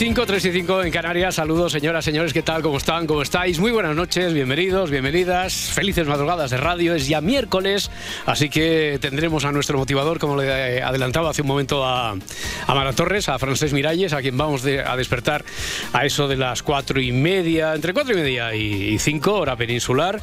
5, 0.00 0.24
3 0.24 0.44
y 0.46 0.52
5 0.52 0.84
en 0.84 0.90
Canarias. 0.90 1.34
Saludos, 1.34 1.72
señoras, 1.72 2.06
señores, 2.06 2.32
¿qué 2.32 2.40
tal? 2.40 2.62
¿Cómo 2.62 2.78
están? 2.78 3.06
¿Cómo 3.06 3.20
estáis? 3.20 3.58
Muy 3.58 3.70
buenas 3.70 3.94
noches, 3.94 4.32
bienvenidos, 4.32 4.90
bienvenidas. 4.90 5.52
Felices 5.52 6.06
madrugadas 6.06 6.50
de 6.50 6.56
radio. 6.56 6.94
Es 6.94 7.06
ya 7.06 7.20
miércoles, 7.20 7.90
así 8.24 8.48
que 8.48 8.96
tendremos 8.98 9.44
a 9.44 9.52
nuestro 9.52 9.76
motivador, 9.76 10.18
como 10.18 10.40
le 10.40 10.82
adelantaba 10.82 11.28
hace 11.28 11.42
un 11.42 11.48
momento 11.48 11.84
a, 11.84 12.12
a 12.12 12.74
Mara 12.74 12.94
Torres, 12.94 13.28
a 13.28 13.38
Francés 13.38 13.74
Miralles, 13.74 14.14
a 14.14 14.22
quien 14.22 14.38
vamos 14.38 14.64
a 14.64 14.96
despertar 14.96 15.44
a 15.92 16.06
eso 16.06 16.28
de 16.28 16.38
las 16.38 16.62
4 16.62 16.98
y 17.02 17.12
media, 17.12 17.74
entre 17.74 17.92
4 17.92 18.14
y 18.14 18.16
media 18.16 18.54
y 18.54 18.98
5, 18.98 19.34
hora 19.34 19.54
peninsular. 19.54 20.18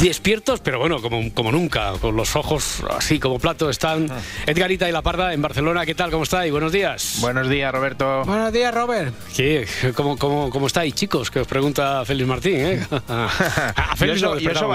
Despiertos, 0.00 0.60
pero 0.60 0.78
bueno, 0.78 1.02
como, 1.02 1.34
como 1.34 1.50
nunca, 1.50 1.94
con 2.00 2.14
los 2.14 2.36
ojos 2.36 2.84
así 2.96 3.18
como 3.18 3.40
plato 3.40 3.68
están 3.68 4.08
Edgarita 4.46 4.88
y 4.88 4.92
La 4.92 5.02
Parda 5.02 5.34
en 5.34 5.42
Barcelona. 5.42 5.84
¿Qué 5.84 5.96
tal? 5.96 6.12
¿Cómo 6.12 6.22
estáis? 6.22 6.52
Buenos 6.52 6.70
días. 6.70 7.18
Buenos 7.20 7.48
días, 7.48 7.72
Roberto. 7.72 8.27
Buenos 8.28 8.52
días, 8.52 8.74
Robert. 8.74 9.14
¿Qué? 9.34 9.66
¿Cómo, 9.94 10.18
cómo, 10.18 10.50
cómo 10.50 10.66
estáis, 10.66 10.94
chicos? 10.94 11.30
Que 11.30 11.40
os 11.40 11.46
pregunta 11.46 12.04
Félix 12.04 12.28
Martín, 12.28 12.56
¿eh? 12.56 12.86
A 13.08 13.96
Félix 13.96 14.20
yo, 14.20 14.36
eso, 14.36 14.68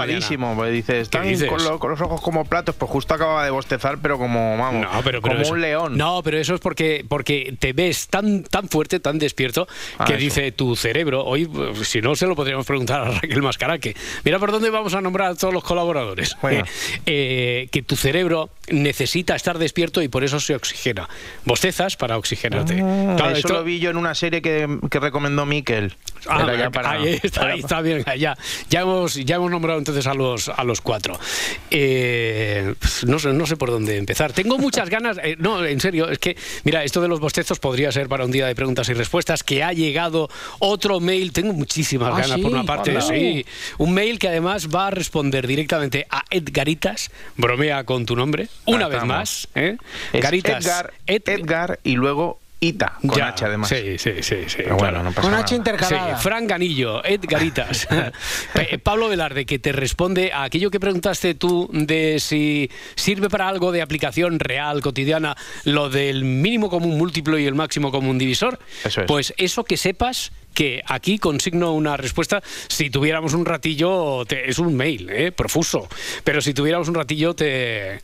pues 0.56 0.72
dices, 0.72 1.02
están 1.02 1.32
con, 1.46 1.78
con, 1.78 1.90
los 1.92 2.00
ojos 2.00 2.20
como 2.20 2.44
platos, 2.46 2.74
pues 2.74 2.90
justo 2.90 3.14
acaba 3.14 3.44
de 3.44 3.52
bostezar, 3.52 3.98
pero 4.02 4.18
como, 4.18 4.58
vamos, 4.58 4.82
no, 4.82 5.02
pero, 5.04 5.22
como 5.22 5.36
un 5.48 5.60
león. 5.60 5.96
No, 5.96 6.20
pero 6.24 6.38
eso 6.38 6.56
es 6.56 6.60
porque, 6.60 7.06
porque 7.08 7.54
te 7.56 7.72
ves 7.72 8.08
tan, 8.08 8.42
tan 8.42 8.68
fuerte, 8.68 8.98
tan 8.98 9.20
despierto, 9.20 9.68
ah, 9.98 10.04
que 10.04 10.16
dice 10.16 10.50
tu 10.50 10.74
cerebro, 10.74 11.24
hoy, 11.24 11.48
si 11.84 12.00
no, 12.00 12.16
se 12.16 12.26
lo 12.26 12.34
podríamos 12.34 12.66
preguntar 12.66 13.02
a 13.02 13.10
Raquel 13.12 13.40
Mascaraque. 13.40 13.94
Mira 14.24 14.40
por 14.40 14.50
dónde 14.50 14.68
vamos 14.70 14.94
a 14.94 15.00
nombrar 15.00 15.30
a 15.30 15.34
todos 15.36 15.54
los 15.54 15.62
colaboradores. 15.62 16.36
Bueno. 16.42 16.64
Eh, 17.06 17.68
que 17.70 17.82
tu 17.82 17.96
cerebro 17.96 18.50
necesita 18.68 19.36
estar 19.36 19.58
despierto 19.58 20.00
y 20.00 20.08
por 20.08 20.24
eso 20.24 20.40
se 20.40 20.54
oxigena. 20.54 21.08
Bostezas 21.44 21.96
para 21.96 22.16
oxigenarte. 22.16 22.80
Ah, 22.82 23.34
eso 23.44 23.54
lo 23.54 23.64
vi 23.64 23.78
yo 23.78 23.90
en 23.90 23.96
una 23.96 24.14
serie 24.14 24.42
que, 24.42 24.78
que 24.90 25.00
recomendó 25.00 25.46
Miquel. 25.46 25.94
Ah, 26.26 26.46
ahí, 26.84 27.20
está, 27.22 27.46
ahí 27.46 27.60
está 27.60 27.80
bien. 27.80 28.04
Ya, 28.16 28.36
ya, 28.70 28.80
hemos, 28.80 29.14
ya 29.14 29.36
hemos 29.36 29.50
nombrado 29.50 29.78
entonces 29.78 30.06
a 30.06 30.14
los, 30.14 30.48
a 30.48 30.64
los 30.64 30.80
cuatro. 30.80 31.18
Eh, 31.70 32.74
no, 33.06 33.18
sé, 33.18 33.32
no 33.32 33.46
sé 33.46 33.56
por 33.56 33.70
dónde 33.70 33.96
empezar. 33.96 34.32
Tengo 34.32 34.58
muchas 34.58 34.88
ganas. 34.88 35.18
Eh, 35.22 35.36
no, 35.38 35.64
en 35.64 35.80
serio, 35.80 36.08
es 36.08 36.18
que, 36.18 36.36
mira, 36.64 36.84
esto 36.84 37.00
de 37.00 37.08
los 37.08 37.20
bostezos 37.20 37.58
podría 37.58 37.92
ser 37.92 38.08
para 38.08 38.24
un 38.24 38.30
día 38.30 38.46
de 38.46 38.54
preguntas 38.54 38.88
y 38.88 38.94
respuestas. 38.94 39.42
Que 39.42 39.62
ha 39.62 39.72
llegado 39.72 40.30
otro 40.60 41.00
mail. 41.00 41.32
Tengo 41.32 41.52
muchísimas 41.52 42.14
ah, 42.14 42.20
ganas, 42.20 42.40
por 42.40 42.52
una 42.52 42.64
parte. 42.64 43.00
Sí, 43.02 43.44
un 43.78 43.92
mail 43.92 44.18
que 44.18 44.28
además 44.28 44.68
va 44.74 44.88
a 44.88 44.90
responder 44.90 45.46
directamente 45.46 46.06
a 46.10 46.24
Edgaritas. 46.30 47.10
Bromea 47.36 47.84
con 47.84 48.06
tu 48.06 48.16
nombre. 48.16 48.48
Una 48.64 48.88
vez 48.88 49.04
más. 49.04 49.48
¿eh? 49.54 49.76
Garitas. 50.12 50.64
Edgar, 50.64 50.92
Edgar 51.06 51.80
y 51.84 51.96
luego 51.96 52.40
Ita, 52.64 52.98
con 53.06 53.20
H 53.20 53.44
además. 53.44 53.68
Sí, 53.68 53.98
sí, 53.98 54.22
sí. 54.22 54.36
sí 54.46 54.62
bueno, 54.78 55.02
no 55.02 55.12
pasa 55.12 55.28
con 55.28 55.34
H 55.34 55.54
intercalada. 55.54 56.16
Sí, 56.16 56.22
Fran 56.22 56.46
Ganillo, 56.46 57.04
Edgaritas. 57.04 57.86
Pablo 58.82 59.08
Velarde, 59.08 59.44
que 59.44 59.58
te 59.58 59.72
responde 59.72 60.32
a 60.32 60.44
aquello 60.44 60.70
que 60.70 60.80
preguntaste 60.80 61.34
tú 61.34 61.68
de 61.72 62.18
si 62.20 62.70
sirve 62.94 63.28
para 63.28 63.48
algo 63.48 63.72
de 63.72 63.82
aplicación 63.82 64.38
real, 64.38 64.80
cotidiana, 64.80 65.36
lo 65.64 65.90
del 65.90 66.24
mínimo 66.24 66.70
común 66.70 66.96
múltiplo 66.96 67.38
y 67.38 67.46
el 67.46 67.54
máximo 67.54 67.90
común 67.90 68.18
divisor. 68.18 68.58
Eso 68.84 69.02
es. 69.02 69.06
Pues 69.06 69.34
eso 69.36 69.64
que 69.64 69.76
sepas 69.76 70.32
que 70.54 70.82
aquí 70.86 71.18
consigno 71.18 71.72
una 71.72 71.96
respuesta. 71.96 72.42
Si 72.68 72.88
tuviéramos 72.88 73.34
un 73.34 73.44
ratillo, 73.44 74.26
es 74.28 74.58
un 74.58 74.74
mail, 74.76 75.10
¿eh? 75.10 75.32
profuso, 75.32 75.88
pero 76.22 76.40
si 76.40 76.54
tuviéramos 76.54 76.88
un 76.88 76.94
ratillo, 76.94 77.34
te, 77.34 78.00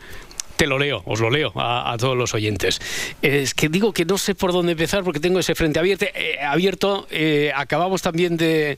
te 0.60 0.66
lo 0.66 0.78
leo, 0.78 1.02
os 1.06 1.20
lo 1.20 1.30
leo 1.30 1.52
a, 1.54 1.96
todos 1.98 2.14
los 2.14 2.34
oyentes. 2.34 2.82
Es 3.22 3.54
que 3.54 3.70
digo 3.70 3.94
que 3.94 4.04
no 4.04 4.18
sé 4.18 4.34
por 4.34 4.52
dónde 4.52 4.72
empezar 4.72 5.02
porque 5.04 5.18
tengo 5.18 5.38
ese 5.38 5.54
frente 5.54 5.78
abierto. 5.78 6.04
Eh, 6.14 6.36
abierto 6.38 7.06
eh, 7.10 7.50
acabamos 7.56 8.02
también 8.02 8.36
de, 8.36 8.76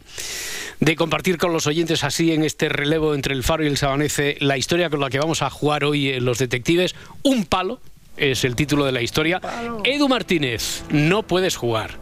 de, 0.79 0.95
compartir 0.95 1.39
con 1.39 1.53
los 1.53 1.67
oyentes 1.67 2.05
así 2.05 2.31
en 2.31 2.45
este 2.45 2.69
relevo 2.69 3.17
entre 3.17 3.35
el 3.35 3.43
faro 3.43 3.65
y 3.65 3.67
el 3.67 3.79
sabanece 3.79 4.37
la 4.39 4.57
historia 4.57 4.91
con 4.91 5.01
la 5.01 5.11
que 5.11 5.19
vamos 5.19 5.43
a 5.43 5.51
jugar 5.51 5.83
hoy 5.83 6.11
en 6.11 6.25
los 6.25 6.39
detectives. 6.39 6.95
Un 7.25 7.47
palo 7.47 7.81
es 8.17 8.45
el 8.45 8.55
título 8.55 8.85
de 8.85 8.93
la 8.93 9.03
historia. 9.03 9.41
Edu 9.83 10.09
Martínez, 10.09 10.85
no 10.89 11.25
puedes 11.25 11.57
jugar 11.57 11.99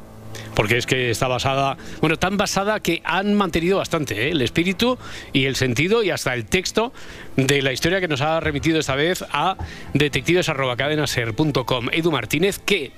porque 0.55 0.77
es 0.77 0.87
que 0.87 1.11
está 1.11 1.28
basada, 1.28 1.77
bueno, 2.00 2.16
tan 2.16 2.37
basada 2.37 2.81
que 2.81 3.00
han 3.05 3.34
mantenido 3.34 3.78
bastante 3.78 4.27
¿eh? 4.27 4.31
el 4.31 4.43
espíritu 4.43 4.99
y 5.33 5.47
el 5.47 5.56
sentido 5.56 6.03
y 6.03 6.11
hasta 6.11 6.34
el 6.34 6.47
texto 6.47 6.93
de 7.37 7.62
la 7.62 7.72
historia 7.72 8.00
que 8.00 8.09
nos 8.09 8.21
ha 8.21 8.41
remitido 8.41 8.78
esta 8.78 8.94
vez 8.94 9.25
a 9.33 9.56
detectives.cadenaser.com. 9.94 11.89
Edu 11.93 12.10
Martínez, 12.10 12.59
que 12.59 12.93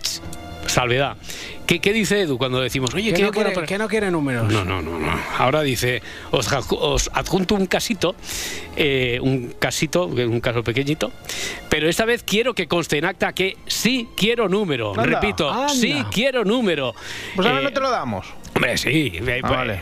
salvedad. 0.66 1.16
¿Qué, 1.72 1.80
¿Qué, 1.80 1.94
dice 1.94 2.20
Edu 2.20 2.36
cuando 2.36 2.60
decimos, 2.60 2.92
oye, 2.92 3.14
que 3.14 3.22
no, 3.22 3.30
quiere, 3.30 3.54
que 3.64 3.78
no 3.78 3.88
quiere 3.88 4.10
números? 4.10 4.52
No, 4.52 4.62
no, 4.62 4.82
no, 4.82 4.98
no. 4.98 5.18
Ahora 5.38 5.62
dice, 5.62 6.02
os, 6.30 6.46
os 6.68 7.10
adjunto 7.14 7.54
un 7.54 7.64
casito, 7.64 8.14
eh, 8.76 9.18
un 9.22 9.54
casito, 9.58 10.04
un 10.04 10.40
caso 10.42 10.62
pequeñito, 10.62 11.10
pero 11.70 11.88
esta 11.88 12.04
vez 12.04 12.24
quiero 12.24 12.52
que 12.52 12.68
conste 12.68 12.98
en 12.98 13.06
acta 13.06 13.32
que 13.32 13.56
sí 13.66 14.06
quiero 14.14 14.50
número. 14.50 14.92
Repito, 14.92 15.66
sí 15.70 16.04
quiero 16.10 16.44
número. 16.44 16.94
Pues 17.34 17.48
ahora 17.48 17.60
eh, 17.60 17.64
no 17.64 17.72
te 17.72 17.80
lo 17.80 17.90
damos. 17.90 18.26
Hombre, 18.54 18.76
sí. 18.76 19.12
Ah, 19.16 19.24
pues, 19.24 19.42
vale. 19.42 19.80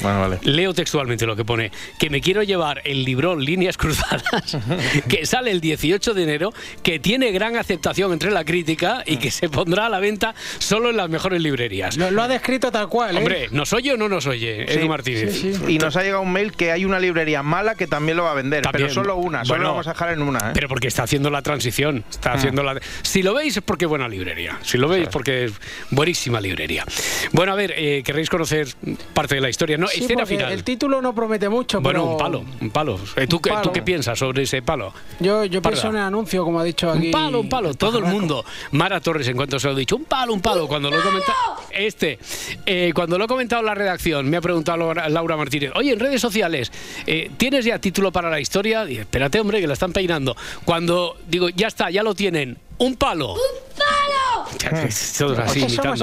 bueno, 0.00 0.20
vale. 0.20 0.38
Leo 0.42 0.74
textualmente 0.74 1.26
lo 1.26 1.34
que 1.34 1.44
pone. 1.44 1.72
Que 1.98 2.10
me 2.10 2.20
quiero 2.20 2.42
llevar 2.42 2.82
el 2.84 3.04
librón 3.04 3.44
Líneas 3.44 3.76
Cruzadas, 3.76 4.58
que 5.08 5.24
sale 5.24 5.50
el 5.50 5.60
18 5.60 6.12
de 6.12 6.22
enero, 6.22 6.52
que 6.82 6.98
tiene 6.98 7.32
gran 7.32 7.56
aceptación 7.56 8.12
entre 8.12 8.30
la 8.30 8.44
crítica 8.44 9.02
y 9.06 9.16
que 9.16 9.30
se 9.30 9.48
pondrá 9.48 9.86
a 9.86 9.88
la 9.88 9.98
venta 9.98 10.34
solo 10.58 10.90
en 10.90 10.98
las 10.98 11.08
mejores 11.08 11.21
librerías. 11.30 11.96
Lo, 11.96 12.22
ha 12.22 12.28
descrito 12.28 12.70
tal 12.70 12.88
cual. 12.88 13.16
¿eh? 13.16 13.18
Hombre, 13.18 13.48
¿nos 13.50 13.72
oye 13.72 13.92
o 13.92 13.96
no 13.96 14.08
nos 14.08 14.26
oye, 14.26 14.72
Edu 14.72 14.88
Martínez? 14.88 15.42
y 15.68 15.78
nos 15.78 15.96
ha 15.96 16.02
llegado 16.02 16.22
un 16.22 16.32
mail 16.32 16.52
que 16.52 16.72
hay 16.72 16.84
una 16.84 16.98
librería 16.98 17.42
mala 17.42 17.74
que 17.74 17.86
también 17.86 18.16
lo 18.16 18.24
va 18.24 18.32
a 18.32 18.34
vender, 18.34 18.64
pero 18.72 18.88
solo 18.90 19.16
una, 19.16 19.44
solo 19.44 19.62
lo 19.62 19.68
vamos 19.70 19.86
a 19.86 19.92
dejar 19.92 20.12
en 20.12 20.22
una. 20.22 20.50
¿eh? 20.50 20.52
Pero 20.54 20.68
porque 20.68 20.88
está 20.88 21.02
haciendo 21.04 21.30
la 21.30 21.42
transición. 21.42 22.04
Está 22.10 22.32
ah. 22.32 22.34
haciendo 22.34 22.62
la... 22.62 22.80
Si 23.02 23.22
lo 23.22 23.34
veis 23.34 23.56
es 23.56 23.62
porque 23.62 23.84
es 23.84 23.88
buena 23.88 24.08
librería. 24.08 24.58
Si 24.62 24.78
lo 24.78 24.88
veis 24.88 25.08
porque 25.08 25.44
es 25.44 25.52
buenísima 25.90 26.40
librería. 26.40 26.84
Bueno, 27.32 27.52
a 27.52 27.54
ver, 27.54 27.74
eh, 27.76 28.02
querréis 28.04 28.30
conocer 28.30 28.68
parte 29.14 29.34
de 29.36 29.40
la 29.40 29.48
historia. 29.48 29.78
No, 29.78 29.88
escena 29.88 30.26
final. 30.26 30.52
El 30.52 30.64
título 30.64 31.00
no 31.00 31.14
promete 31.14 31.48
mucho, 31.48 31.80
bueno, 31.80 32.04
un 32.04 32.18
palo, 32.18 32.44
un 32.60 32.70
palo. 32.70 32.98
Eh, 33.16 33.26
¿Tú, 33.26 33.40
¿Tú, 33.62 33.72
qué 33.72 33.82
piensas 33.82 34.18
sobre 34.18 34.42
ese 34.42 34.62
palo? 34.62 34.92
Yo, 35.20 35.44
yo 35.44 35.62
pienso 35.62 35.88
en 35.88 35.96
el 35.96 36.02
anuncio, 36.02 36.44
como 36.44 36.60
ha 36.60 36.64
dicho 36.64 36.90
aquí. 36.90 37.06
Un 37.06 37.12
palo, 37.12 37.40
un 37.40 37.48
palo. 37.48 37.74
Todo 37.74 37.98
el 37.98 38.04
mundo. 38.04 38.44
Mara 38.72 39.00
Torres, 39.00 39.28
en 39.28 39.36
cuanto 39.36 39.58
se 39.58 39.66
lo 39.68 39.74
ha 39.74 39.76
dicho, 39.76 39.96
un 39.96 40.04
palo, 40.04 40.32
un 40.32 40.40
palo. 40.40 40.66
Cuando 40.68 40.90
lo 40.90 40.98
he 40.98 41.02
comentado. 41.12 41.62
Este. 41.70 42.18
Eh, 42.66 42.92
cuando 42.94 43.18
lo 43.18 43.24
he 43.24 43.28
comentado 43.28 43.60
en 43.60 43.66
la 43.66 43.74
redacción, 43.74 44.28
me 44.28 44.36
ha 44.36 44.40
preguntado 44.40 44.94
Laura 44.94 45.36
Martínez. 45.36 45.72
Oye, 45.74 45.92
en 45.92 46.00
redes 46.00 46.20
sociales, 46.20 46.72
eh, 47.06 47.30
¿tienes 47.36 47.64
ya 47.64 47.78
título 47.78 48.12
para 48.12 48.30
la 48.30 48.40
historia? 48.40 48.88
Y, 48.88 48.98
espérate, 48.98 49.40
hombre, 49.40 49.60
que 49.60 49.66
la 49.66 49.74
están 49.74 49.92
peinando. 49.92 50.36
Cuando 50.64 51.16
digo, 51.28 51.48
ya 51.48 51.68
está, 51.68 51.90
ya 51.90 52.02
lo 52.02 52.14
tienen. 52.14 52.58
Un 52.78 52.96
palo. 52.96 53.34
¡Un 53.34 53.38
palo! 53.76 54.02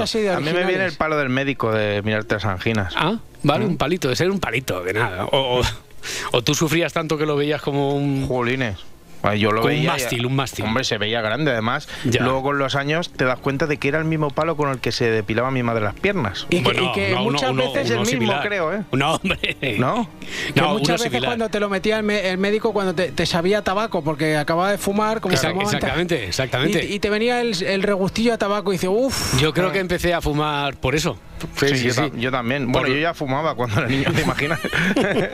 así, 0.02 0.26
a 0.26 0.40
mí 0.40 0.52
me 0.52 0.64
viene 0.64 0.86
el 0.86 0.92
palo 0.92 1.16
del 1.16 1.28
médico 1.28 1.72
de 1.72 2.02
mirarte 2.02 2.34
las 2.34 2.44
anginas. 2.44 2.94
Ah, 2.96 3.18
vale, 3.42 3.64
un 3.64 3.76
palito, 3.76 4.08
de 4.08 4.16
ser 4.16 4.30
un 4.30 4.40
palito, 4.40 4.82
de 4.82 4.92
nada. 4.94 5.26
O, 5.30 5.62
tú 6.42 6.54
sufrías 6.54 6.92
tanto 6.92 7.18
que 7.18 7.26
lo 7.26 7.36
veías 7.36 7.60
como 7.60 7.94
un. 7.94 8.26
Jolines. 8.26 8.78
Yo 9.36 9.52
lo 9.52 9.62
veía. 9.62 9.80
Un 9.80 9.86
mástil, 9.86 10.26
un 10.26 10.36
mástil. 10.36 10.64
Hombre, 10.64 10.84
se 10.84 10.98
veía 10.98 11.20
grande 11.20 11.50
además. 11.50 11.88
Luego 12.04 12.42
con 12.42 12.58
los 12.58 12.74
años 12.74 13.10
te 13.10 13.24
das 13.24 13.38
cuenta 13.38 13.66
de 13.66 13.78
que 13.78 13.88
era 13.88 13.98
el 13.98 14.04
mismo 14.04 14.30
palo 14.30 14.56
con 14.56 14.70
el 14.70 14.78
que 14.78 14.92
se 14.92 15.10
depilaba 15.10 15.50
mi 15.50 15.62
madre 15.62 15.84
las 15.84 15.94
piernas. 15.94 16.46
Y 16.50 16.62
que, 16.62 17.16
muchas 17.16 17.54
veces 17.54 17.90
el 17.90 18.00
mismo, 18.00 18.32
creo, 18.42 18.74
¿eh? 18.74 18.82
No, 18.92 19.14
hombre. 19.14 19.56
¿No? 19.78 20.08
Que 20.54 20.62
muchas 20.62 21.02
veces 21.02 21.22
cuando 21.22 21.48
te 21.48 21.60
lo 21.60 21.68
metía 21.68 21.98
el, 21.98 22.38
médico, 22.38 22.72
cuando 22.72 22.94
te, 22.94 23.26
sabía 23.26 23.62
tabaco, 23.62 24.02
porque 24.02 24.36
acababa 24.36 24.70
de 24.70 24.78
fumar, 24.78 25.20
como 25.20 25.34
Exactamente, 25.34 26.26
exactamente. 26.26 26.84
Y, 26.84 26.98
te 26.98 27.10
venía 27.10 27.40
el, 27.40 27.82
regustillo 27.82 28.34
a 28.34 28.38
tabaco 28.38 28.72
y 28.72 28.76
dice, 28.76 28.88
uff. 28.88 29.40
Yo 29.40 29.52
creo 29.52 29.72
que 29.72 29.78
empecé 29.78 30.14
a 30.14 30.20
fumar 30.20 30.76
por 30.76 30.94
eso. 30.94 31.16
Sí, 31.56 31.68
sí, 31.76 31.90
yo, 31.90 32.14
yo, 32.16 32.30
también. 32.30 32.70
Bueno, 32.70 32.88
yo 32.88 32.96
ya 32.96 33.14
fumaba 33.14 33.54
cuando 33.54 33.78
era 33.78 33.88
niño, 33.88 34.12
¿te 34.12 34.22
imaginas? 34.22 34.60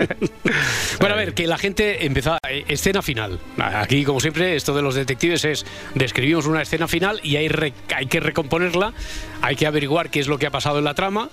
bueno, 1.00 1.14
a 1.14 1.18
ver, 1.18 1.34
que 1.34 1.46
la 1.46 1.58
gente 1.58 2.06
empezó. 2.06 2.38
Eh, 2.48 2.64
escena 2.68 3.02
final. 3.02 3.40
Aquí, 3.80 4.04
como 4.04 4.20
siempre, 4.20 4.56
esto 4.56 4.74
de 4.74 4.82
los 4.82 4.94
detectives 4.94 5.44
es 5.44 5.66
describimos 5.94 6.46
una 6.46 6.62
escena 6.62 6.88
final 6.88 7.20
y 7.22 7.36
hay, 7.36 7.48
hay 7.94 8.06
que 8.06 8.20
recomponerla, 8.20 8.92
hay 9.42 9.56
que 9.56 9.66
averiguar 9.66 10.10
qué 10.10 10.20
es 10.20 10.28
lo 10.28 10.38
que 10.38 10.46
ha 10.46 10.50
pasado 10.50 10.78
en 10.78 10.84
la 10.84 10.94
trama. 10.94 11.30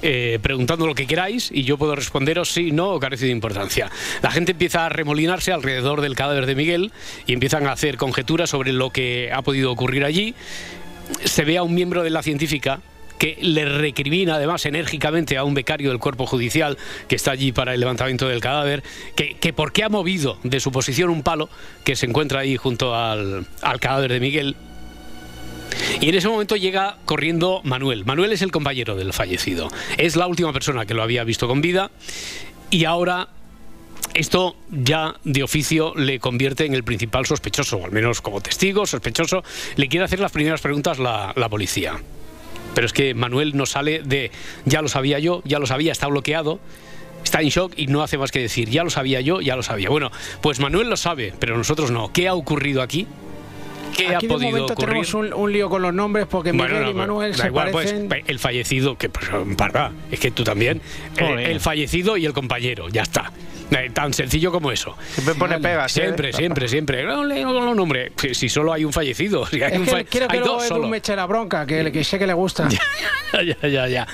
Eh, 0.00 0.38
preguntando 0.40 0.86
lo 0.86 0.94
que 0.94 1.08
queráis 1.08 1.50
y 1.52 1.64
yo 1.64 1.76
puedo 1.76 1.96
responderos 1.96 2.52
sí, 2.52 2.70
no 2.70 2.90
o 2.90 3.00
carece 3.00 3.26
de 3.26 3.32
importancia. 3.32 3.90
La 4.22 4.30
gente 4.30 4.52
empieza 4.52 4.86
a 4.86 4.88
remolinarse 4.88 5.50
alrededor 5.50 6.02
del 6.02 6.14
cadáver 6.14 6.46
de 6.46 6.54
Miguel 6.54 6.92
y 7.26 7.32
empiezan 7.32 7.66
a 7.66 7.72
hacer 7.72 7.96
conjeturas 7.96 8.50
sobre 8.50 8.72
lo 8.72 8.90
que 8.90 9.32
ha 9.32 9.42
podido 9.42 9.72
ocurrir 9.72 10.04
allí. 10.04 10.36
Se 11.24 11.44
ve 11.44 11.58
a 11.58 11.64
un 11.64 11.74
miembro 11.74 12.04
de 12.04 12.10
la 12.10 12.22
científica 12.22 12.80
que 13.18 13.36
le 13.40 13.64
recrimina 13.64 14.36
además 14.36 14.64
enérgicamente 14.66 15.36
a 15.36 15.44
un 15.44 15.54
becario 15.54 15.90
del 15.90 15.98
cuerpo 15.98 16.26
judicial 16.26 16.78
que 17.08 17.16
está 17.16 17.32
allí 17.32 17.52
para 17.52 17.74
el 17.74 17.80
levantamiento 17.80 18.28
del 18.28 18.40
cadáver, 18.40 18.82
que, 19.16 19.34
que 19.34 19.52
por 19.52 19.72
qué 19.72 19.84
ha 19.84 19.88
movido 19.88 20.38
de 20.44 20.60
su 20.60 20.72
posición 20.72 21.10
un 21.10 21.22
palo 21.22 21.48
que 21.84 21.96
se 21.96 22.06
encuentra 22.06 22.40
ahí 22.40 22.56
junto 22.56 22.94
al, 22.94 23.46
al 23.62 23.80
cadáver 23.80 24.12
de 24.12 24.20
Miguel. 24.20 24.56
Y 26.00 26.08
en 26.08 26.14
ese 26.14 26.28
momento 26.28 26.56
llega 26.56 26.96
corriendo 27.04 27.60
Manuel. 27.64 28.04
Manuel 28.04 28.32
es 28.32 28.42
el 28.42 28.50
compañero 28.50 28.96
del 28.96 29.12
fallecido. 29.12 29.68
Es 29.96 30.16
la 30.16 30.26
última 30.26 30.52
persona 30.52 30.86
que 30.86 30.94
lo 30.94 31.02
había 31.02 31.24
visto 31.24 31.46
con 31.46 31.60
vida 31.60 31.90
y 32.70 32.84
ahora 32.84 33.28
esto 34.14 34.56
ya 34.70 35.16
de 35.24 35.42
oficio 35.42 35.94
le 35.94 36.18
convierte 36.18 36.64
en 36.64 36.74
el 36.74 36.84
principal 36.84 37.26
sospechoso, 37.26 37.76
o 37.76 37.84
al 37.84 37.92
menos 37.92 38.20
como 38.20 38.40
testigo, 38.40 38.86
sospechoso. 38.86 39.42
Le 39.76 39.88
quiere 39.88 40.04
hacer 40.04 40.20
las 40.20 40.32
primeras 40.32 40.60
preguntas 40.60 40.98
la, 40.98 41.32
la 41.36 41.48
policía. 41.48 42.00
Pero 42.78 42.86
es 42.86 42.92
que 42.92 43.12
Manuel 43.12 43.56
no 43.56 43.66
sale 43.66 44.02
de 44.04 44.30
ya 44.64 44.82
lo 44.82 44.88
sabía 44.88 45.18
yo, 45.18 45.42
ya 45.44 45.58
lo 45.58 45.66
sabía, 45.66 45.90
está 45.90 46.06
bloqueado 46.06 46.60
está 47.24 47.40
en 47.40 47.48
shock 47.48 47.72
y 47.76 47.88
no 47.88 48.04
hace 48.04 48.18
más 48.18 48.30
que 48.30 48.38
decir, 48.38 48.70
ya 48.70 48.84
lo 48.84 48.90
sabía 48.90 49.20
yo, 49.20 49.40
ya 49.40 49.56
lo 49.56 49.64
sabía. 49.64 49.90
Bueno, 49.90 50.12
pues 50.40 50.60
Manuel 50.60 50.88
lo 50.88 50.96
sabe, 50.96 51.34
pero 51.40 51.58
nosotros 51.58 51.90
no. 51.90 52.12
¿Qué 52.12 52.28
ha 52.28 52.34
ocurrido 52.34 52.80
aquí? 52.80 53.08
¿Qué 53.96 54.14
aquí 54.14 54.26
ha 54.26 54.28
podido 54.28 54.38
de 54.38 54.44
momento 54.44 54.72
ocurrir? 54.74 55.04
tenemos 55.04 55.14
un, 55.34 55.52
lío 55.52 55.68
con 55.68 55.82
los 55.82 55.92
nombres 55.92 56.28
porque 56.30 56.52
Miguel 56.52 56.90
y 56.90 56.94
Manuel 56.94 57.34
se 57.34 57.48
igual, 57.48 57.72
pues, 57.72 57.90
parecen... 57.90 58.24
el 58.28 58.38
fallecido, 58.38 58.96
que 58.96 59.08
pues, 59.08 59.28
es 60.12 60.20
que 60.20 60.30
tú 60.30 60.44
también, 60.44 60.80
el 61.16 61.58
fallecido 61.58 62.16
y 62.16 62.26
el 62.26 62.32
compañero, 62.32 62.88
ya 62.90 63.02
está. 63.02 63.32
Eh, 63.70 63.90
tan 63.92 64.12
sencillo 64.14 64.50
como 64.50 64.72
eso. 64.72 64.96
Siempre 65.12 65.34
pone 65.34 65.58
pegas. 65.58 65.96
¿eh? 65.96 66.02
Siempre, 66.02 66.32
siempre, 66.32 66.68
siempre. 66.68 67.04
No 67.04 67.24
le 67.24 67.42
los 67.42 67.76
nombres. 67.76 68.12
Si, 68.32 68.48
solo 68.48 68.72
hay 68.72 68.84
un 68.84 68.92
fallecido. 68.92 69.46
Si 69.58 69.62
hay 69.62 69.72
es 69.72 69.78
un 69.78 69.86
que 69.86 70.04
quiero 70.04 70.28
que 70.28 70.38
dos 70.38 70.70
Edu 70.70 70.86
me 70.86 70.98
eche 70.98 71.16
la 71.16 71.26
bronca, 71.26 71.66
que, 71.66 71.90
que, 71.90 72.04
sé 72.04 72.18
que 72.18 72.26
le 72.26 72.34
gusta. 72.34 72.68
ya, 73.32 73.68
ya, 73.68 73.88
ya. 73.88 74.06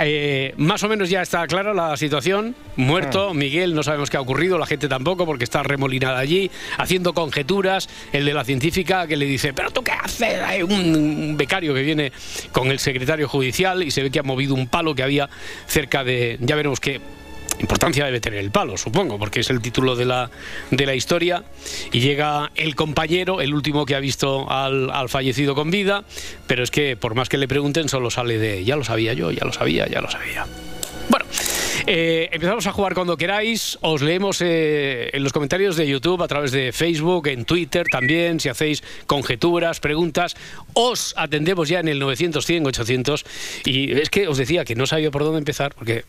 Eh, 0.00 0.54
más 0.56 0.82
o 0.82 0.88
menos 0.88 1.08
ya 1.08 1.22
está 1.22 1.46
clara 1.46 1.72
la 1.72 1.96
situación. 1.96 2.54
Muerto, 2.76 3.30
ah. 3.30 3.34
Miguel, 3.34 3.74
no 3.74 3.82
sabemos 3.82 4.10
qué 4.10 4.16
ha 4.16 4.20
ocurrido, 4.20 4.58
la 4.58 4.66
gente 4.66 4.88
tampoco, 4.88 5.24
porque 5.24 5.44
está 5.44 5.62
remolinada 5.62 6.18
allí, 6.18 6.50
haciendo 6.78 7.14
conjeturas. 7.14 7.88
El 8.12 8.24
de 8.24 8.34
la 8.34 8.44
científica 8.44 9.06
que 9.06 9.16
le 9.16 9.24
dice, 9.24 9.52
¿pero 9.52 9.70
tú 9.70 9.82
qué 9.82 9.92
haces? 9.92 10.40
Hay 10.40 10.62
un 10.62 11.36
becario 11.36 11.74
que 11.74 11.82
viene 11.82 12.12
con 12.50 12.68
el 12.68 12.78
secretario 12.78 13.28
judicial 13.28 13.82
y 13.82 13.90
se 13.90 14.02
ve 14.02 14.10
que 14.10 14.18
ha 14.18 14.24
movido 14.24 14.54
un 14.54 14.66
palo 14.66 14.94
que 14.94 15.02
había 15.02 15.28
cerca 15.66 16.04
de. 16.04 16.38
Ya 16.40 16.56
veremos 16.56 16.80
qué 16.80 17.00
importancia 17.58 18.04
debe 18.04 18.20
tener 18.20 18.40
el 18.40 18.50
palo, 18.50 18.76
supongo, 18.76 19.18
porque 19.18 19.40
es 19.40 19.50
el 19.50 19.60
título 19.60 19.96
de 19.96 20.04
la, 20.04 20.30
de 20.70 20.86
la 20.86 20.94
historia. 20.94 21.44
Y 21.92 22.00
llega 22.00 22.50
el 22.54 22.74
compañero, 22.74 23.40
el 23.40 23.54
último 23.54 23.86
que 23.86 23.94
ha 23.94 24.00
visto 24.00 24.50
al, 24.50 24.90
al, 24.90 25.08
fallecido 25.08 25.54
con 25.54 25.70
vida, 25.70 26.04
pero 26.46 26.62
es 26.62 26.70
que 26.70 26.96
por 26.96 27.14
más 27.14 27.28
que 27.28 27.38
le 27.38 27.48
pregunten, 27.48 27.88
solo 27.88 28.10
sale 28.10 28.38
de 28.38 28.64
ya 28.64 28.76
lo 28.76 28.84
sabía 28.84 29.12
yo, 29.12 29.30
ya 29.30 29.44
lo 29.44 29.52
sabía, 29.52 29.86
ya 29.86 30.00
lo 30.00 30.10
sabía. 30.10 30.46
Bueno, 31.08 31.26
eh, 31.86 32.28
empezamos 32.32 32.66
a 32.66 32.72
jugar 32.72 32.94
cuando 32.94 33.16
queráis. 33.16 33.78
Os 33.80 34.02
leemos 34.02 34.40
eh, 34.40 35.10
en 35.12 35.22
los 35.22 35.32
comentarios 35.32 35.76
de 35.76 35.86
YouTube, 35.86 36.22
a 36.22 36.28
través 36.28 36.52
de 36.52 36.72
Facebook, 36.72 37.26
en 37.28 37.44
Twitter 37.44 37.86
también. 37.90 38.40
Si 38.40 38.48
hacéis 38.48 38.82
conjeturas, 39.06 39.80
preguntas, 39.80 40.36
os 40.74 41.14
atendemos 41.16 41.68
ya 41.68 41.80
en 41.80 41.88
el 41.88 41.98
900, 41.98 42.44
100, 42.44 42.66
800. 42.66 43.24
Y 43.64 43.92
es 43.92 44.10
que 44.10 44.28
os 44.28 44.38
decía 44.38 44.64
que 44.64 44.74
no 44.74 44.86
sabía 44.86 45.10
por 45.10 45.24
dónde 45.24 45.38
empezar, 45.38 45.74
porque 45.74 46.04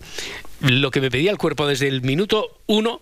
lo 0.64 0.92
que 0.92 1.02
me 1.02 1.12
pedía 1.12 1.30
el 1.30 1.38
cuerpo 1.38 1.68
desde 1.68 1.90
el 1.90 2.02
minuto 2.02 2.58
uno 2.68 3.02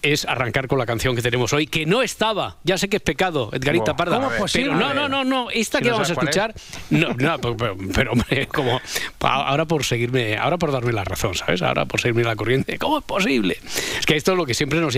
es 0.00 0.24
arrancar 0.24 0.66
con 0.66 0.78
la 0.78 0.86
canción 0.86 1.14
que 1.14 1.20
tenemos 1.20 1.52
hoy, 1.52 1.66
que 1.66 1.84
no 1.84 2.00
estaba. 2.00 2.56
Ya 2.64 2.78
sé 2.78 2.88
que 2.88 2.96
es 2.96 3.02
pecado, 3.02 3.50
Edgarita 3.52 3.94
Parda. 3.94 4.30
pero 4.50 4.74
no, 4.74 4.94
no, 4.94 5.08
no, 5.08 5.22
no. 5.22 5.50
Esta 5.50 5.80
que 5.82 5.90
vamos 5.90 6.08
a 6.08 6.12
escuchar, 6.14 6.54
no, 6.88 7.10
no, 7.14 7.38
pero, 7.94 8.12
hombre, 8.12 8.46
como 8.46 8.80
ahora 9.20 9.66
por 9.66 9.84
seguirme, 9.84 10.38
ahora 10.38 10.56
por 10.56 10.72
darme 10.72 10.92
la 10.92 11.04
razón, 11.04 11.34
¿sabes? 11.34 11.60
Ahora 11.60 11.84
por 11.84 12.00
seguirme 12.00 12.24
la 12.24 12.34
corriente. 12.34 12.78
¿Cómo 12.78 12.98
es 12.98 13.04
posible? 13.04 13.58
Es 13.98 14.06
que 14.06 14.16
esto 14.16 14.32
es 14.32 14.38
lo 14.38 14.46
que 14.46 14.54
siempre 14.54 14.80
nos, 14.80 14.96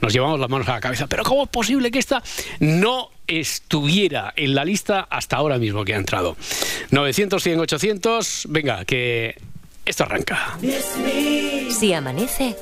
nos 0.00 0.12
llevamos 0.12 0.38
las 0.38 0.50
manos 0.50 0.68
a 0.68 0.72
la 0.72 0.80
cabeza. 0.80 1.06
Pero 1.06 1.22
¿cómo 1.22 1.44
es 1.44 1.48
posible 1.48 1.90
que 1.90 1.98
esta 1.98 2.22
no 2.60 3.10
estuviera 3.26 4.34
en 4.36 4.54
la 4.54 4.64
lista 4.64 5.06
hasta 5.08 5.36
ahora 5.36 5.56
mismo 5.56 5.86
que 5.86 5.94
ha 5.94 5.96
entrado? 5.96 6.36
900, 6.90 7.42
100, 7.42 7.60
800. 7.60 8.46
Venga, 8.50 8.84
que 8.84 9.36
esto 9.86 10.04
arranca. 10.04 10.58
Si 11.70 11.92
amanece, 11.94 12.56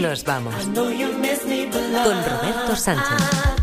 nos 0.00 0.24
vamos. 0.24 0.54
Con 0.54 2.24
Roberto 2.24 2.76
Sánchez. 2.76 3.55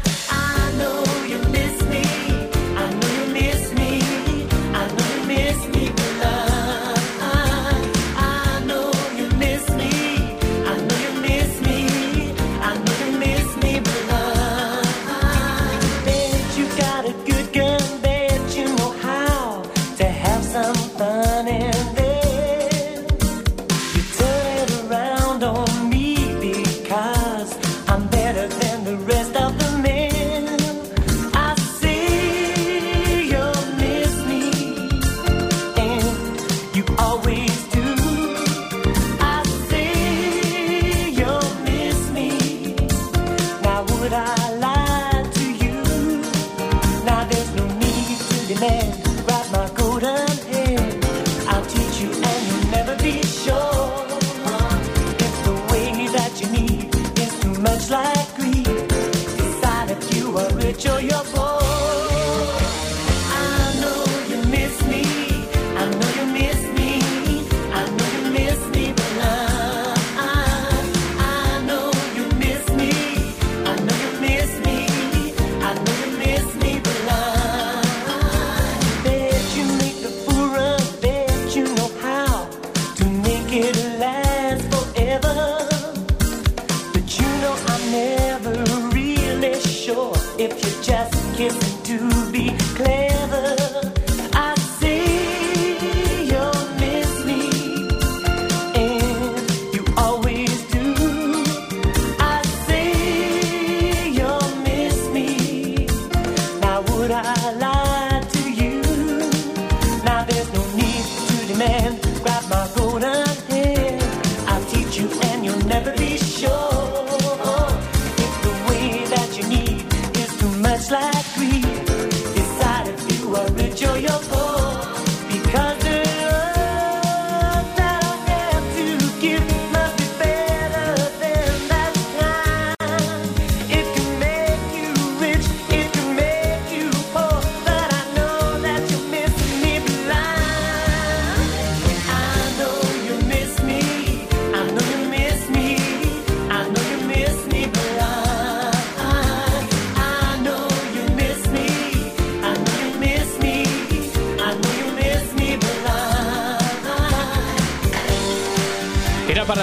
volver. 48.63 49.02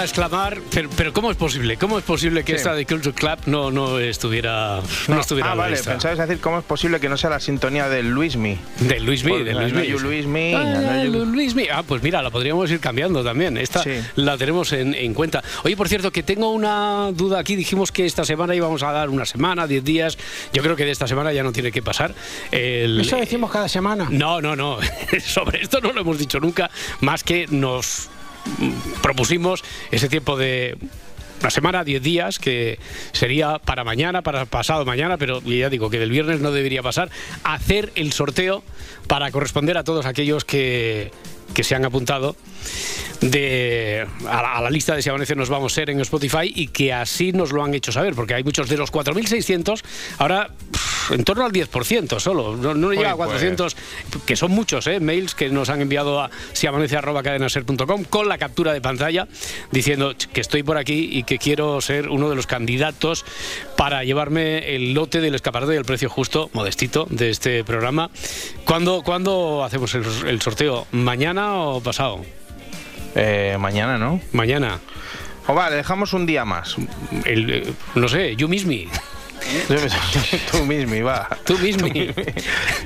Para 0.01 0.09
exclamar, 0.09 0.57
pero, 0.97 1.13
¿cómo 1.13 1.29
es 1.29 1.37
posible? 1.37 1.77
¿Cómo 1.77 1.99
es 1.99 2.03
posible 2.03 2.43
que 2.43 2.55
esta 2.55 2.73
de 2.73 2.87
Culture 2.87 3.13
Club 3.13 3.37
no, 3.45 3.69
no 3.69 3.99
estuviera 3.99 4.81
no, 5.07 5.21
estuviera 5.21 5.51
Ah, 5.51 5.53
vale, 5.53 5.77
pensabas 5.77 6.17
decir 6.17 6.39
cómo 6.39 6.57
es 6.57 6.65
posible 6.65 6.99
que 6.99 7.07
no 7.07 7.17
sea 7.17 7.29
la 7.29 7.39
sintonía 7.39 7.87
del 7.87 8.09
Luismi. 8.09 8.57
Del 8.79 9.05
Luismi, 9.05 9.43
del 9.43 9.59
Luismi. 9.59 9.87
Luismi. 9.89 10.53
Ah, 10.55 11.03
Luismi. 11.03 11.67
Ah, 11.71 11.83
pues 11.83 12.01
mira, 12.01 12.23
la 12.23 12.31
podríamos 12.31 12.71
ir 12.71 12.79
cambiando 12.79 13.23
también. 13.23 13.57
Esta 13.57 13.83
la 14.15 14.39
tenemos 14.39 14.73
en, 14.73 14.95
en, 14.95 15.13
cuenta. 15.13 15.43
Oye, 15.65 15.77
por 15.77 15.87
cierto, 15.87 16.09
que 16.09 16.23
tengo 16.23 16.49
una 16.49 17.11
duda 17.11 17.37
aquí. 17.37 17.55
Dijimos 17.55 17.91
que 17.91 18.07
esta 18.07 18.25
semana 18.25 18.55
íbamos 18.55 18.81
a 18.81 18.91
dar 18.91 19.07
una 19.07 19.27
semana, 19.27 19.67
diez 19.67 19.83
días. 19.83 20.17
Yo 20.51 20.63
creo 20.63 20.75
que 20.75 20.85
de 20.85 20.91
esta 20.91 21.07
semana 21.07 21.31
ya 21.31 21.43
no 21.43 21.51
tiene 21.51 21.71
que 21.71 21.83
pasar. 21.83 22.15
Eso 22.49 23.17
decimos 23.17 23.51
cada 23.51 23.69
semana. 23.69 24.07
No, 24.09 24.41
no, 24.41 24.55
no. 24.55 24.79
Sobre 25.23 25.61
esto 25.61 25.79
no 25.79 25.93
lo 25.93 26.01
hemos 26.01 26.17
dicho 26.17 26.39
nunca, 26.39 26.71
más 27.01 27.23
que 27.23 27.45
nos 27.51 28.09
propusimos 29.01 29.63
ese 29.91 30.09
tiempo 30.09 30.37
de 30.37 30.77
una 31.41 31.49
semana, 31.49 31.83
10 31.83 32.03
días, 32.03 32.39
que 32.39 32.77
sería 33.13 33.57
para 33.57 33.83
mañana, 33.83 34.21
para 34.21 34.45
pasado 34.45 34.85
mañana, 34.85 35.17
pero 35.17 35.41
ya 35.41 35.69
digo 35.69 35.89
que 35.89 35.97
del 35.97 36.11
viernes 36.11 36.39
no 36.39 36.51
debería 36.51 36.83
pasar, 36.83 37.09
hacer 37.43 37.91
el 37.95 38.13
sorteo 38.13 38.63
para 39.07 39.31
corresponder 39.31 39.77
a 39.77 39.83
todos 39.83 40.05
aquellos 40.05 40.45
que, 40.45 41.11
que 41.53 41.63
se 41.63 41.75
han 41.75 41.85
apuntado 41.85 42.35
de, 43.21 44.07
a, 44.27 44.61
la, 44.61 44.69
lista 44.69 44.95
de 44.95 45.01
Si 45.01 45.09
Amanece 45.09 45.35
Nos 45.35 45.49
Vamos 45.49 45.73
a 45.73 45.75
Ser 45.75 45.89
en 45.89 45.99
Spotify 46.01 46.51
y 46.53 46.67
que 46.67 46.91
así 46.93 47.31
nos 47.31 47.51
lo 47.51 47.63
han 47.63 47.73
hecho 47.73 47.91
saber, 47.91 48.15
porque 48.15 48.33
hay 48.33 48.43
muchos 48.43 48.67
de 48.67 48.77
los 48.77 48.91
4.600, 48.91 49.83
ahora 50.17 50.49
en 51.09 51.23
torno 51.23 51.45
al 51.45 51.51
10% 51.51 52.19
solo, 52.19 52.55
no, 52.55 52.73
no 52.73 52.91
llega 52.91 53.11
a 53.11 53.15
400, 53.15 53.75
pues. 54.09 54.23
que 54.23 54.35
son 54.35 54.51
muchos, 54.51 54.87
¿eh? 54.87 54.99
mails 54.99 55.35
que 55.35 55.49
nos 55.49 55.69
han 55.69 55.81
enviado 55.81 56.19
a 56.19 56.29
siamanece.cadenaser.com 56.53 58.03
con 58.05 58.29
la 58.29 58.37
captura 58.37 58.73
de 58.73 58.81
pantalla 58.81 59.27
diciendo 59.71 60.13
que 60.33 60.41
estoy 60.41 60.63
por 60.63 60.77
aquí 60.77 61.09
y 61.11 61.23
que 61.23 61.37
quiero 61.37 61.81
ser 61.81 62.09
uno 62.09 62.29
de 62.29 62.35
los 62.35 62.47
candidatos 62.47 63.25
para 63.81 64.03
llevarme 64.03 64.75
el 64.75 64.93
lote 64.93 65.21
del 65.21 65.33
escaparate 65.33 65.71
del 65.71 65.85
precio 65.85 66.07
justo, 66.07 66.51
modestito, 66.53 67.07
de 67.09 67.31
este 67.31 67.63
programa. 67.63 68.11
¿Cuándo, 68.63 69.01
¿cuándo 69.01 69.63
hacemos 69.63 69.95
el 69.95 70.39
sorteo? 70.39 70.85
¿Mañana 70.91 71.55
o 71.55 71.81
pasado? 71.81 72.21
Eh, 73.15 73.57
mañana, 73.59 73.97
¿no? 73.97 74.21
Mañana. 74.33 74.79
O 75.47 75.55
vale, 75.55 75.77
dejamos 75.77 76.13
un 76.13 76.27
día 76.27 76.45
más. 76.45 76.75
El, 77.25 77.49
eh, 77.49 77.73
no 77.95 78.07
sé, 78.07 78.35
you 78.35 78.47
miss 78.47 78.67
me. 78.67 78.87
Tú 80.51 80.65
mismo, 80.65 81.05
va. 81.05 81.37
Tú 81.45 81.57
mismo. 81.57 81.87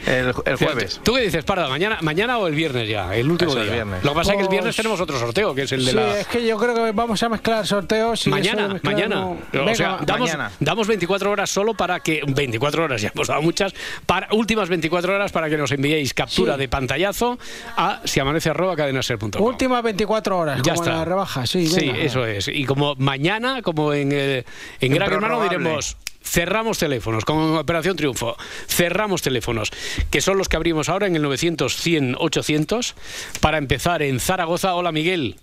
El, 0.05 0.33
jueves. 0.33 1.01
¿Tú 1.03 1.13
qué 1.13 1.21
dices, 1.21 1.43
Parda? 1.43 1.67
¿Mañana, 1.69 1.97
¿Mañana 2.01 2.38
o 2.38 2.47
el 2.47 2.55
viernes 2.55 2.88
ya? 2.88 3.15
El 3.15 3.29
último 3.29 3.55
día. 3.55 3.71
viernes. 3.71 4.03
Lo 4.03 4.12
que 4.12 4.15
pasa 4.15 4.31
es 4.31 4.38
que 4.38 4.43
el 4.43 4.50
viernes 4.50 4.75
tenemos 4.75 5.00
otro 5.00 5.19
sorteo, 5.19 5.53
que 5.53 5.63
es 5.63 5.71
el 5.71 5.85
de 5.85 5.91
sí, 5.91 5.97
la. 5.97 6.19
es 6.19 6.27
que 6.27 6.45
yo 6.45 6.57
creo 6.57 6.74
que 6.74 6.91
vamos 6.91 7.21
a 7.21 7.29
mezclar 7.29 7.65
sorteos. 7.65 8.27
mañana, 8.27 8.79
mañana. 8.83 9.25
o 9.27 9.75
sea, 9.75 10.00
damos, 10.05 10.31
damos 10.59 10.88
24 10.88 11.31
horas 11.31 11.50
solo 11.50 11.74
para 11.74 12.00
que. 12.00 12.21
24 12.25 12.83
horas, 12.83 13.01
ya 13.01 13.12
hemos 13.13 13.27
dado 13.27 13.41
muchas. 13.41 13.74
Para, 14.05 14.27
últimas 14.31 14.69
24 14.69 15.15
horas 15.15 15.31
para 15.31 15.50
que 15.50 15.57
nos 15.57 15.71
enviéis 15.71 16.13
captura 16.13 16.57
de 16.57 16.67
pantallazo 16.67 17.38
a 17.77 18.01
si 18.05 18.19
amanece 18.19 18.50
arroba 18.50 18.75
cadenaser.com. 18.75 19.41
Últimas 19.41 19.83
24 19.83 20.38
horas, 20.38 20.62
ya 20.62 20.74
como 20.74 20.83
está. 20.83 20.97
la 20.97 21.05
rebaja, 21.05 21.45
sí. 21.45 21.67
Sí, 21.67 21.91
eso 21.95 22.25
es. 22.25 22.47
Y 22.47 22.65
como 22.65 22.95
mañana, 22.95 23.62
como 23.62 23.93
en, 23.93 24.09
eh, 24.12 24.45
en 24.79 24.93
Gran 24.93 25.12
Hermano, 25.12 25.43
diremos 25.43 25.97
cerramos 26.25 26.79
teléfonos, 26.79 27.24
con 27.24 27.58
Operación 27.58 27.96
Triunfo, 27.96 28.36
cerramos 28.67 29.22
teléfonos, 29.22 29.72
que 30.12 30.22
son 30.22 30.38
los 30.38 30.50
que 30.50 30.58
abrimos 30.58 30.89
ahora 30.89 31.08
en 31.08 31.15
el 31.15 31.24
900-100-800, 31.24 32.96
para 33.39 33.58
empezar 33.58 34.01
en 34.01 34.20
Zaragoza. 34.20 34.75
Hola, 34.75 34.91
Miguel. 34.91 35.38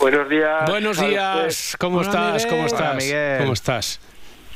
Buenos 0.00 0.28
días. 0.28 0.68
Buenos 0.68 1.00
días. 1.00 1.76
¿Cómo 1.78 2.02
estás? 2.02 2.46
¿Cómo 2.46 2.66
estás? 2.66 3.04
¿Cómo 3.38 3.52
estás? 3.52 4.00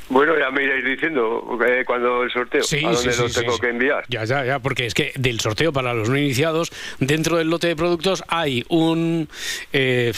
Bueno, 0.09 0.37
ya 0.39 0.49
me 0.49 0.63
iréis 0.63 0.83
diciendo 0.83 1.59
eh, 1.65 1.83
cuando 1.85 2.23
el 2.23 2.31
sorteo, 2.31 2.63
a 2.63 2.91
dónde 2.91 3.15
lo 3.15 3.29
tengo 3.29 3.59
que 3.59 3.69
enviar. 3.69 4.05
Ya, 4.09 4.25
ya, 4.25 4.43
ya, 4.43 4.59
porque 4.59 4.87
es 4.87 4.95
que 4.95 5.13
del 5.15 5.39
sorteo 5.39 5.71
para 5.71 5.93
los 5.93 6.09
no 6.09 6.17
iniciados, 6.17 6.71
dentro 6.99 7.37
del 7.37 7.49
lote 7.49 7.67
de 7.67 7.75
productos 7.75 8.23
hay 8.27 8.65
un... 8.69 9.29
Eh, 9.71 10.11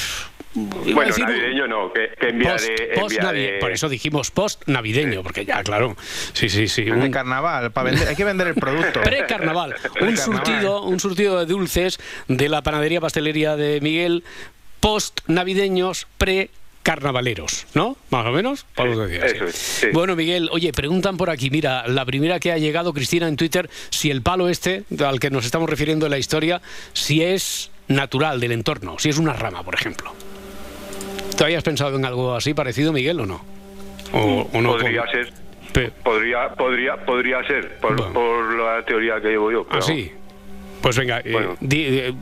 bueno, 0.54 1.16
navideño 1.18 1.68
no, 1.68 1.94
que, 1.94 2.10
enviaré, 2.28 3.60
Por 3.60 3.72
eso 3.72 3.88
dijimos 3.88 4.32
post 4.32 4.64
navideño, 4.68 5.24
porque 5.24 5.46
ya, 5.46 5.64
claro. 5.64 5.96
Sí, 6.34 6.50
sí, 6.50 6.68
sí. 6.68 6.90
Un... 6.90 7.02
De 7.02 7.12
carnaval, 7.12 7.72
para 7.72 7.92
vender, 7.92 8.08
hay 8.10 8.16
que 8.16 8.26
vender 8.26 8.48
el 8.48 8.56
producto. 8.56 9.02
Pre-carnaval. 9.04 9.76
un 10.02 10.18
surtido, 10.18 10.84
un 10.84 11.00
surtido 11.00 11.40
de 11.40 11.46
dulces 11.46 12.00
de 12.28 12.50
la 12.50 12.62
panadería 12.62 13.00
pastelería 13.00 13.56
de 13.56 13.80
Miguel, 13.82 14.24
post 14.80 15.22
navideños, 15.28 16.08
pre 16.18 16.50
carnavaleros, 16.84 17.68
¿no? 17.74 17.96
Más 18.10 18.26
o 18.26 18.32
menos, 18.32 18.66
Bueno, 19.94 20.16
Miguel, 20.16 20.50
oye, 20.52 20.74
preguntan 20.74 21.18
por 21.18 21.30
aquí, 21.30 21.50
mira, 21.50 21.88
la 21.88 22.06
primera 22.06 22.40
que 22.40 22.52
ha 22.52 22.58
llegado, 22.58 22.94
Cristina, 22.94 23.28
en 23.28 23.36
Twitter, 23.36 23.70
si 23.90 24.10
el 24.10 24.22
palo 24.22 24.50
este, 24.50 24.84
al 25.06 25.20
que 25.20 25.30
nos 25.30 25.46
estamos 25.46 25.70
refiriendo 25.70 26.08
en 26.08 26.12
la 26.12 26.18
historia, 26.18 26.62
si 26.94 27.22
es 27.22 27.70
natural 27.88 28.40
del 28.40 28.52
entorno, 28.52 28.98
si 28.98 29.10
es 29.10 29.18
una 29.18 29.34
rama, 29.34 29.64
por 29.64 29.76
ejemplo. 29.76 30.14
¿Tú 31.38 31.44
habías 31.44 31.64
pensado 31.64 31.98
en 31.98 32.06
algo 32.06 32.36
así 32.36 32.54
parecido, 32.54 32.94
Miguel, 32.94 33.20
o 33.20 33.26
no? 33.26 33.42
O, 34.14 34.62
no 34.62 34.74
podría 34.74 35.06
ser. 35.08 35.32
Podría, 36.04 36.50
podría, 36.50 36.98
podría 36.98 37.44
ser, 37.48 37.78
por, 37.80 38.54
la 38.54 38.84
teoría 38.86 39.22
que 39.22 39.30
llevo 39.30 39.52
yo. 39.52 39.66
Ah, 39.70 39.82
sí. 39.82 40.12
Pues 40.82 40.98
venga, 40.98 41.20
eh, 41.20 41.56
eh, 41.70 42.14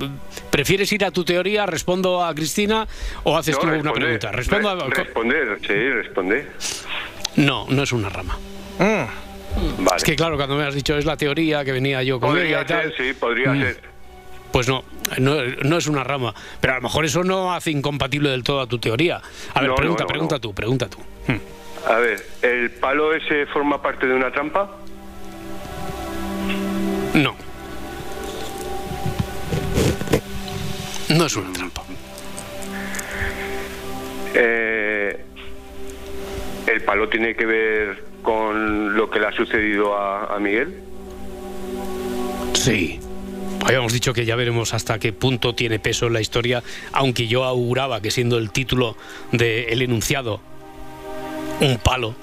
¿prefieres 0.52 0.92
ir 0.92 1.06
a 1.06 1.12
tu 1.12 1.24
teoría? 1.24 1.66
¿Respondo 1.66 2.24
a 2.24 2.36
Cristina 2.36 2.86
o 3.24 3.38
haces 3.38 3.58
tú 3.58 3.68
una 3.68 3.94
pregunta? 3.94 4.32
Respondo 4.34 4.70
a... 4.70 4.90
Responder, 4.90 5.58
sí, 5.66 5.74
responde. 5.74 6.46
No, 7.38 7.66
no 7.70 7.84
es 7.84 7.92
una 7.94 8.10
rama. 8.10 8.38
Mm. 8.78 9.88
Es 9.96 10.04
que 10.04 10.16
claro, 10.16 10.36
cuando 10.36 10.56
me 10.56 10.64
has 10.64 10.76
dicho 10.76 10.98
es 10.98 11.06
la 11.06 11.18
teoría 11.18 11.64
que 11.64 11.72
venía 11.72 12.04
yo 12.04 12.20
con 12.20 12.38
ella 12.38 12.62
y 12.62 12.66
tal. 12.66 12.94
sí, 12.96 13.14
podría 13.14 13.54
mm. 13.54 13.62
ser. 13.62 13.89
Pues 14.52 14.68
no, 14.68 14.84
no, 15.20 15.78
es 15.78 15.88
una 15.88 16.04
rama. 16.04 16.34
Pero 16.60 16.74
a 16.74 16.76
lo 16.78 16.84
mejor 16.84 17.06
eso 17.06 17.24
no 17.24 17.54
hace 17.54 17.72
incompatible 17.72 18.30
del 18.30 18.44
todo 18.44 18.62
a 18.62 18.68
tu 18.68 18.80
teoría. 18.80 19.22
A 19.54 19.62
ver, 19.62 19.74
pregunta, 19.76 20.06
pregunta 20.08 20.40
tú, 20.40 20.54
pregunta 20.54 20.88
tú. 20.88 20.98
Hmm. 21.28 21.40
A 21.88 21.96
ver, 21.96 22.26
¿el 22.42 22.72
palo 22.72 23.14
ese 23.14 23.46
forma 23.48 23.82
parte 23.82 24.08
de 24.08 24.14
una 24.14 24.32
trampa? 24.32 24.70
No. 27.14 27.36
No 31.10 31.26
es 31.26 31.36
una 31.36 31.54
trampa. 31.54 31.84
Eh, 34.36 35.26
¿El 36.68 36.82
palo 36.84 37.10
tiene 37.10 37.36
que 37.36 37.46
ver 37.46 38.04
con 38.22 38.96
lo 38.96 39.10
que 39.10 39.20
le 39.20 39.28
ha 39.28 39.32
sucedido 39.32 39.98
a, 39.98 40.36
a 40.36 40.40
Miguel? 40.40 40.84
Sí. 42.54 43.00
Habíamos 43.66 43.94
dicho 43.94 44.14
que 44.14 44.26
ya 44.26 44.36
veremos 44.36 44.74
hasta 44.74 45.00
qué 45.00 45.14
punto 45.14 45.54
tiene 45.54 45.80
peso 45.80 46.08
en 46.08 46.14
la 46.14 46.22
historia, 46.22 46.64
aunque 46.92 47.28
yo 47.28 47.44
auguraba 47.44 48.02
que 48.02 48.12
siendo 48.12 48.38
el 48.38 48.52
título 48.52 48.96
del 49.32 49.82
enunciado 49.82 50.42
un 51.62 51.78
palo, 51.78 52.16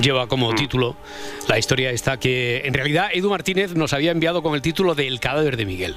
lleva 0.00 0.26
como 0.26 0.52
mm. 0.52 0.54
título 0.54 0.96
la 1.48 1.58
historia 1.58 1.90
esta 1.90 2.18
que 2.18 2.62
en 2.64 2.74
realidad 2.74 3.10
Edu 3.12 3.30
Martínez 3.30 3.74
nos 3.74 3.92
había 3.92 4.10
enviado 4.10 4.42
con 4.42 4.54
el 4.54 4.62
título 4.62 4.94
de 4.94 5.06
El 5.06 5.20
cadáver 5.20 5.56
de 5.56 5.66
Miguel. 5.66 5.96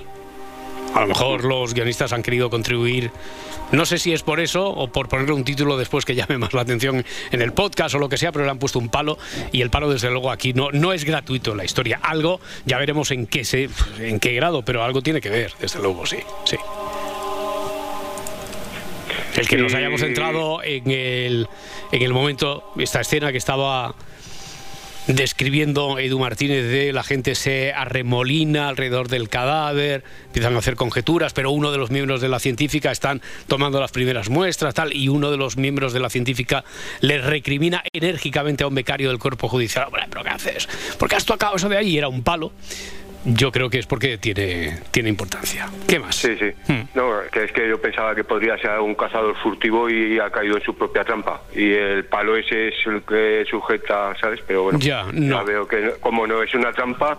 A 0.93 1.01
lo 1.01 1.07
mejor 1.07 1.43
los 1.43 1.73
guionistas 1.73 2.13
han 2.13 2.21
querido 2.21 2.49
contribuir, 2.49 3.11
no 3.71 3.85
sé 3.85 3.97
si 3.97 4.13
es 4.13 4.21
por 4.21 4.39
eso 4.39 4.69
o 4.69 4.87
por 4.91 5.09
ponerle 5.09 5.33
un 5.33 5.43
título 5.43 5.77
después 5.77 6.05
que 6.05 6.13
llame 6.13 6.37
más 6.37 6.53
la 6.53 6.61
atención 6.61 7.03
en 7.31 7.41
el 7.41 7.53
podcast 7.53 7.95
o 7.95 7.99
lo 7.99 8.09
que 8.09 8.17
sea, 8.17 8.31
pero 8.31 8.45
le 8.45 8.51
han 8.51 8.59
puesto 8.59 8.77
un 8.77 8.89
palo 8.89 9.17
y 9.51 9.61
el 9.61 9.71
palo 9.71 9.91
desde 9.91 10.11
luego 10.11 10.29
aquí 10.29 10.53
no, 10.53 10.69
no 10.71 10.93
es 10.93 11.03
gratuito 11.03 11.55
la 11.55 11.65
historia. 11.65 11.99
Algo, 12.03 12.39
ya 12.65 12.77
veremos 12.77 13.09
en 13.09 13.25
qué, 13.25 13.43
se, 13.43 13.69
en 13.99 14.19
qué 14.19 14.33
grado, 14.33 14.61
pero 14.61 14.83
algo 14.83 15.01
tiene 15.01 15.19
que 15.19 15.29
ver, 15.29 15.53
desde 15.59 15.79
luego, 15.79 16.05
sí, 16.05 16.17
sí. 16.45 16.57
El 19.35 19.47
que 19.47 19.57
nos 19.57 19.73
hayamos 19.73 20.03
entrado 20.03 20.61
en 20.63 20.91
el, 20.91 21.47
en 21.91 22.01
el 22.03 22.13
momento, 22.13 22.71
esta 22.77 23.01
escena 23.01 23.31
que 23.31 23.39
estaba 23.39 23.95
describiendo 25.07 25.99
Edu 25.99 26.19
Martínez 26.19 26.69
de 26.69 26.93
la 26.93 27.03
gente 27.03 27.35
se 27.35 27.73
arremolina 27.73 28.69
alrededor 28.69 29.09
del 29.09 29.29
cadáver, 29.29 30.03
empiezan 30.27 30.55
a 30.55 30.59
hacer 30.59 30.75
conjeturas, 30.75 31.33
pero 31.33 31.51
uno 31.51 31.71
de 31.71 31.77
los 31.77 31.91
miembros 31.91 32.21
de 32.21 32.29
la 32.29 32.39
científica 32.39 32.91
están 32.91 33.21
tomando 33.47 33.79
las 33.79 33.91
primeras 33.91 34.29
muestras, 34.29 34.73
tal, 34.73 34.95
y 34.95 35.09
uno 35.09 35.31
de 35.31 35.37
los 35.37 35.57
miembros 35.57 35.93
de 35.93 35.99
la 35.99 36.09
científica 36.09 36.63
le 37.01 37.19
recrimina 37.19 37.83
enérgicamente 37.91 38.63
a 38.63 38.67
un 38.67 38.75
becario 38.75 39.09
del 39.09 39.19
cuerpo 39.19 39.49
judicial, 39.49 39.87
pero 40.09 40.23
¿qué 40.23 40.29
haces? 40.29 40.69
¿Por 40.97 41.09
qué 41.09 41.15
has 41.15 41.25
tocado 41.25 41.55
eso 41.55 41.67
de 41.67 41.77
ahí? 41.77 41.97
Era 41.97 42.07
un 42.07 42.23
palo 42.23 42.51
yo 43.25 43.51
creo 43.51 43.69
que 43.69 43.79
es 43.79 43.85
porque 43.85 44.17
tiene, 44.17 44.79
tiene 44.91 45.09
importancia. 45.09 45.69
¿Qué 45.87 45.99
más? 45.99 46.15
Sí, 46.15 46.35
sí. 46.37 46.51
Hmm. 46.67 46.83
No, 46.93 47.09
que 47.31 47.45
es 47.45 47.51
que 47.51 47.67
yo 47.67 47.79
pensaba 47.81 48.13
que 48.15 48.23
podría 48.23 48.57
ser 48.57 48.79
un 48.79 48.95
cazador 48.95 49.35
furtivo 49.37 49.89
y 49.89 50.19
ha 50.19 50.29
caído 50.29 50.57
en 50.57 50.63
su 50.63 50.75
propia 50.75 51.03
trampa. 51.03 51.41
Y 51.55 51.71
el 51.71 52.05
palo 52.05 52.35
ese 52.35 52.69
es 52.69 52.75
el 52.85 53.01
que 53.03 53.45
sujeta, 53.49 54.15
¿sabes? 54.19 54.41
Pero 54.45 54.63
bueno, 54.63 54.79
ya, 54.79 55.05
no. 55.13 55.43
veo 55.45 55.67
que 55.67 55.93
como 55.99 56.27
no 56.27 56.43
es 56.43 56.53
una 56.53 56.73
trampa, 56.73 57.17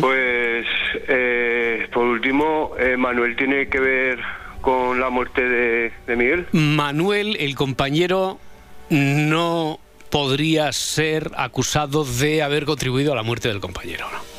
pues 0.00 0.66
eh, 1.08 1.88
por 1.92 2.04
último, 2.04 2.72
eh, 2.78 2.96
Manuel 2.96 3.36
tiene 3.36 3.68
que 3.68 3.78
ver 3.78 4.18
con 4.60 5.00
la 5.00 5.10
muerte 5.10 5.48
de, 5.48 5.92
de 6.06 6.16
Miguel? 6.16 6.46
Manuel, 6.52 7.36
el 7.38 7.54
compañero, 7.54 8.38
no 8.90 9.78
podría 10.10 10.70
ser 10.72 11.30
acusado 11.36 12.04
de 12.04 12.42
haber 12.42 12.64
contribuido 12.66 13.12
a 13.12 13.16
la 13.16 13.22
muerte 13.22 13.48
del 13.48 13.60
compañero. 13.60 14.06
¿no? 14.12 14.31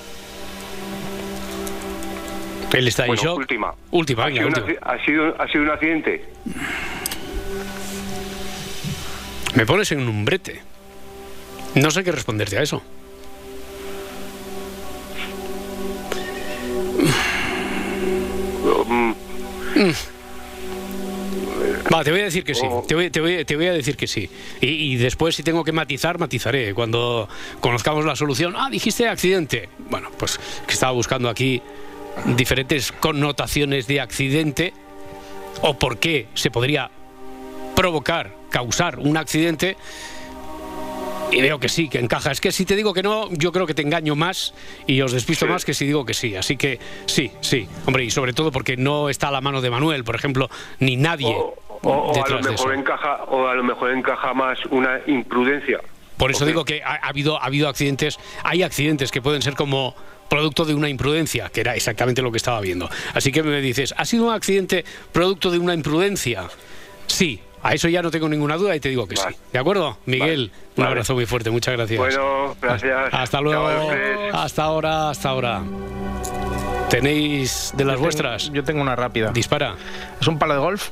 Él 2.73 2.87
está 2.87 3.05
en 3.05 3.13
shock. 3.15 3.37
Última. 3.37 3.73
Última, 3.91 4.25
¿Ha, 4.25 4.29
sido 4.31 4.47
¿Ha, 4.81 5.05
sido, 5.05 5.41
¿Ha 5.41 5.47
sido 5.47 5.63
un 5.63 5.69
accidente? 5.69 6.25
Me 9.55 9.65
pones 9.65 9.91
en 9.91 10.07
un 10.07 10.25
brete. 10.25 10.61
No 11.75 11.91
sé 11.91 12.03
qué 12.03 12.11
responderte 12.11 12.57
a 12.57 12.63
eso. 12.63 12.81
Mm. 19.75 19.91
Va, 21.93 22.03
te 22.03 22.11
voy 22.11 22.21
a 22.21 22.25
decir 22.25 22.43
que 22.43 22.55
sí. 22.55 22.65
Oh. 22.67 22.83
Te, 22.87 22.95
voy, 22.95 23.09
te, 23.09 23.21
voy, 23.21 23.45
te, 23.45 23.55
voy, 23.55 23.67
a 23.67 23.73
decir 23.73 23.95
que 23.95 24.07
sí. 24.07 24.29
Y, 24.61 24.67
y, 24.67 24.95
después, 24.97 25.35
si 25.35 25.43
tengo 25.43 25.63
que 25.63 25.71
matizar, 25.71 26.17
matizaré. 26.17 26.73
Cuando 26.73 27.27
conozcamos 27.59 28.05
la 28.05 28.15
solución. 28.15 28.55
Ah, 28.57 28.69
dijiste 28.71 29.07
accidente. 29.07 29.69
Bueno, 29.89 30.09
pues 30.17 30.39
que 30.65 30.73
estaba 30.73 30.91
buscando 30.91 31.29
aquí 31.29 31.61
diferentes 32.25 32.91
connotaciones 32.91 33.87
de 33.87 34.01
accidente 34.01 34.73
o 35.61 35.73
por 35.75 35.97
qué 35.97 36.27
se 36.33 36.51
podría 36.51 36.89
provocar, 37.75 38.31
causar 38.49 38.99
un 38.99 39.17
accidente. 39.17 39.77
Y 41.31 41.41
veo 41.41 41.59
que 41.59 41.67
sí, 41.67 41.89
que 41.89 41.97
encaja. 41.97 42.31
Es 42.31 42.39
que 42.39 42.51
si 42.51 42.63
te 42.63 42.75
digo 42.75 42.93
que 42.93 43.01
no, 43.01 43.27
yo 43.31 43.51
creo 43.51 43.65
que 43.65 43.73
te 43.73 43.81
engaño 43.81 44.15
más 44.15 44.53
y 44.85 45.01
os 45.01 45.11
despisto 45.11 45.47
más 45.47 45.65
que 45.65 45.73
si 45.73 45.87
digo 45.87 46.05
que 46.05 46.13
sí. 46.13 46.35
Así 46.35 46.57
que 46.57 46.79
sí, 47.07 47.31
sí. 47.41 47.67
Hombre, 47.87 48.03
y 48.03 48.11
sobre 48.11 48.33
todo 48.33 48.51
porque 48.51 48.77
no 48.77 49.09
está 49.09 49.29
a 49.29 49.31
la 49.31 49.41
mano 49.41 49.59
de 49.59 49.71
Manuel, 49.71 50.03
por 50.03 50.15
ejemplo, 50.15 50.49
ni 50.79 50.95
nadie. 50.95 51.35
O, 51.81 52.13
a 52.23 52.29
lo 52.29 52.39
mejor 52.39 52.75
encaja, 52.75 53.23
o 53.23 53.47
a 53.47 53.55
lo 53.55 53.63
mejor 53.63 53.91
encaja 53.91 54.33
más 54.33 54.59
una 54.69 55.01
imprudencia. 55.07 55.79
Por 56.17 56.29
eso 56.29 56.45
digo 56.45 56.63
que 56.63 56.83
ha, 56.83 56.95
habido, 57.07 57.41
ha 57.41 57.45
habido 57.45 57.67
accidentes, 57.67 58.19
hay 58.43 58.61
accidentes 58.61 59.11
que 59.11 59.21
pueden 59.21 59.41
ser 59.41 59.55
como 59.55 59.95
producto 60.33 60.65
de 60.65 60.73
una 60.73 60.89
imprudencia, 60.89 61.49
que 61.49 61.61
era 61.61 61.75
exactamente 61.75 62.23
lo 62.23 62.31
que 62.31 62.37
estaba 62.37 62.59
viendo. 62.59 62.89
Así 63.13 63.31
que 63.31 63.43
me 63.43 63.61
dices, 63.61 63.93
¿ha 63.95 64.03
sido 64.03 64.25
un 64.25 64.33
accidente 64.33 64.83
producto 65.11 65.51
de 65.51 65.59
una 65.59 65.75
imprudencia? 65.75 66.45
Sí, 67.05 67.39
a 67.61 67.75
eso 67.75 67.87
ya 67.87 68.01
no 68.01 68.09
tengo 68.09 68.27
ninguna 68.27 68.57
duda 68.57 68.75
y 68.75 68.79
te 68.79 68.89
digo 68.89 69.07
que 69.07 69.15
sí. 69.15 69.27
¿De 69.51 69.59
acuerdo? 69.59 69.99
Miguel, 70.07 70.51
un 70.75 70.85
abrazo 70.85 71.13
muy 71.13 71.27
fuerte, 71.27 71.51
muchas 71.51 71.75
gracias. 71.75 71.99
Bueno, 71.99 72.55
gracias. 72.59 73.13
Hasta 73.13 73.41
luego. 73.41 73.91
Hasta 74.33 74.63
ahora, 74.63 75.11
hasta 75.11 75.29
ahora. 75.29 75.61
¿Tenéis 76.89 77.71
de 77.77 77.85
las 77.85 77.99
vuestras? 77.99 78.51
Yo 78.51 78.63
tengo 78.63 78.81
una 78.81 78.95
rápida. 78.95 79.31
Dispara. 79.31 79.75
¿Es 80.19 80.27
un 80.27 80.39
palo 80.39 80.55
de 80.55 80.59
golf? 80.61 80.89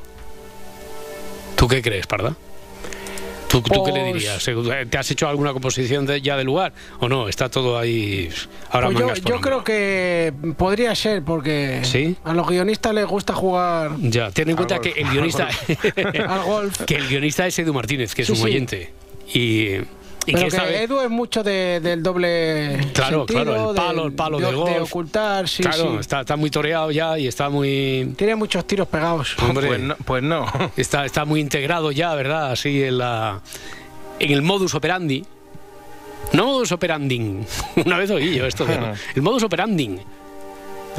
¿Tú 1.56 1.66
qué 1.66 1.82
crees, 1.82 2.06
Parda? 2.06 2.36
¿Tú, 3.52 3.62
qué 3.62 3.92
le 3.92 4.00
pues 4.00 4.14
dirías? 4.14 4.48
Eh, 4.48 4.86
¿Te 4.88 4.96
has 4.96 5.10
hecho 5.10 5.28
alguna 5.28 5.52
composición 5.52 6.06
ya 6.22 6.38
del 6.38 6.46
lugar 6.46 6.72
o 7.00 7.08
no? 7.08 7.28
Está 7.28 7.50
todo 7.50 7.78
ahí 7.78 8.30
ahora 8.70 8.88
pues 8.90 9.22
Yo, 9.22 9.40
creo 9.40 9.62
que 9.62 10.32
podría 10.56 10.94
ser 10.94 11.22
porque 11.22 11.82
a 12.24 12.32
los 12.32 12.48
guionistas 12.48 12.94
les 12.94 13.06
gusta 13.06 13.34
jugar. 13.34 13.92
Ya, 14.00 14.30
ten 14.30 14.48
en 14.48 14.56
cuenta 14.56 14.78
que 14.80 14.90
el 14.96 15.08
guionista 15.08 15.48
al 16.28 16.42
golf. 16.44 16.82
que 16.86 16.96
el 16.96 17.08
guionista 17.08 17.46
es 17.46 17.58
Edu 17.58 17.74
Martínez, 17.74 18.14
que 18.14 18.22
es 18.22 18.30
un 18.30 18.40
oyente 18.40 18.92
y 19.34 19.76
pero 20.24 20.48
que, 20.48 20.82
Edu 20.82 21.00
es 21.00 21.10
mucho 21.10 21.42
del 21.42 22.02
doble 22.02 22.78
claro, 22.92 23.20
sentido, 23.20 23.44
claro, 23.44 23.70
el 23.70 23.76
palo, 23.76 24.06
el 24.06 24.12
palo 24.12 24.38
de, 24.38 24.52
golf. 24.52 24.70
de 24.70 24.80
ocultar, 24.80 25.48
sí, 25.48 25.62
claro, 25.62 26.00
Está, 26.00 26.20
está, 26.20 26.36
muy 26.36 26.50
toreado 26.50 26.90
ya 26.90 27.18
y 27.18 27.26
está 27.26 27.48
muy... 27.48 28.14
Tiene 28.16 28.36
muchos 28.36 28.66
tiros 28.66 28.88
pegados. 28.88 29.36
Hombre, 29.42 29.66
pues 29.66 29.80
no. 29.80 29.96
Pues 30.04 30.22
no. 30.22 30.46
Está, 30.76 31.04
está 31.04 31.24
muy 31.24 31.40
integrado 31.40 31.92
ya, 31.92 32.14
¿verdad? 32.14 32.52
Así 32.52 32.82
en, 32.82 32.98
la, 32.98 33.40
en 34.18 34.30
el 34.30 34.42
modus 34.42 34.74
operandi. 34.74 35.24
No 36.32 36.46
modus 36.46 36.72
operandi. 36.72 37.40
Una 37.84 37.98
vez 37.98 38.10
oí 38.10 38.36
yo 38.36 38.46
esto. 38.46 38.66
el 39.14 39.22
modus 39.22 39.42
operandi 39.42 39.98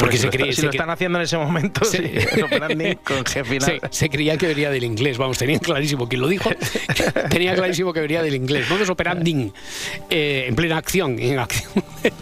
porque 0.03 0.17
se, 0.17 0.29
creía, 0.29 0.51
si 0.51 0.63
lo 0.63 0.69
están 0.69 0.89
haciendo 0.89 1.17
en 1.17 1.23
ese 1.23 1.37
momento, 1.37 1.85
se, 1.85 2.27
Se, 3.89 4.09
creía 4.09 4.37
que 4.37 4.47
venía 4.47 4.69
del 4.69 4.83
inglés, 4.83 5.17
vamos, 5.17 5.37
tenían 5.37 5.59
clarísimo, 5.59 6.09
quien 6.09 6.19
lo 6.19 6.27
dijo, 6.27 6.49
tenía 7.29 7.55
clarísimo 7.55 7.93
que 7.93 8.01
venía 8.01 8.21
del 8.21 8.35
inglés. 8.35 8.69
Modus 8.69 8.89
operandi 8.89 9.53
eh, 10.09 10.43
en 10.49 10.55
plena 10.57 10.75
acción. 10.75 11.17
En 11.19 11.39
acción. 11.39 11.71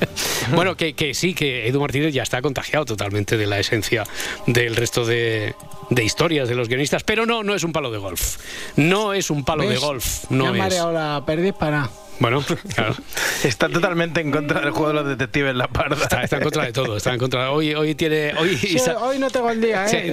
bueno, 0.53 0.77
que, 0.77 0.93
que, 0.93 1.15
sí, 1.15 1.33
que 1.33 1.67
Edu 1.67 1.81
Martínez 1.81 2.13
ya 2.13 2.21
está 2.21 2.39
contagiado 2.43 2.85
totalmente 2.85 3.35
de 3.35 3.47
la 3.47 3.57
esencia 3.57 4.03
del 4.45 4.75
resto 4.75 5.03
de, 5.03 5.55
de 5.89 6.03
historias 6.03 6.47
de 6.47 6.53
los 6.53 6.67
guionistas, 6.67 7.01
pero 7.01 7.25
no, 7.25 7.41
no 7.41 7.55
es 7.55 7.63
un 7.63 7.71
palo 7.71 7.89
de 7.89 7.97
golf. 7.97 8.37
No 8.75 9.13
es 9.13 9.31
un 9.31 9.43
palo 9.43 9.67
de 9.67 9.77
golf. 9.77 10.25
No 10.29 10.53
es. 10.53 11.23
perdiz 11.25 11.53
para. 11.53 11.89
Bueno, 12.21 12.43
claro. 12.75 12.95
Está 13.43 13.67
totalmente 13.67 14.21
en 14.21 14.29
contra 14.29 14.61
del 14.61 14.69
juego 14.69 14.89
de 14.89 14.93
los 14.93 15.07
detectives 15.07 15.55
La 15.55 15.67
Parda. 15.67 16.03
Está, 16.03 16.37
en 16.37 16.43
contra 16.43 16.65
de 16.65 16.71
todo. 16.71 16.95
Está 16.95 17.13
en 17.13 17.19
contra. 17.19 17.49
Hoy, 17.49 17.73
hoy 17.73 17.95
tiene. 17.95 18.35
Hoy, 18.37 18.59
hoy 19.01 19.17
no 19.17 19.31
tengo 19.31 19.49
el 19.49 19.59
día, 19.59 19.87
¿eh? 19.87 20.11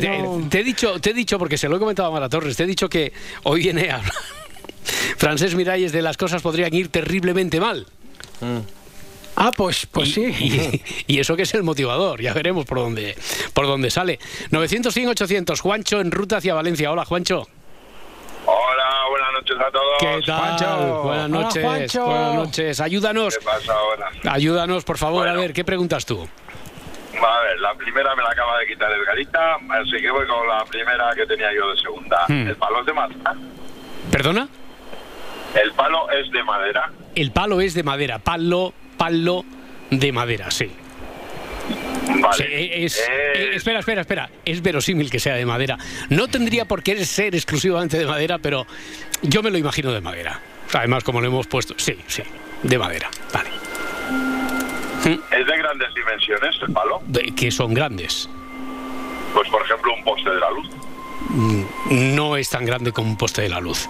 Te, 0.49 0.61
he 0.61 0.64
dicho, 0.64 0.99
te 1.01 1.11
he 1.11 1.12
dicho, 1.12 1.38
porque 1.38 1.59
se 1.59 1.68
lo 1.68 1.77
he 1.77 1.79
comentado 1.79 2.09
a 2.09 2.11
Mara 2.11 2.31
Torres, 2.31 2.57
te 2.57 2.62
he 2.62 2.66
dicho 2.66 2.88
que 2.88 3.12
hoy 3.42 3.61
viene 3.61 3.90
a 3.90 4.01
Francés 5.18 5.55
Miralles 5.55 5.92
de 5.92 6.01
las 6.01 6.16
cosas 6.16 6.40
podrían 6.40 6.73
ir 6.73 6.88
terriblemente 6.88 7.61
mal. 7.61 7.87
Mm. 8.40 8.61
Ah, 9.37 9.53
pues, 9.55 9.85
pues 9.85 10.14
sí. 10.14 10.83
Y, 11.07 11.18
eso 11.18 11.37
que 11.37 11.42
es 11.42 11.53
el 11.53 11.62
motivador, 11.62 12.23
ya 12.23 12.33
veremos 12.33 12.64
por 12.64 12.79
dónde, 12.79 13.16
por 13.53 13.66
dónde 13.66 13.90
sale. 13.90 14.18
900, 14.51 14.97
800, 14.97 15.61
Juancho 15.61 16.01
en 16.01 16.11
ruta 16.11 16.38
hacia 16.38 16.55
Valencia. 16.55 16.90
Hola, 16.90 17.05
Juancho. 17.05 17.47
Hola, 18.51 19.05
buenas 19.11 19.33
noches 19.35 19.57
a 19.61 19.71
todos. 19.71 19.99
¿Qué 20.01 20.23
tal? 20.25 21.03
Buenas 21.03 21.29
noches. 21.29 21.63
buenas 21.99 22.35
noches. 22.35 22.81
Ayúdanos. 22.81 23.37
¿Qué 23.37 23.45
pasa 23.45 23.75
ahora? 23.75 24.11
Ayúdanos, 24.31 24.85
por 24.85 24.97
favor, 24.97 25.29
a 25.29 25.35
ver, 25.35 25.53
¿qué 25.53 25.65
preguntas 25.65 26.07
tú? 26.07 26.27
A 27.15 27.41
ver, 27.43 27.61
la 27.61 27.75
primera 27.75 28.17
me 28.17 28.23
la 28.23 28.31
acaba 28.31 28.59
de 28.59 28.67
quitar 28.67 28.91
Edgarita, 28.91 29.57
así 29.69 30.01
que 30.01 30.11
voy 30.11 30.27
con 30.27 30.49
la 30.49 30.65
primera 30.65 31.11
que 31.15 31.27
tenía 31.27 31.53
yo 31.55 31.71
de 31.73 31.77
segunda. 31.79 32.25
Hmm. 32.27 32.49
¿El 32.49 32.57
palo 32.57 32.81
es 32.81 32.87
de 32.87 32.93
madera? 32.95 33.35
¿Perdona? 34.11 34.49
El 35.55 35.73
palo 35.73 36.11
es 36.11 36.31
de 36.31 36.43
madera. 36.43 36.91
El 37.15 37.33
palo 37.33 37.61
es 37.61 37.75
de 37.75 37.83
madera, 37.83 38.19
palo, 38.19 38.73
palo 38.97 39.45
de 39.91 40.11
madera, 40.11 40.51
sí. 40.51 40.75
Vale. 42.21 42.85
es, 42.85 42.99
eh, 42.99 43.51
espera, 43.55 43.81
espera, 43.81 44.01
espera. 44.03 44.31
Es 44.44 44.62
verosímil 44.62 45.11
que 45.11 45.18
sea 45.18 45.35
de 45.35 45.47
madera. 45.47 45.79
No 46.09 46.29
tendría 46.29 46.64
por 46.64 46.83
qué 46.83 47.05
ser 47.05 47.35
exclusivamente 47.35 47.99
de 47.99 48.07
madera, 48.07 48.38
pero 48.38 48.66
yo 49.23 49.42
me 49.42 49.51
lo 49.51 49.59
imagino 49.59 49.92
de 49.92 50.01
madera. 50.01 50.40
Además, 50.73 51.05
como 51.05 51.21
lo 51.21 51.27
hemos 51.27 51.47
puesto. 51.47 51.75
Sí, 51.77 51.99
sí, 52.07 52.23
de 52.62 52.79
madera. 52.79 53.11
Vale. 53.33 53.51
¿Es 55.05 55.47
de 55.47 55.57
grandes 55.57 55.94
dimensiones 55.94 56.57
el 56.66 56.73
palo? 56.73 57.01
De, 57.07 57.33
que 57.35 57.51
son 57.51 57.73
grandes. 57.73 58.29
Pues, 59.33 59.49
por 59.49 59.62
ejemplo, 59.62 59.94
un 59.94 60.05
poste 60.05 60.31
de 60.31 60.40
la 60.40 60.51
luz. 60.51 60.68
Mm, 61.31 62.14
no 62.16 62.37
es 62.37 62.51
tan 62.51 62.64
grande 62.64 62.92
como 62.92 63.09
un 63.11 63.16
poste 63.16 63.42
de 63.42 63.49
la 63.49 63.61
luz. 63.61 63.88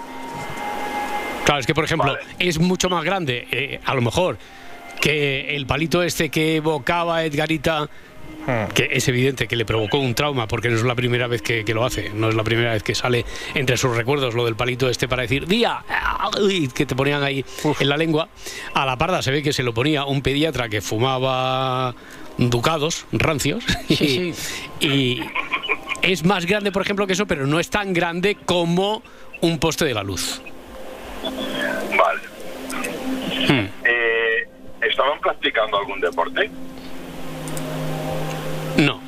Claro, 1.45 1.61
es 1.61 1.65
que, 1.65 1.73
por 1.73 1.83
ejemplo, 1.83 2.15
es 2.37 2.59
mucho 2.59 2.89
más 2.89 3.03
grande, 3.03 3.47
eh, 3.51 3.79
a 3.83 3.95
lo 3.95 4.01
mejor, 4.01 4.37
que 5.01 5.55
el 5.55 5.65
palito 5.65 6.03
este 6.03 6.29
que 6.29 6.57
evocaba 6.57 7.23
Edgarita. 7.23 7.89
Que 8.73 8.89
es 8.91 9.07
evidente 9.07 9.47
que 9.47 9.55
le 9.55 9.65
provocó 9.65 9.99
un 9.99 10.15
trauma 10.15 10.47
porque 10.47 10.69
no 10.69 10.75
es 10.75 10.83
la 10.83 10.95
primera 10.95 11.27
vez 11.27 11.41
que, 11.41 11.63
lo 11.73 11.85
hace, 11.85 12.09
no 12.09 12.29
es 12.29 12.35
la 12.35 12.43
primera 12.43 12.73
vez 12.73 12.83
que 12.83 12.95
sale 12.95 13.25
entre 13.53 13.77
sus 13.77 13.95
recuerdos 13.95 14.33
lo 14.33 14.45
del 14.45 14.55
palito 14.55 14.89
este 14.89 15.07
para 15.07 15.23
decir 15.23 15.47
día, 15.47 15.83
que 16.73 16.85
te 16.85 16.95
ponían 16.95 17.23
ahí 17.23 17.45
en 17.79 17.89
la 17.89 17.97
lengua. 17.97 18.29
A 18.73 18.85
la 18.85 18.97
parda 18.97 19.21
se 19.21 19.31
ve 19.31 19.43
que 19.43 19.53
se 19.53 19.63
lo 19.63 19.73
ponía 19.73 20.05
un 20.05 20.21
pediatra 20.21 20.69
que 20.69 20.81
fumaba 20.81 21.93
ducados 22.37 23.05
rancios 23.11 23.63
y, 23.89 25.21
es 26.01 26.23
más 26.23 26.45
grande, 26.45 26.71
por 26.71 26.81
ejemplo, 26.81 27.05
que 27.05 27.13
eso, 27.13 27.25
pero 27.27 27.45
no 27.45 27.59
es 27.59 27.69
tan 27.69 27.93
grande 27.93 28.37
como 28.45 29.03
un 29.41 29.59
poste 29.59 29.85
de 29.85 29.93
la 29.93 30.01
luz. 30.01 30.41
Vale. 31.23 32.21
Hmm. 33.47 33.67
Eh, 33.83 34.47
¿Estaban 34.81 35.19
practicando 35.19 35.77
algún 35.77 35.99
deporte? 35.99 36.49
No. 38.79 39.01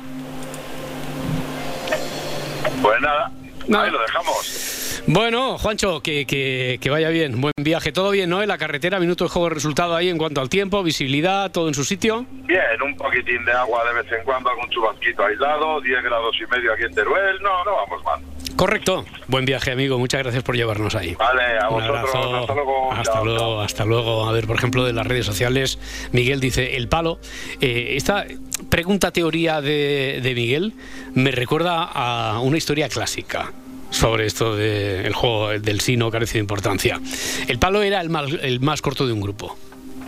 Pues 2.82 3.00
nada, 3.00 3.30
ahí 3.72 3.90
lo 3.90 4.00
dejamos. 4.00 5.02
Bueno, 5.06 5.58
Juancho, 5.58 6.00
que, 6.00 6.26
que, 6.26 6.90
vaya 6.90 7.08
bien. 7.08 7.40
Buen 7.40 7.52
viaje. 7.56 7.90
¿Todo 7.90 8.10
bien, 8.10 8.30
no? 8.30 8.42
En 8.42 8.48
la 8.48 8.58
carretera, 8.58 9.00
minuto 9.00 9.24
de 9.24 9.30
juego 9.30 9.48
resultado 9.48 9.96
ahí 9.96 10.08
en 10.08 10.18
cuanto 10.18 10.40
al 10.40 10.48
tiempo, 10.48 10.82
visibilidad, 10.82 11.50
todo 11.50 11.68
en 11.68 11.74
su 11.74 11.84
sitio. 11.84 12.26
Bien, 12.30 12.82
un 12.84 12.96
poquitín 12.96 13.44
de 13.44 13.52
agua 13.52 13.84
de 13.84 13.94
vez 13.94 14.12
en 14.12 14.24
cuando, 14.24 14.50
algún 14.50 14.68
chubasquito 14.70 15.24
aislado, 15.24 15.80
10 15.80 16.04
grados 16.04 16.36
y 16.40 16.46
medio 16.54 16.72
aquí 16.72 16.84
en 16.84 16.94
Teruel. 16.94 17.42
No, 17.42 17.64
no 17.64 17.72
vamos 17.76 18.04
mal. 18.04 18.20
Correcto. 18.62 19.04
Buen 19.26 19.44
viaje, 19.44 19.72
amigo. 19.72 19.98
Muchas 19.98 20.22
gracias 20.22 20.44
por 20.44 20.54
llevarnos 20.54 20.94
ahí. 20.94 21.16
Vale, 21.16 21.58
a 21.60 21.68
Un 21.68 21.80
vosotros. 21.80 21.98
abrazo. 22.14 22.36
Hasta 22.36 22.54
luego. 22.54 22.92
Hasta 22.92 23.12
Chao, 23.12 23.24
luego, 23.24 23.60
hasta 23.60 23.84
luego. 23.84 24.28
A 24.28 24.30
ver, 24.30 24.46
por 24.46 24.54
ejemplo, 24.54 24.84
de 24.84 24.92
las 24.92 25.04
redes 25.04 25.26
sociales, 25.26 25.80
Miguel 26.12 26.38
dice, 26.38 26.76
el 26.76 26.86
palo. 26.86 27.18
Eh, 27.60 27.94
esta 27.96 28.24
pregunta 28.68 29.10
teoría 29.10 29.60
de, 29.60 30.20
de 30.22 30.34
Miguel 30.36 30.74
me 31.12 31.32
recuerda 31.32 31.82
a 31.82 32.38
una 32.38 32.56
historia 32.56 32.88
clásica 32.88 33.52
sobre 33.90 34.26
esto 34.26 34.54
del 34.54 35.12
juego 35.12 35.48
del 35.58 35.80
sí 35.80 35.96
no 35.96 36.12
carece 36.12 36.34
de 36.34 36.42
importancia. 36.42 37.00
El 37.48 37.58
palo 37.58 37.82
era 37.82 38.00
el 38.00 38.10
más, 38.10 38.30
el 38.42 38.60
más 38.60 38.80
corto 38.80 39.08
de 39.08 39.12
un 39.12 39.22
grupo 39.22 39.58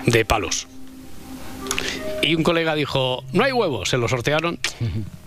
de 0.07 0.25
palos. 0.25 0.69
Y 2.23 2.37
un 2.37 2.45
colega 2.45 2.77
dijo, 2.77 3.25
no 3.33 3.43
hay 3.43 3.51
huevos, 3.51 3.89
se 3.89 3.99
lo 3.99 4.07
sortearon. 4.07 4.61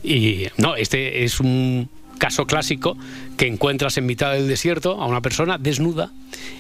Y 0.02 0.48
no, 0.56 0.78
este 0.78 1.26
es 1.26 1.42
un 1.42 1.90
caso 2.18 2.46
clásico 2.46 2.98
que 3.38 3.48
encuentras 3.48 3.98
en 3.98 4.06
mitad 4.06 4.34
del 4.34 4.48
desierto 4.48 5.02
a 5.02 5.06
una 5.06 5.22
persona 5.22 5.58
desnuda 5.58 6.12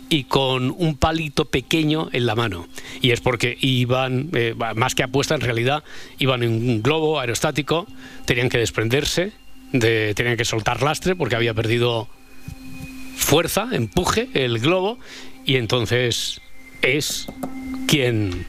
y 0.10 0.26
con 0.26 0.74
un 0.78 0.96
palito 0.96 1.46
pequeño 1.46 2.10
en 2.13 2.26
la 2.26 2.36
mano. 2.36 2.67
Y 3.02 3.12
es 3.12 3.22
porque 3.22 3.58
iban, 3.60 4.30
eh, 4.34 4.56
más 4.76 4.96
que 4.96 5.04
apuesta 5.04 5.36
en 5.36 5.41
realidad, 5.41 5.84
iban 6.20 6.43
en 6.43 6.52
un 6.52 6.82
globo 6.82 7.20
aerostático, 7.20 7.88
tenían 8.26 8.50
que 8.50 8.58
desprenderse, 8.58 9.34
de, 9.72 10.13
tenían 10.15 10.38
que 10.38 10.46
soltar 10.46 10.82
lastre 10.82 11.15
porque 11.15 11.36
había 11.36 11.54
perdido 11.54 12.08
fuerza, 13.15 13.70
empuje 13.72 14.30
el 14.34 14.60
globo 14.60 15.00
y 15.46 15.56
entonces 15.56 16.41
es 16.82 17.28
quien 17.88 18.46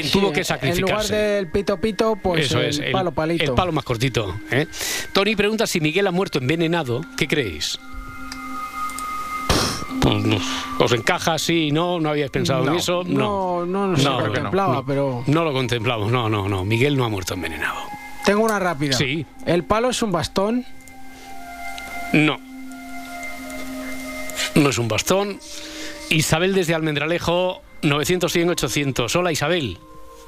quien 0.00 0.12
Sí, 0.12 0.18
tuvo 0.18 0.32
que 0.32 0.40
En 0.40 0.44
sacrificarse. 0.44 0.82
lugar 0.92 1.06
del 1.06 1.46
pito 1.48 1.76
pito, 1.80 2.16
pues 2.16 2.46
Eso 2.46 2.60
el 2.60 2.66
es, 2.66 2.78
el, 2.78 2.92
palo 2.92 3.12
palito. 3.12 3.44
el 3.44 3.52
palo 3.52 3.72
más 3.72 3.84
cortito. 3.84 4.36
¿eh? 4.50 4.66
Tony 5.12 5.34
pregunta 5.36 5.66
si 5.66 5.80
Miguel 5.80 6.06
ha 6.06 6.10
muerto 6.12 6.38
envenenado. 6.38 7.02
¿Qué 7.16 7.26
creéis? 7.26 7.78
Pues, 10.00 10.24
no. 10.24 10.36
¿Os 10.78 10.92
encaja? 10.92 11.38
Sí, 11.38 11.72
no, 11.72 11.98
no 11.98 12.10
habíais 12.10 12.30
pensado 12.30 12.60
en 12.60 12.66
No, 12.66 12.76
eso. 12.76 13.02
no, 13.04 13.66
no, 13.66 13.88
no 13.88 13.96
se 13.96 14.02
creo 14.04 14.18
que 14.18 14.24
contemplaba, 14.26 14.84
pero- 14.86 15.24
No 15.26 15.44
lo 15.44 15.52
contemplamos, 15.52 16.12
no, 16.12 16.28
no, 16.28 16.48
no. 16.48 16.64
Miguel 16.64 16.96
no 16.96 17.04
ha 17.04 17.08
muerto 17.08 17.34
envenenado. 17.34 17.76
Tengo 18.24 18.44
una 18.44 18.58
rápida. 18.58 18.96
Sí. 18.96 19.24
El 19.46 19.64
palo 19.64 19.90
es 19.90 20.02
un 20.02 20.12
bastón. 20.12 20.64
No. 22.12 22.38
No 24.54 24.68
es 24.70 24.78
un 24.78 24.88
bastón. 24.88 25.38
Isabel 26.10 26.54
desde 26.54 26.74
Almendralejo, 26.74 27.62
900-100-800. 27.82 29.14
Hola 29.16 29.32
Isabel. 29.32 29.78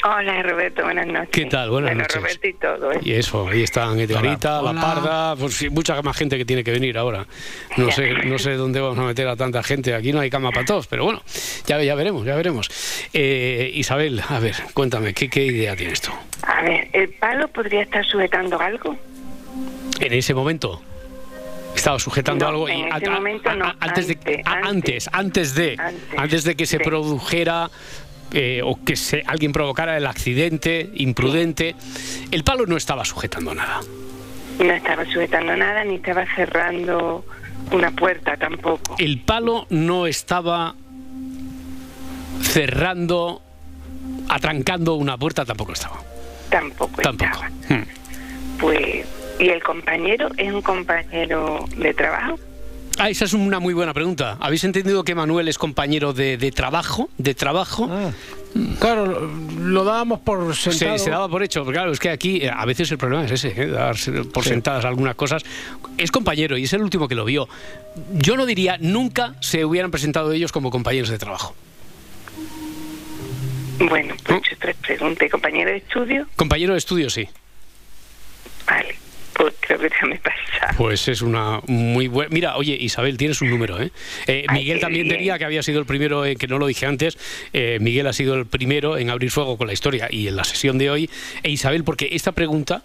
Hola 0.05 0.43
Roberto, 0.45 0.85
buenas 0.85 1.07
noches. 1.09 1.29
¿Qué 1.33 1.47
tal? 1.47 1.71
Buenas 1.71 1.91
bueno, 1.91 2.03
noches. 2.03 2.17
Roberto 2.23 2.47
y 2.49 2.55
todo, 2.55 2.93
¿eh? 2.93 3.01
Y 3.03 3.13
eso, 3.15 3.49
ahí 3.49 3.65
están 3.65 3.99
Edgarita, 3.99 4.61
Hola. 4.61 4.73
La 4.73 4.81
Parda, 4.81 5.37
pues 5.37 5.69
mucha 5.73 6.01
más 6.03 6.17
gente 6.17 6.39
que 6.39 6.45
tiene 6.45 6.63
que 6.63 6.71
venir 6.71 6.97
ahora. 6.97 7.27
No 7.77 7.87
Ya. 7.89 7.93
sé, 7.93 8.13
no 8.25 8.39
sé 8.39 8.53
dónde 8.53 8.81
vamos 8.81 8.99
a 8.99 9.03
meter 9.03 9.27
a 9.27 9.35
tanta 9.35 9.61
gente. 9.65 9.95
Aquí 9.95 10.13
no 10.13 10.21
hay 10.21 10.31
cama 10.31 10.53
para 10.53 10.65
todos, 10.65 10.87
pero 10.87 11.03
bueno, 11.05 11.21
ya, 11.67 11.83
ya 11.83 11.97
veremos, 11.97 12.25
ya 12.25 12.37
veremos. 12.37 12.69
Eh, 13.13 13.73
Isabel, 13.75 14.23
a 14.29 14.39
ver, 14.39 14.55
cuéntame, 14.73 15.13
¿qué, 15.15 15.29
¿qué 15.29 15.45
idea 15.45 15.75
tienes 15.75 16.01
tú? 16.01 16.13
A 16.43 16.63
ver, 16.63 16.89
¿el 16.93 17.09
palo 17.15 17.49
podría 17.49 17.83
estar 17.83 18.07
sujetando 18.07 18.61
algo? 18.61 18.97
En 19.99 20.13
ese 20.13 20.33
momento 20.33 20.81
estaba 21.75 21.99
sujetando 21.99 22.45
No, 22.45 22.51
algo 22.51 22.69
y 22.69 22.73
en 22.83 22.93
ese 22.95 23.11
momento 23.11 23.53
no, 23.55 23.73
antes 23.81 24.07
de 24.07 24.15
antes, 24.15 24.47
a- 24.47 24.69
antes 24.69 25.09
antes 25.13 25.55
de 25.55 25.77
Antes, 25.79 26.19
antes 26.19 26.45
de 26.45 26.55
que 26.57 26.67
se 26.67 26.79
produjera 26.81 27.69
eh, 28.33 28.61
o 28.65 28.79
que 28.85 28.97
se, 28.97 29.23
alguien 29.27 29.53
provocara 29.53 29.97
el 29.97 30.07
accidente 30.07 30.91
imprudente, 30.95 31.75
el 32.31 32.45
palo 32.45 32.67
no 32.67 32.77
estaba 32.77 33.05
sujetando 33.05 33.55
nada. 33.55 33.81
No 34.59 34.73
estaba 34.73 35.05
sujetando 35.07 35.57
nada 35.57 35.85
ni 35.85 35.97
estaba 35.97 36.25
cerrando 36.35 37.25
una 37.71 37.91
puerta 37.91 38.37
tampoco. 38.37 38.97
el 38.99 39.21
palo 39.21 39.67
no 39.71 40.07
estaba 40.07 40.75
cerrando, 42.43 43.43
atrancando 44.29 44.95
una 44.95 45.17
puerta, 45.17 45.45
tampoco 45.45 45.73
estaba. 45.73 45.97
Tampoco, 46.51 47.03
Tampoco. 47.03 47.31
estaba. 47.31 47.51
Hmm. 47.69 47.87
Pues, 48.59 49.07
¿y 49.39 49.49
el 49.49 49.63
compañero 49.63 50.29
es 50.37 50.53
un 50.53 50.63
compañero 50.63 51.65
de 51.77 51.95
trabajo? 51.95 52.39
Ah, 52.99 53.11
esa 53.11 53.25
es 53.27 53.33
una 53.33 53.61
muy 53.61 53.75
buena 53.75 53.95
pregunta. 53.95 54.37
¿Habéis 54.41 54.65
entendido 54.65 55.05
que 55.05 55.15
Manuel 55.15 55.47
es 55.49 55.57
compañero 55.59 56.13
de, 56.13 56.37
de 56.37 56.51
trabajo? 56.51 57.09
¿De 57.17 57.35
trabajo? 57.35 57.89
Claro, 58.81 59.31
lo, 59.59 59.85
dábamos 59.85 60.21
por 60.21 60.55
sentado. 60.57 60.99
Se, 60.99 61.05
se 61.05 61.11
daba 61.11 61.29
por 61.29 61.43
hecho, 61.43 61.63
porque 61.65 61.77
claro, 61.79 61.93
es 61.93 62.01
que 62.01 62.11
aquí 62.11 62.39
eh, 62.39 62.51
a 62.53 62.65
veces 62.65 62.91
el 62.91 62.99
problema 62.99 63.25
es 63.25 63.31
ese, 63.31 63.49
¿eh? 63.57 63.67
darse 63.69 64.11
por 64.25 64.43
Sí. 64.43 64.51
sentadas 64.51 64.85
algunas 64.85 65.15
cosas. 65.15 65.45
Es 65.97 66.11
compañero 66.11 66.57
y 66.59 66.65
es 66.65 66.73
el 66.73 66.83
último 66.83 67.07
que 67.07 67.15
lo 67.15 67.25
vio. 67.25 67.49
Yo 68.15 68.37
no 68.37 68.47
diría 68.47 68.79
nunca 68.81 69.35
se 69.41 69.65
hubieran 69.65 69.91
presentado 69.91 70.33
ellos 70.33 70.51
como 70.51 70.71
compañeros 70.71 71.09
de 71.11 71.19
trabajo. 71.19 71.55
Bueno, 73.79 74.15
pues 74.25 74.43
yo 74.51 74.57
tres 74.59 74.77
preguntas. 74.77 75.31
¿Compañero 75.31 75.71
de 75.71 75.77
estudio? 75.77 76.27
Compañero 76.35 76.73
de 76.73 76.79
estudio, 76.79 77.11
sí. 77.11 77.29
Vale, 78.67 78.97
pues 79.39 79.55
creo 79.61 79.79
que 79.79 79.89
ya 79.89 80.07
me 80.07 80.17
pasa. 80.19 80.37
Pues 80.77 81.09
es 81.09 81.23
una 81.23 81.61
muy 81.67 82.09
buena. 82.09 82.29
Mira, 82.31 82.57
oye, 82.57 82.77
Isabel, 82.79 83.17
tienes 83.17 83.41
un 83.41 83.49
número, 83.49 83.81
¿eh? 83.81 83.91
Eh, 84.27 84.45
Miguel 84.53 84.81
también 84.81 85.09
tenía 85.09 85.39
que 85.39 85.45
había 85.47 85.63
sido 85.63 85.81
el 85.81 85.87
primero, 85.87 86.27
en, 86.27 86.37
que 86.37 86.47
no 86.49 86.59
lo 86.59 86.67
dije 86.67 86.85
antes. 86.85 87.17
eh, 87.55 87.79
Miguel 87.81 88.07
ha 88.09 88.13
sido 88.13 88.35
el 88.35 88.45
primero 88.47 88.99
en 88.99 89.09
abrir 89.09 89.31
fuego 89.31 89.57
con 89.57 89.67
la 89.69 89.73
historia 89.73 90.09
y 90.11 90.29
en 90.29 90.37
la 90.37 90.45
sesión 90.45 90.77
de 90.77 90.91
hoy. 90.91 91.09
E 91.43 91.51
Isabel, 91.51 91.85
porque 91.85 92.09
esta 92.13 92.33
pregunta. 92.33 92.83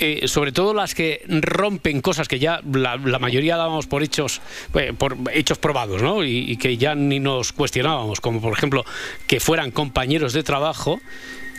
eh, 0.00 0.28
sobre 0.28 0.52
todo 0.52 0.74
las 0.74 0.94
que 0.94 1.22
rompen 1.28 2.00
cosas 2.00 2.28
que 2.28 2.38
ya 2.38 2.60
la, 2.72 2.96
la 2.96 3.18
mayoría 3.18 3.56
dábamos 3.56 3.86
por 3.88 4.02
hechos 4.04 4.40
eh, 4.74 4.92
por 4.96 5.16
hechos 5.34 5.58
probados 5.58 6.00
¿no? 6.02 6.22
y, 6.22 6.52
y 6.52 6.56
que 6.56 6.76
ya 6.76 6.94
ni 6.94 7.18
nos 7.18 7.52
cuestionábamos 7.52 8.20
como 8.20 8.40
por 8.40 8.52
ejemplo 8.52 8.84
que 9.26 9.40
fueran 9.40 9.72
compañeros 9.72 10.32
de 10.34 10.44
trabajo 10.44 11.00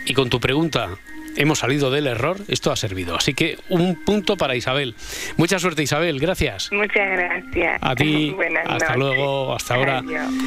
y 0.06 0.14
con 0.14 0.30
tu 0.30 0.40
pregunta 0.40 0.96
hemos 1.36 1.60
salido 1.60 1.90
del 1.90 2.06
error 2.06 2.38
esto 2.48 2.72
ha 2.72 2.76
servido 2.76 3.16
así 3.16 3.34
que 3.34 3.58
un 3.68 4.04
punto 4.04 4.36
para 4.36 4.56
Isabel 4.56 4.94
mucha 5.36 5.58
suerte 5.58 5.82
Isabel 5.82 6.18
gracias 6.20 6.70
Muchas 6.72 7.08
gracias. 7.10 7.78
a 7.80 7.94
ti, 7.94 8.30
Buenas 8.36 8.64
hasta 8.66 8.96
noches. 8.96 8.96
luego, 8.96 9.54
hasta 9.54 9.74
ahora. 9.74 10.02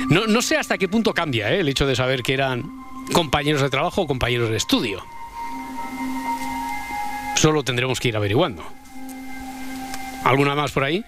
No, 0.09 0.27
no 0.27 0.41
sé 0.41 0.57
hasta 0.57 0.77
qué 0.77 0.87
punto 0.87 1.13
cambia 1.13 1.51
¿eh? 1.51 1.59
el 1.59 1.69
hecho 1.69 1.85
de 1.85 1.95
saber 1.95 2.23
que 2.23 2.33
eran 2.33 2.63
compañeros 3.13 3.61
de 3.61 3.69
trabajo 3.69 4.01
o 4.03 4.07
compañeros 4.07 4.49
de 4.49 4.57
estudio. 4.57 5.03
Solo 7.35 7.63
tendremos 7.63 7.99
que 7.99 8.07
ir 8.09 8.15
averiguando. 8.17 8.63
¿Alguna 10.23 10.55
más 10.55 10.71
por 10.71 10.83
ahí? 10.83 11.03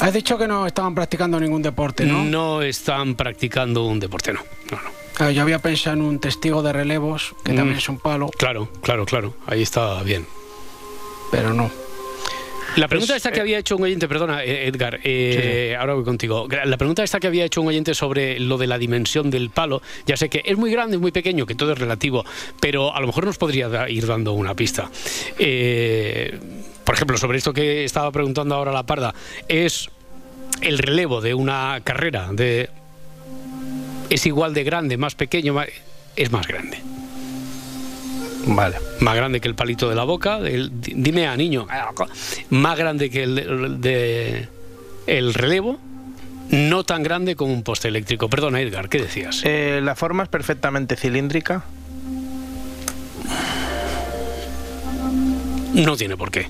Has 0.00 0.12
dicho 0.12 0.36
que 0.36 0.48
no 0.48 0.66
estaban 0.66 0.94
practicando 0.94 1.38
ningún 1.38 1.62
deporte, 1.62 2.04
¿no? 2.04 2.62
están 2.62 3.14
practicando 3.14 3.84
un 3.84 4.00
deporte, 4.00 4.32
no. 4.32 4.40
no, 4.70 4.82
no. 4.82 5.01
Claro, 5.22 5.34
yo 5.36 5.42
había 5.42 5.60
pensado 5.60 5.94
en 5.94 6.02
un 6.02 6.18
testigo 6.18 6.64
de 6.64 6.72
relevos, 6.72 7.36
que 7.44 7.52
Mm. 7.52 7.56
también 7.56 7.78
es 7.78 7.88
un 7.88 8.00
palo, 8.00 8.28
Claro, 8.36 8.68
claro, 8.82 9.06
claro. 9.06 9.34
Ahí 9.46 9.62
está 9.62 10.02
bien. 10.02 10.26
pero 11.30 11.54
no. 11.54 11.70
La 12.76 12.88
pregunta 12.88 13.12
Es, 13.14 13.18
esta 13.18 13.30
que 13.30 13.38
eh, 13.38 13.42
había 13.42 13.58
hecho 13.58 13.76
un 13.76 13.84
oyente, 13.84 14.08
perdona, 14.08 14.42
eh, 14.42 14.66
Edgar, 14.66 14.98
eh, 15.04 15.76
ahora 15.78 15.94
voy 15.94 16.02
contigo. 16.04 16.48
La 16.64 16.76
pregunta 16.76 17.04
esta 17.04 17.20
que 17.20 17.28
había 17.28 17.44
hecho 17.44 17.60
un 17.62 17.68
oyente 17.68 17.94
sobre 17.94 18.40
lo 18.40 18.58
de 18.58 18.66
la 18.66 18.78
dimensión 18.78 19.30
del 19.30 19.50
palo, 19.50 19.80
ya 20.06 20.16
sé 20.16 20.28
que 20.28 20.42
es 20.44 20.58
muy 20.58 20.72
grande, 20.72 20.98
muy 20.98 21.12
pequeño, 21.12 21.46
que 21.46 21.54
todo 21.54 21.72
es 21.72 21.78
relativo, 21.78 22.24
pero 22.60 22.92
a 22.94 23.00
lo 23.00 23.06
mejor 23.06 23.24
nos 23.24 23.38
podría 23.38 23.68
da- 23.68 23.88
ir 23.88 24.06
dando 24.08 24.32
una 24.32 24.54
pista. 24.54 24.90
Eh, 25.38 26.36
por 26.84 26.96
ejemplo, 26.96 27.16
sobre 27.16 27.38
esto 27.38 27.52
que 27.52 27.84
estaba 27.84 28.10
preguntando 28.10 28.56
ahora 28.56 28.72
la 28.72 28.82
parda, 28.84 29.14
es 29.48 29.88
el 30.60 30.78
relevo 30.78 31.20
de 31.20 31.32
una 31.34 31.80
carrera, 31.84 32.28
de 32.32 32.68
es 34.14 34.26
igual 34.26 34.54
de 34.54 34.64
grande, 34.64 34.96
más 34.96 35.14
pequeño, 35.14 35.54
más- 35.54 35.68
es 36.16 36.30
más 36.30 36.46
grande. 36.46 36.78
Vale. 38.46 38.76
Más 39.00 39.14
grande 39.16 39.40
que 39.40 39.48
el 39.48 39.54
palito 39.54 39.88
de 39.88 39.94
la 39.94 40.04
boca. 40.04 40.38
el- 40.38 40.70
dime 40.80 41.26
a 41.28 41.36
niño. 41.36 41.66
Más 42.50 42.76
grande 42.76 43.08
que 43.10 43.22
el 43.22 43.80
de, 43.80 44.48
el 45.06 45.32
relevo. 45.34 45.78
No 46.50 46.84
tan 46.84 47.02
grande 47.02 47.34
como 47.36 47.52
un 47.54 47.62
poste 47.62 47.88
eléctrico. 47.88 48.28
Perdona, 48.28 48.60
Edgar, 48.60 48.88
¿qué 48.88 48.98
decías? 49.00 49.40
Eh, 49.44 49.80
la 49.82 49.94
forma 49.94 50.24
es 50.24 50.28
perfectamente 50.28 50.96
cilíndrica. 50.96 51.64
No 55.74 55.96
tiene 55.96 56.16
por 56.16 56.30
qué. 56.30 56.46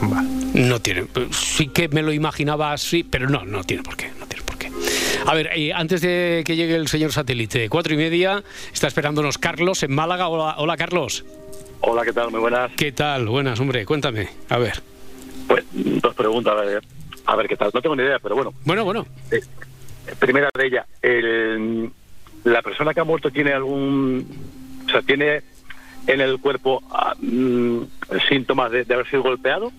Vale. 0.00 0.28
No 0.54 0.80
tiene. 0.80 1.06
Sí 1.32 1.68
que 1.68 1.88
me 1.88 2.02
lo 2.02 2.12
imaginaba 2.12 2.72
así, 2.72 3.04
pero 3.04 3.28
no, 3.28 3.44
no 3.44 3.64
tiene 3.64 3.82
por 3.82 3.96
qué. 3.96 4.10
No 4.18 4.26
tiene 4.26 4.39
por 4.39 4.39
qué. 4.39 4.39
A 5.26 5.34
ver, 5.34 5.50
eh, 5.54 5.72
antes 5.72 6.00
de 6.00 6.42
que 6.44 6.56
llegue 6.56 6.74
el 6.74 6.88
señor 6.88 7.12
satélite, 7.12 7.68
cuatro 7.68 7.94
y 7.94 7.96
media, 7.96 8.42
está 8.72 8.88
esperándonos 8.88 9.38
Carlos 9.38 9.82
en 9.82 9.94
Málaga. 9.94 10.28
Hola, 10.28 10.54
hola 10.58 10.76
Carlos. 10.76 11.24
Hola, 11.82 12.04
¿qué 12.04 12.12
tal? 12.12 12.30
Muy 12.30 12.40
buenas. 12.40 12.72
¿Qué 12.76 12.92
tal? 12.92 13.26
Buenas, 13.26 13.60
hombre, 13.60 13.84
cuéntame. 13.86 14.28
A 14.48 14.58
ver. 14.58 14.82
Pues 15.46 15.64
dos 15.72 16.14
preguntas. 16.14 16.54
A 16.58 16.62
ver, 16.64 16.82
a 17.26 17.36
ver 17.36 17.48
qué 17.48 17.56
tal. 17.56 17.70
No 17.72 17.80
tengo 17.80 17.94
ni 17.96 18.02
idea, 18.02 18.18
pero 18.18 18.34
bueno. 18.34 18.52
Bueno, 18.64 18.84
bueno. 18.84 19.06
Eh, 19.30 19.40
primera 20.18 20.48
de 20.56 20.66
ellas, 20.66 20.86
el- 21.00 21.90
¿la 22.44 22.62
persona 22.62 22.92
que 22.92 23.00
ha 23.00 23.04
muerto 23.04 23.30
tiene 23.30 23.52
algún... 23.52 24.26
O 24.86 24.90
sea, 24.90 25.02
tiene 25.02 25.42
en 26.06 26.20
el 26.20 26.40
cuerpo 26.40 26.82
ah, 26.90 27.14
mm, 27.20 27.82
síntomas 28.28 28.72
de, 28.72 28.84
de 28.84 28.94
haber 28.94 29.08
sido 29.08 29.22
golpeado? 29.22 29.70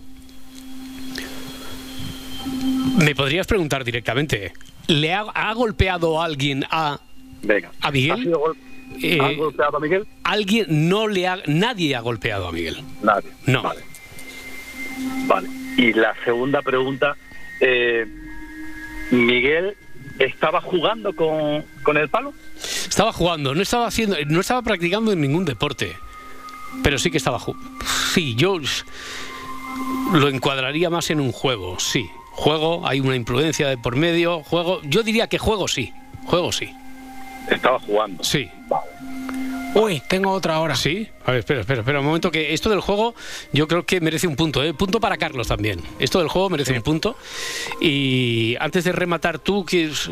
Me 2.97 3.15
podrías 3.15 3.47
preguntar 3.47 3.83
directamente, 3.83 4.53
¿le 4.87 5.13
ha, 5.13 5.53
golpeado 5.53 6.21
alguien 6.21 6.65
a, 6.69 6.99
Venga. 7.41 7.71
a 7.81 7.91
Miguel? 7.91 8.33
Eh, 9.01 9.17
¿Ha 9.19 9.33
golpeado 9.33 9.77
a 9.77 9.79
Miguel? 9.79 10.07
Alguien 10.23 10.89
no 10.89 11.07
le 11.07 11.27
ha, 11.27 11.39
nadie 11.47 11.95
ha 11.95 12.01
golpeado 12.01 12.47
a 12.47 12.51
Miguel. 12.51 12.83
Nadie. 13.01 13.29
No. 13.45 13.63
Vale. 13.63 13.81
Vale. 15.27 15.49
Y 15.77 15.93
la 15.93 16.13
segunda 16.25 16.61
pregunta, 16.61 17.15
eh, 17.61 18.05
¿Miguel 19.11 19.75
estaba 20.19 20.61
jugando 20.61 21.15
con, 21.15 21.63
con 21.83 21.97
el 21.97 22.09
palo? 22.09 22.33
Estaba 22.57 23.13
jugando, 23.13 23.55
no 23.55 23.61
estaba 23.61 23.87
haciendo, 23.87 24.17
no 24.27 24.41
estaba 24.41 24.61
practicando 24.61 25.11
en 25.11 25.21
ningún 25.21 25.45
deporte, 25.45 25.95
pero 26.83 26.99
sí 26.99 27.09
que 27.09 27.17
estaba 27.17 27.39
jugando. 27.39 27.69
Sí, 28.13 28.35
yo 28.35 28.59
lo 30.13 30.27
encuadraría 30.27 30.89
más 30.89 31.09
en 31.09 31.21
un 31.21 31.31
juego, 31.31 31.79
sí. 31.79 32.09
Juego, 32.41 32.81
hay 32.87 32.99
una 32.99 33.15
imprudencia 33.15 33.67
de 33.67 33.77
por 33.77 33.95
medio, 33.95 34.41
juego, 34.41 34.81
yo 34.81 35.03
diría 35.03 35.27
que 35.27 35.37
juego 35.37 35.67
sí, 35.67 35.93
juego 36.25 36.51
sí. 36.51 36.73
Estaba 37.47 37.77
jugando. 37.77 38.23
Sí. 38.23 38.49
Uy, 39.75 40.01
tengo 40.07 40.31
otra 40.31 40.59
hora. 40.59 40.75
Sí. 40.75 41.07
A 41.23 41.33
ver, 41.33 41.41
espera, 41.41 41.59
espera, 41.59 41.81
espera 41.81 41.99
un 41.99 42.05
momento 42.07 42.31
que 42.31 42.51
esto 42.51 42.71
del 42.71 42.79
juego 42.79 43.13
yo 43.53 43.67
creo 43.67 43.85
que 43.85 44.01
merece 44.01 44.25
un 44.25 44.35
punto, 44.35 44.63
¿eh? 44.63 44.73
Punto 44.73 44.99
para 44.99 45.17
Carlos 45.17 45.49
también. 45.49 45.83
Esto 45.99 46.17
del 46.17 46.29
juego 46.29 46.49
merece 46.49 46.73
un 46.73 46.81
punto. 46.81 47.15
Y 47.79 48.55
antes 48.59 48.85
de 48.85 48.91
rematar 48.91 49.37
tú, 49.37 49.63
¿quieres, 49.63 50.09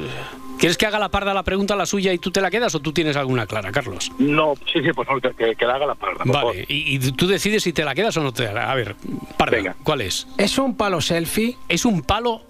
¿quieres 0.59 0.77
que 0.77 0.85
haga 0.85 0.99
la 0.99 1.09
parda 1.09 1.33
la 1.33 1.43
pregunta, 1.43 1.75
la 1.75 1.85
suya, 1.85 2.13
y 2.13 2.19
tú 2.19 2.29
te 2.31 2.41
la 2.41 2.51
quedas 2.51 2.75
o 2.75 2.79
tú 2.79 2.91
tienes 2.91 3.15
alguna 3.15 3.47
clara, 3.47 3.71
Carlos? 3.71 4.11
No, 4.19 4.53
sí, 4.71 4.81
sí, 4.83 4.89
pues 4.93 5.07
que, 5.37 5.55
que 5.55 5.65
la 5.65 5.75
haga 5.75 5.87
la 5.87 5.95
parda. 5.95 6.23
Vale, 6.25 6.65
y, 6.67 6.99
tú 7.13 7.27
decides 7.27 7.63
si 7.63 7.73
te 7.73 7.83
la 7.83 7.95
quedas 7.95 8.15
o 8.17 8.21
no 8.21 8.31
te 8.31 8.51
la 8.51 8.71
A 8.71 8.75
ver, 8.75 8.95
parda, 9.37 9.57
Venga. 9.57 9.75
¿cuál 9.83 10.01
es? 10.01 10.27
¿Es 10.37 10.57
un 10.57 10.75
palo 10.75 11.01
selfie? 11.01 11.57
Es 11.67 11.85
un 11.85 12.01
palo 12.01 12.43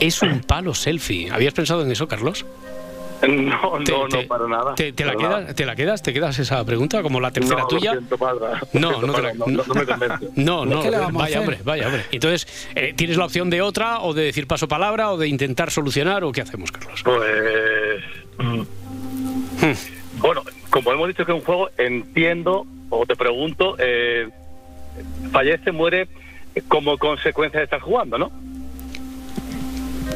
es 0.00 0.20
un 0.20 0.40
palo 0.40 0.74
selfie. 0.74 1.30
¿Habías 1.30 1.54
pensado 1.54 1.82
en 1.82 1.92
eso, 1.92 2.08
Carlos? 2.08 2.44
No, 3.28 3.78
no, 3.78 4.08
no, 4.08 4.26
para 4.26 4.48
nada. 4.48 4.74
Te, 4.74 4.92
la 5.04 5.14
quedas, 5.14 5.54
¿Te 5.54 5.64
la 5.64 5.76
quedas? 5.76 6.02
¿Te 6.02 6.12
quedas 6.12 6.38
esa 6.38 6.64
pregunta 6.64 7.02
como 7.02 7.20
la 7.20 7.30
tercera 7.30 7.66
tuya? 7.68 7.94
no, 8.72 9.00
no, 9.06 9.12
te 9.14 9.22
la, 9.22 9.34
no, 9.34 9.46
no, 9.46 9.74
me 9.74 9.86
convence. 9.86 10.28
No, 10.36 10.66
no, 10.66 10.82
vaya 11.12 11.40
hombre, 11.40 11.58
vaya 11.64 11.86
hombre. 11.86 12.04
Entonces, 12.10 12.68
eh, 12.74 12.92
¿tienes 12.96 13.16
la 13.16 13.26
opción 13.26 13.48
de 13.48 13.62
otra 13.62 14.00
o 14.00 14.12
de 14.12 14.24
decir 14.24 14.46
paso 14.46 14.66
palabra 14.66 15.12
o 15.12 15.16
de 15.16 15.28
intentar 15.28 15.70
solucionar 15.70 16.24
o 16.24 16.32
qué 16.32 16.40
hacemos, 16.40 16.72
Carlos? 16.72 17.02
Pues... 17.04 18.02
Hmm. 18.38 18.62
Bueno, 20.18 20.42
como 20.70 20.92
hemos 20.92 21.08
dicho 21.08 21.24
que 21.24 21.32
es 21.32 21.38
un 21.38 21.44
juego, 21.44 21.70
entiendo 21.78 22.66
o 22.90 23.06
te 23.06 23.14
pregunto, 23.14 23.76
eh, 23.78 24.28
fallece, 25.30 25.70
muere 25.70 26.08
como 26.68 26.98
consecuencia 26.98 27.60
de 27.60 27.64
estar 27.64 27.80
jugando, 27.80 28.18
¿no? 28.18 28.32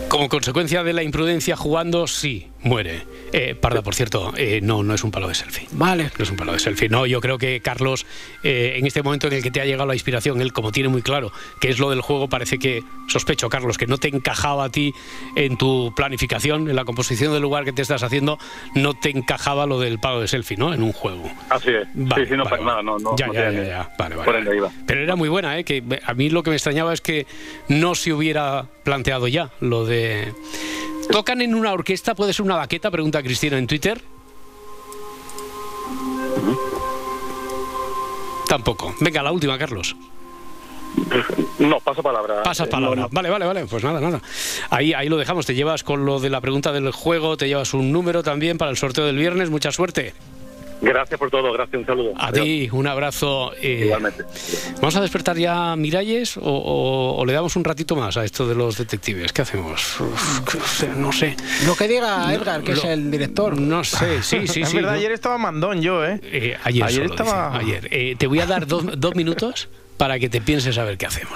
Como 0.08 0.28
consecuencia 0.28 0.82
de 0.82 0.92
la 0.92 1.02
imprudencia 1.02 1.56
jugando, 1.56 2.06
sí 2.06 2.50
muere. 2.66 3.06
Eh, 3.32 3.54
Parda, 3.54 3.82
por 3.82 3.94
cierto, 3.94 4.32
eh, 4.36 4.60
no, 4.62 4.82
no 4.82 4.94
es 4.94 5.04
un 5.04 5.10
palo 5.10 5.28
de 5.28 5.34
selfie. 5.34 5.68
Vale. 5.72 6.10
No 6.18 6.22
es 6.24 6.30
un 6.30 6.36
palo 6.36 6.52
de 6.52 6.58
selfie. 6.58 6.88
No, 6.88 7.06
yo 7.06 7.20
creo 7.20 7.38
que 7.38 7.60
Carlos, 7.60 8.06
eh, 8.42 8.74
en 8.76 8.86
este 8.86 9.02
momento 9.02 9.26
en 9.28 9.34
el 9.34 9.42
que 9.42 9.50
te 9.50 9.60
ha 9.60 9.64
llegado 9.64 9.86
la 9.86 9.94
inspiración, 9.94 10.40
él 10.40 10.52
como 10.52 10.72
tiene 10.72 10.88
muy 10.88 11.02
claro 11.02 11.32
que 11.60 11.68
es 11.68 11.78
lo 11.78 11.90
del 11.90 12.00
juego, 12.00 12.28
parece 12.28 12.58
que, 12.58 12.82
sospecho, 13.08 13.48
Carlos, 13.48 13.78
que 13.78 13.86
no 13.86 13.98
te 13.98 14.08
encajaba 14.08 14.64
a 14.64 14.70
ti 14.70 14.92
en 15.36 15.56
tu 15.56 15.92
planificación, 15.94 16.68
en 16.68 16.76
la 16.76 16.84
composición 16.84 17.32
del 17.32 17.42
lugar 17.42 17.64
que 17.64 17.72
te 17.72 17.82
estás 17.82 18.02
haciendo, 18.02 18.38
no 18.74 18.94
te 18.94 19.10
encajaba 19.10 19.66
lo 19.66 19.80
del 19.80 19.98
palo 19.98 20.20
de 20.20 20.28
selfie, 20.28 20.56
¿no? 20.56 20.74
En 20.74 20.82
un 20.82 20.92
juego. 20.92 21.30
Así 21.50 21.70
es. 21.70 21.86
sí, 21.94 22.26
sí, 22.28 22.36
no, 22.36 22.44
vale, 22.44 22.64
nada, 22.64 22.82
no, 22.82 22.98
no. 22.98 23.16
Ya, 23.16 23.32
ya, 23.32 23.50
ya, 23.50 23.64
ya, 23.64 23.90
Vale, 23.98 24.16
vale. 24.16 24.70
Pero 24.86 25.00
era 25.00 25.16
muy 25.16 25.28
buena, 25.28 25.58
¿eh? 25.58 25.64
Que 25.64 25.82
a 26.04 26.14
mí 26.14 26.30
lo 26.30 26.42
que 26.42 26.50
me 26.50 26.56
extrañaba 26.56 26.92
es 26.92 27.00
que 27.00 27.26
no 27.68 27.94
se 27.94 28.12
hubiera 28.12 28.66
planteado 28.82 29.28
ya 29.28 29.50
lo 29.60 29.84
de 29.84 30.32
¿Tocan 31.10 31.40
en 31.40 31.54
una 31.54 31.72
orquesta? 31.72 32.14
¿Puede 32.14 32.32
ser 32.32 32.44
una 32.44 32.56
baqueta? 32.56 32.90
Pregunta 32.90 33.22
Cristina 33.22 33.58
en 33.58 33.66
Twitter. 33.66 34.00
Tampoco. 38.48 38.94
Venga, 39.00 39.22
la 39.22 39.32
última, 39.32 39.58
Carlos. 39.58 39.96
No, 41.58 41.80
paso 41.80 42.02
palabra. 42.02 42.42
Pasa 42.42 42.64
eh, 42.64 42.68
palabra. 42.68 43.08
Vale, 43.10 43.28
vale, 43.28 43.44
vale. 43.44 43.66
Pues 43.66 43.84
nada, 43.84 44.00
nada. 44.00 44.20
Ahí, 44.70 44.92
ahí 44.94 45.08
lo 45.08 45.16
dejamos. 45.16 45.46
Te 45.46 45.54
llevas 45.54 45.82
con 45.82 46.06
lo 46.06 46.20
de 46.20 46.30
la 46.30 46.40
pregunta 46.40 46.72
del 46.72 46.90
juego, 46.90 47.36
te 47.36 47.48
llevas 47.48 47.74
un 47.74 47.92
número 47.92 48.22
también 48.22 48.56
para 48.58 48.70
el 48.70 48.76
sorteo 48.76 49.04
del 49.04 49.16
viernes. 49.16 49.50
Mucha 49.50 49.72
suerte. 49.72 50.14
Gracias 50.80 51.18
por 51.18 51.30
todo, 51.30 51.52
gracias, 51.52 51.80
un 51.80 51.86
saludo. 51.86 52.12
A 52.16 52.32
ti, 52.32 52.68
un 52.70 52.86
abrazo. 52.86 53.52
Eh, 53.60 53.82
Igualmente. 53.84 54.24
¿Vamos 54.76 54.96
a 54.96 55.00
despertar 55.00 55.36
ya 55.36 55.74
Miralles 55.76 56.38
o, 56.40 57.22
le 57.26 57.32
damos 57.32 57.56
un 57.56 57.64
ratito 57.64 57.96
más 57.96 58.16
a 58.16 58.24
esto 58.24 58.46
de 58.46 58.54
los 58.54 58.76
detectives? 58.76 59.32
¿Qué 59.32 59.42
hacemos? 59.42 59.96
no 60.96 61.12
sé. 61.12 61.36
Lo 61.66 61.74
que 61.74 61.88
diga 61.88 62.32
Edgar, 62.32 62.62
que 62.62 62.72
es 62.72 62.84
el 62.84 63.10
director. 63.10 63.58
No 63.58 63.84
sé, 63.84 64.22
sí, 64.22 64.46
sí, 64.46 64.64
sí. 64.66 64.76
verdad, 64.76 64.94
ayer 64.94 65.12
estaba 65.12 65.38
mandón 65.38 65.80
yo, 65.80 66.04
¿eh? 66.04 66.20
eh 66.22 66.56
ayer, 66.62 67.04
estaba... 67.04 67.56
ayer. 67.56 67.88
Eh, 67.90 68.16
te 68.18 68.26
voy 68.26 68.40
a 68.40 68.46
dar 68.46 68.66
dos, 68.66 68.84
dos 68.98 69.14
minutos 69.14 69.68
para 69.96 70.18
que 70.18 70.28
te 70.28 70.40
pienses 70.40 70.76
a 70.78 70.84
ver 70.84 70.98
qué 70.98 71.06
hacemos. 71.06 71.32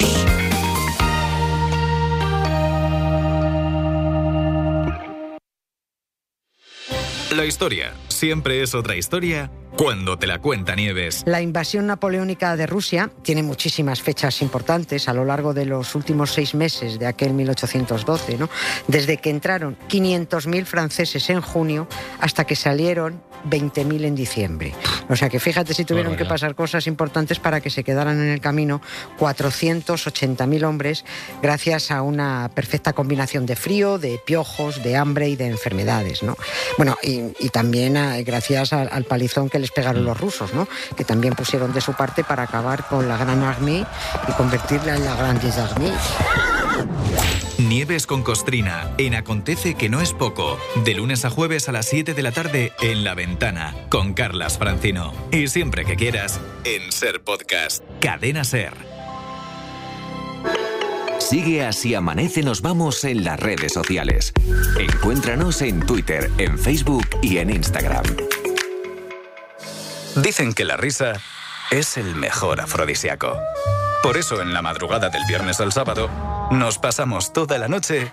La 7.35 7.45
historia 7.47 7.93
siempre 8.21 8.61
es 8.61 8.75
otra 8.75 8.97
historia 8.97 9.51
cuando 9.77 10.19
te 10.19 10.27
la 10.27 10.39
cuenta 10.39 10.75
Nieves. 10.75 11.23
La 11.27 11.41
invasión 11.41 11.87
napoleónica 11.87 12.57
de 12.57 12.67
Rusia 12.67 13.11
tiene 13.23 13.43
muchísimas 13.43 14.03
fechas 14.03 14.43
importantes 14.43 15.09
a 15.09 15.15
lo 15.15 15.25
largo 15.25 15.55
de 15.55 15.67
los 15.67 15.95
últimos 15.95 16.33
seis 16.33 16.55
meses 16.55 16.99
de 16.99 17.07
aquel 17.07 17.35
1812, 17.35 18.39
¿no? 18.39 18.49
Desde 18.89 19.17
que 19.19 19.31
entraron 19.31 19.77
500.000 19.89 20.65
franceses 20.65 21.31
en 21.31 21.41
junio 21.41 21.89
hasta 22.21 22.45
que 22.45 22.57
salieron 22.57 23.23
20.000 23.49 24.05
en 24.05 24.15
diciembre. 24.15 24.75
O 25.09 25.17
sea 25.17 25.29
que 25.29 25.41
fíjate 25.41 25.75
si 25.75 25.85
tuvieron 25.85 26.17
que 26.17 26.25
pasar 26.25 26.55
cosas 26.55 26.87
importantes 26.87 27.39
para 27.39 27.61
que 27.61 27.71
se 27.71 27.85
quedaran 27.85 28.21
en 28.21 28.29
el 28.29 28.41
camino 28.41 28.81
480.000 29.19 30.65
hombres 30.65 31.05
gracias 31.43 31.91
a 31.91 32.03
una 32.03 32.51
perfecta 32.55 32.93
combinación 32.93 33.47
de 33.47 33.57
frío, 33.57 33.99
de 33.99 34.21
piojos, 34.25 34.83
de 34.83 34.97
hambre 34.97 35.29
y 35.29 35.37
de 35.37 35.47
enfermedades. 35.47 36.23
¿no? 36.23 36.37
Bueno, 36.77 36.97
y, 37.03 37.49
también 37.51 37.95
gracias 38.25 38.73
al, 38.73 39.05
palizón 39.05 39.49
que 39.49 39.59
les 39.61 39.71
pegaron 39.71 40.05
los 40.05 40.19
rusos, 40.19 40.55
¿no? 40.55 40.67
que 40.97 41.05
también 41.05 41.35
pusieron 41.35 41.73
de 41.73 41.81
su 41.81 41.93
parte 41.95 42.25
para 42.25 42.45
acabar 42.45 42.87
con 42.87 43.09
la 43.09 43.17
Gran 43.17 43.43
Armée 43.43 43.87
y 44.29 44.33
convertirla 44.33 44.97
en 44.97 45.05
la 45.05 45.15
Grande 45.15 45.51
Armée. 45.53 45.93
Nieves 47.59 48.07
con 48.07 48.23
Costrina, 48.23 48.91
en 48.99 49.15
Acontece 49.15 49.75
que 49.75 49.89
no 49.89 50.01
es 50.01 50.13
poco, 50.13 50.59
de 50.85 50.95
lunes 50.95 51.25
a 51.25 51.31
jueves 51.31 51.69
a 51.69 51.73
las 51.73 51.87
7 51.87 52.15
de 52.15 52.23
la 52.23 52.33
tarde 52.33 52.73
en 52.81 53.05
La 53.05 53.15
Ventana, 53.15 53.75
con 53.91 54.15
Carlas 54.15 54.59
Francino. 54.59 55.13
Y 55.31 55.49
siempre 55.49 55.85
que 55.85 55.97
quieras, 55.97 56.41
en 56.65 56.91
Ser 56.91 57.23
Podcast, 57.23 57.85
Cadena 58.01 58.45
Ser. 58.45 58.73
Sigue 61.19 61.65
así 61.65 61.95
amanece, 61.95 62.43
nos 62.43 62.63
vamos 62.63 63.05
en 63.05 63.25
las 63.25 63.39
redes 63.39 63.73
sociales. 63.73 64.33
Encuéntranos 64.79 65.61
en 65.63 65.81
Twitter, 65.81 66.31
en 66.39 66.59
Facebook 66.59 67.07
y 67.23 67.39
en 67.39 67.51
Instagram. 67.51 68.05
Dicen 70.17 70.55
que 70.55 70.65
la 70.65 70.77
risa 70.77 71.21
es 71.71 71.97
el 71.97 72.17
mejor 72.17 72.61
afrodisíaco. 72.61 73.39
Por 74.03 74.17
eso 74.17 74.41
en 74.43 74.53
la 74.53 74.61
madrugada 74.61 75.09
del 75.09 75.23
viernes 75.29 75.61
al 75.61 75.73
sábado 75.73 76.11
nos 76.51 76.79
pasamos 76.79 77.33
toda 77.33 77.59
la 77.59 77.69
noche 77.69 78.13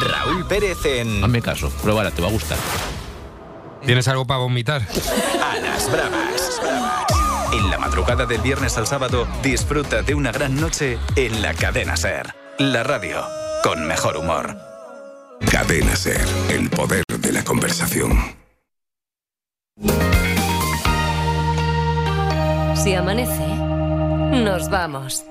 Raúl 0.00 0.46
Pérez 0.46 0.84
en. 0.84 1.22
Hazme 1.22 1.42
caso, 1.42 1.70
pruébala, 1.82 2.10
te 2.10 2.22
va 2.22 2.28
a 2.28 2.32
gustar. 2.32 2.58
¿Tienes 3.84 4.08
algo 4.08 4.26
para 4.26 4.40
vomitar? 4.40 4.82
A 5.42 5.56
las 5.58 5.90
bravas. 5.90 6.60
En 7.52 7.70
la 7.70 7.78
madrugada 7.78 8.26
del 8.26 8.40
viernes 8.40 8.76
al 8.78 8.86
sábado, 8.86 9.26
disfruta 9.42 10.02
de 10.02 10.14
una 10.14 10.30
gran 10.32 10.60
noche 10.60 10.98
en 11.16 11.42
la 11.42 11.54
cadena 11.54 11.96
Ser. 11.96 12.34
La 12.58 12.82
radio 12.82 13.24
con 13.62 13.86
mejor 13.86 14.16
humor. 14.16 14.56
Cadena 15.50 15.96
Ser, 15.96 16.24
el 16.50 16.68
poder 16.70 17.02
de 17.18 17.32
la 17.32 17.42
conversación. 17.42 18.36
Si 22.76 22.94
amanece, 22.94 23.46
nos 24.42 24.70
vamos 24.70 25.24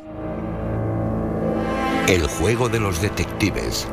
El 2.08 2.28
juego 2.28 2.70
de 2.70 2.80
los 2.80 3.02
detectives. 3.02 3.88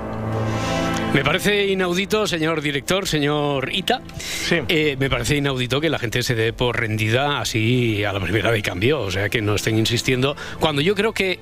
Me 1.13 1.25
parece 1.25 1.67
inaudito, 1.69 2.27
señor 2.27 2.61
director, 2.61 3.09
señor 3.09 3.71
Ita. 3.73 4.03
Eh, 4.51 4.97
me 4.99 5.09
parece 5.09 5.37
inaudito 5.37 5.81
que 5.81 5.89
la 5.89 5.99
gente 5.99 6.23
se 6.23 6.35
dé 6.35 6.53
por 6.53 6.79
rendida 6.79 7.41
así 7.41 8.05
a 8.05 8.13
la 8.13 8.21
primera 8.21 8.53
de 8.53 8.61
cambio. 8.61 9.01
O 9.01 9.11
sea, 9.11 9.31
que 9.31 9.41
no 9.41 9.55
estén 9.55 9.79
insistiendo. 9.79 10.37
Cuando 10.61 10.83
yo 10.83 10.95
creo 10.95 11.15
que 11.15 11.39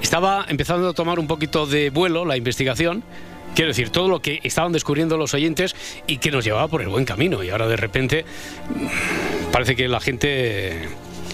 estaba 0.00 0.46
empezando 0.48 0.88
a 0.88 0.92
tomar 0.92 1.18
un 1.18 1.26
poquito 1.26 1.66
de 1.66 1.90
vuelo 1.90 2.24
la 2.24 2.36
investigación. 2.36 3.02
Quiero 3.54 3.68
decir, 3.68 3.90
todo 3.90 4.08
lo 4.08 4.20
que 4.20 4.40
estaban 4.42 4.72
descubriendo 4.72 5.16
los 5.16 5.32
oyentes 5.34 5.76
y 6.06 6.18
que 6.18 6.30
nos 6.30 6.44
llevaba 6.44 6.68
por 6.68 6.82
el 6.82 6.88
buen 6.88 7.04
camino. 7.04 7.42
Y 7.42 7.50
ahora 7.50 7.68
de 7.68 7.76
repente 7.76 8.24
mm, 8.24 9.52
parece 9.52 9.76
que 9.76 9.86
la 9.86 10.00
gente 10.00 10.88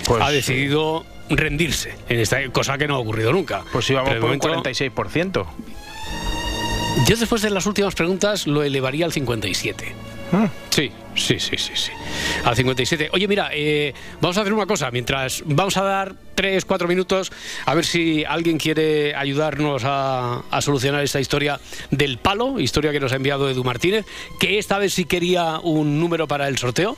pues, 0.07 0.23
ha 0.23 0.31
decidido 0.31 1.05
rendirse 1.31 1.95
en 2.09 2.21
esta 2.21 2.47
cosa 2.51 2.79
que 2.79 2.89
no 2.89 2.97
ha 2.97 2.99
ocurrido 2.99 3.33
nunca. 3.33 3.63
Pues 3.73 3.89
íbamos 3.91 4.15
por 4.17 4.31
un 4.31 4.39
46%. 4.39 5.47
Yo 7.07 7.17
después 7.17 7.43
de 7.43 7.51
las 7.51 7.67
últimas 7.67 7.95
preguntas 7.95 8.47
lo 8.47 8.63
elevaría 8.63 9.05
al 9.05 9.13
57. 9.13 9.95
Ah. 10.33 10.49
Sí, 10.71 10.93
sí, 11.17 11.41
sí, 11.41 11.57
sí, 11.57 11.73
sí. 11.75 11.91
Al 12.45 12.55
57. 12.55 13.11
Oye, 13.13 13.27
mira, 13.27 13.51
eh, 13.53 13.93
vamos 14.21 14.39
a 14.39 14.43
hacer 14.43 14.53
una 14.53 14.67
cosa. 14.67 14.91
Mientras 14.91 15.43
vamos 15.45 15.77
a 15.77 15.83
dar 15.83 16.15
3, 16.37 16.65
4 16.65 16.87
minutos, 16.87 17.33
a 17.67 17.75
ver 17.75 17.85
si 17.85 18.25
alguien 18.25 18.59
quiere 18.59 19.15
ayudarnos 19.15 19.83
a, 19.85 20.43
solucionar 20.61 21.03
esta 21.03 21.21
historia 21.21 21.59
del 21.91 22.19
palo, 22.19 22.61
historia 22.61 22.93
que 22.93 23.01
nos 23.01 23.13
ha 23.13 23.17
enviado 23.17 23.51
Edu 23.51 23.65
Martínez, 23.65 24.07
que 24.39 24.59
esta 24.59 24.79
vez 24.79 24.95
sí 24.95 25.05
quería 25.05 25.59
un 25.59 25.99
número 25.99 26.29
para 26.29 26.49
el 26.49 26.59
sorteo. 26.59 26.97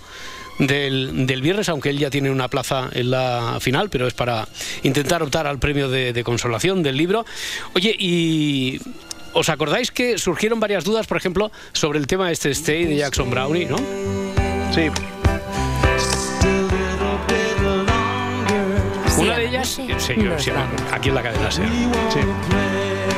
Del, 0.58 1.40
viernes, 1.42 1.70
aunque 1.70 1.88
él 1.88 1.98
ya 1.98 2.10
tiene 2.10 2.30
una 2.30 2.46
plaza 2.48 2.90
en 2.92 3.10
la 3.10 3.56
final, 3.60 3.88
pero 3.88 4.06
es 4.06 4.12
para 4.12 4.46
intentar 4.82 5.22
optar 5.22 5.46
al 5.46 5.58
premio 5.58 5.88
de, 5.88 6.12
de 6.12 6.22
consolación 6.22 6.82
del 6.82 6.98
libro. 6.98 7.24
Oye, 7.74 7.96
y 7.98 8.78
¿Os 9.34 9.48
acordáis 9.48 9.90
que 9.90 10.18
surgieron 10.18 10.60
varias 10.60 10.84
dudas, 10.84 11.06
por 11.06 11.16
ejemplo, 11.16 11.50
sobre 11.72 11.98
el 11.98 12.06
tema 12.06 12.26
de 12.26 12.32
este 12.34 12.50
Stay 12.50 12.84
de 12.84 12.96
Jackson 12.96 13.30
Brownie, 13.30 13.66
¿no? 13.66 13.76
Sí. 14.74 14.90
Una 19.18 19.36
de 19.38 19.48
ellas, 19.48 19.68
sí, 19.68 19.88
sí, 19.98 20.14
aquí 20.92 21.08
en 21.08 21.14
la 21.14 21.22
cadena 21.22 21.50
SER. 21.50 21.68
Sí. 21.68 22.18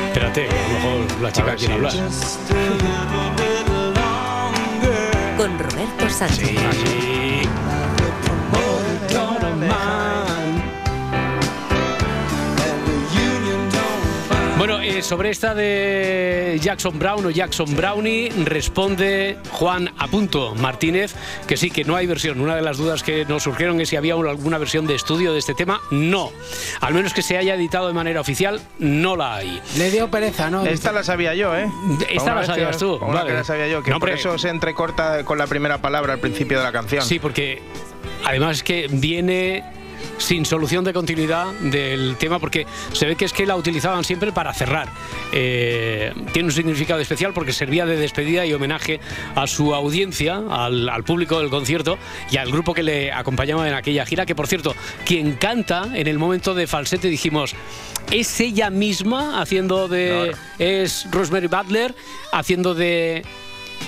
Espérate, 0.07 0.47
a 0.47 0.53
lo 0.53 0.73
mejor 0.73 1.21
la 1.21 1.31
chica 1.31 1.55
quiere 1.55 1.73
hablar. 1.73 1.93
Con 5.37 5.59
Roberto 5.59 6.09
Sánchez. 6.09 7.24
Bueno, 14.67 14.81
eh, 14.81 15.03
sobre 15.03 15.29
esta 15.29 15.53
de 15.53 16.57
Jackson 16.59 16.97
Brown 16.97 17.23
o 17.23 17.29
Jackson 17.29 17.75
Brownie 17.75 18.31
responde 18.45 19.37
Juan 19.51 19.93
Apunto 19.99 20.55
Martínez 20.55 21.13
que 21.47 21.55
sí, 21.55 21.69
que 21.69 21.83
no 21.83 21.95
hay 21.95 22.07
versión. 22.07 22.41
Una 22.41 22.55
de 22.55 22.63
las 22.63 22.77
dudas 22.77 23.03
que 23.03 23.25
nos 23.25 23.43
surgieron 23.43 23.79
es 23.79 23.89
si 23.89 23.95
había 23.95 24.15
alguna 24.15 24.57
versión 24.57 24.87
de 24.87 24.95
estudio 24.95 25.33
de 25.33 25.37
este 25.37 25.53
tema. 25.53 25.81
No. 25.91 26.31
Al 26.81 26.95
menos 26.95 27.13
que 27.13 27.21
se 27.21 27.37
haya 27.37 27.53
editado 27.53 27.85
de 27.85 27.93
manera 27.93 28.19
oficial, 28.19 28.59
no 28.79 29.15
la 29.15 29.35
hay. 29.35 29.61
Le 29.77 29.91
dio 29.91 30.09
pereza, 30.09 30.49
¿no? 30.49 30.65
Esta 30.65 30.91
la 30.91 31.03
sabía 31.03 31.35
yo, 31.35 31.55
¿eh? 31.55 31.69
Esta 32.09 32.33
la 32.33 32.43
sabías 32.43 32.79
tú. 32.79 32.97
Vale. 32.97 33.27
que 33.27 33.33
la 33.35 33.43
sabía 33.43 33.67
yo, 33.67 33.83
que 33.83 33.91
por 33.91 34.09
eso 34.09 34.39
se 34.39 34.49
entrecorta 34.49 35.23
con 35.25 35.37
la 35.37 35.45
primera 35.45 35.77
palabra 35.77 36.13
al 36.13 36.19
principio 36.19 36.57
de 36.57 36.63
la 36.63 36.71
canción. 36.71 37.03
Sí, 37.03 37.19
porque 37.19 37.61
además 38.23 38.57
es 38.57 38.63
que 38.63 38.87
viene 38.89 39.63
sin 40.17 40.45
solución 40.45 40.83
de 40.83 40.93
continuidad 40.93 41.51
del 41.53 42.15
tema 42.17 42.39
porque 42.39 42.65
se 42.93 43.05
ve 43.05 43.15
que 43.15 43.25
es 43.25 43.33
que 43.33 43.45
la 43.45 43.55
utilizaban 43.55 44.03
siempre 44.03 44.31
para 44.31 44.53
cerrar. 44.53 44.87
Eh, 45.31 46.13
tiene 46.33 46.47
un 46.47 46.53
significado 46.53 46.99
especial 46.99 47.33
porque 47.33 47.53
servía 47.53 47.85
de 47.85 47.97
despedida 47.97 48.45
y 48.45 48.53
homenaje 48.53 48.99
a 49.35 49.47
su 49.47 49.73
audiencia, 49.73 50.41
al, 50.49 51.03
público 51.03 51.39
del 51.39 51.49
concierto 51.49 51.97
y 52.31 52.37
al 52.37 52.51
grupo 52.51 52.73
que 52.73 52.83
le 52.83 53.11
acompañaba 53.11 53.67
en 53.67 53.73
aquella 53.73 54.05
gira, 54.05 54.25
que 54.25 54.35
por 54.35 54.47
cierto, 54.47 54.75
quien 55.05 55.33
canta 55.33 55.89
en 55.93 56.07
el 56.07 56.17
momento 56.17 56.53
de 56.53 56.67
falsete 56.67 57.07
dijimos, 57.07 57.55
es 58.11 58.39
ella 58.39 58.69
misma 58.69 59.41
haciendo 59.41 59.87
de... 59.87 60.35
es 60.59 61.07
Rosemary 61.11 61.47
Butler 61.47 61.95
haciendo 62.31 62.73
de 62.75 63.23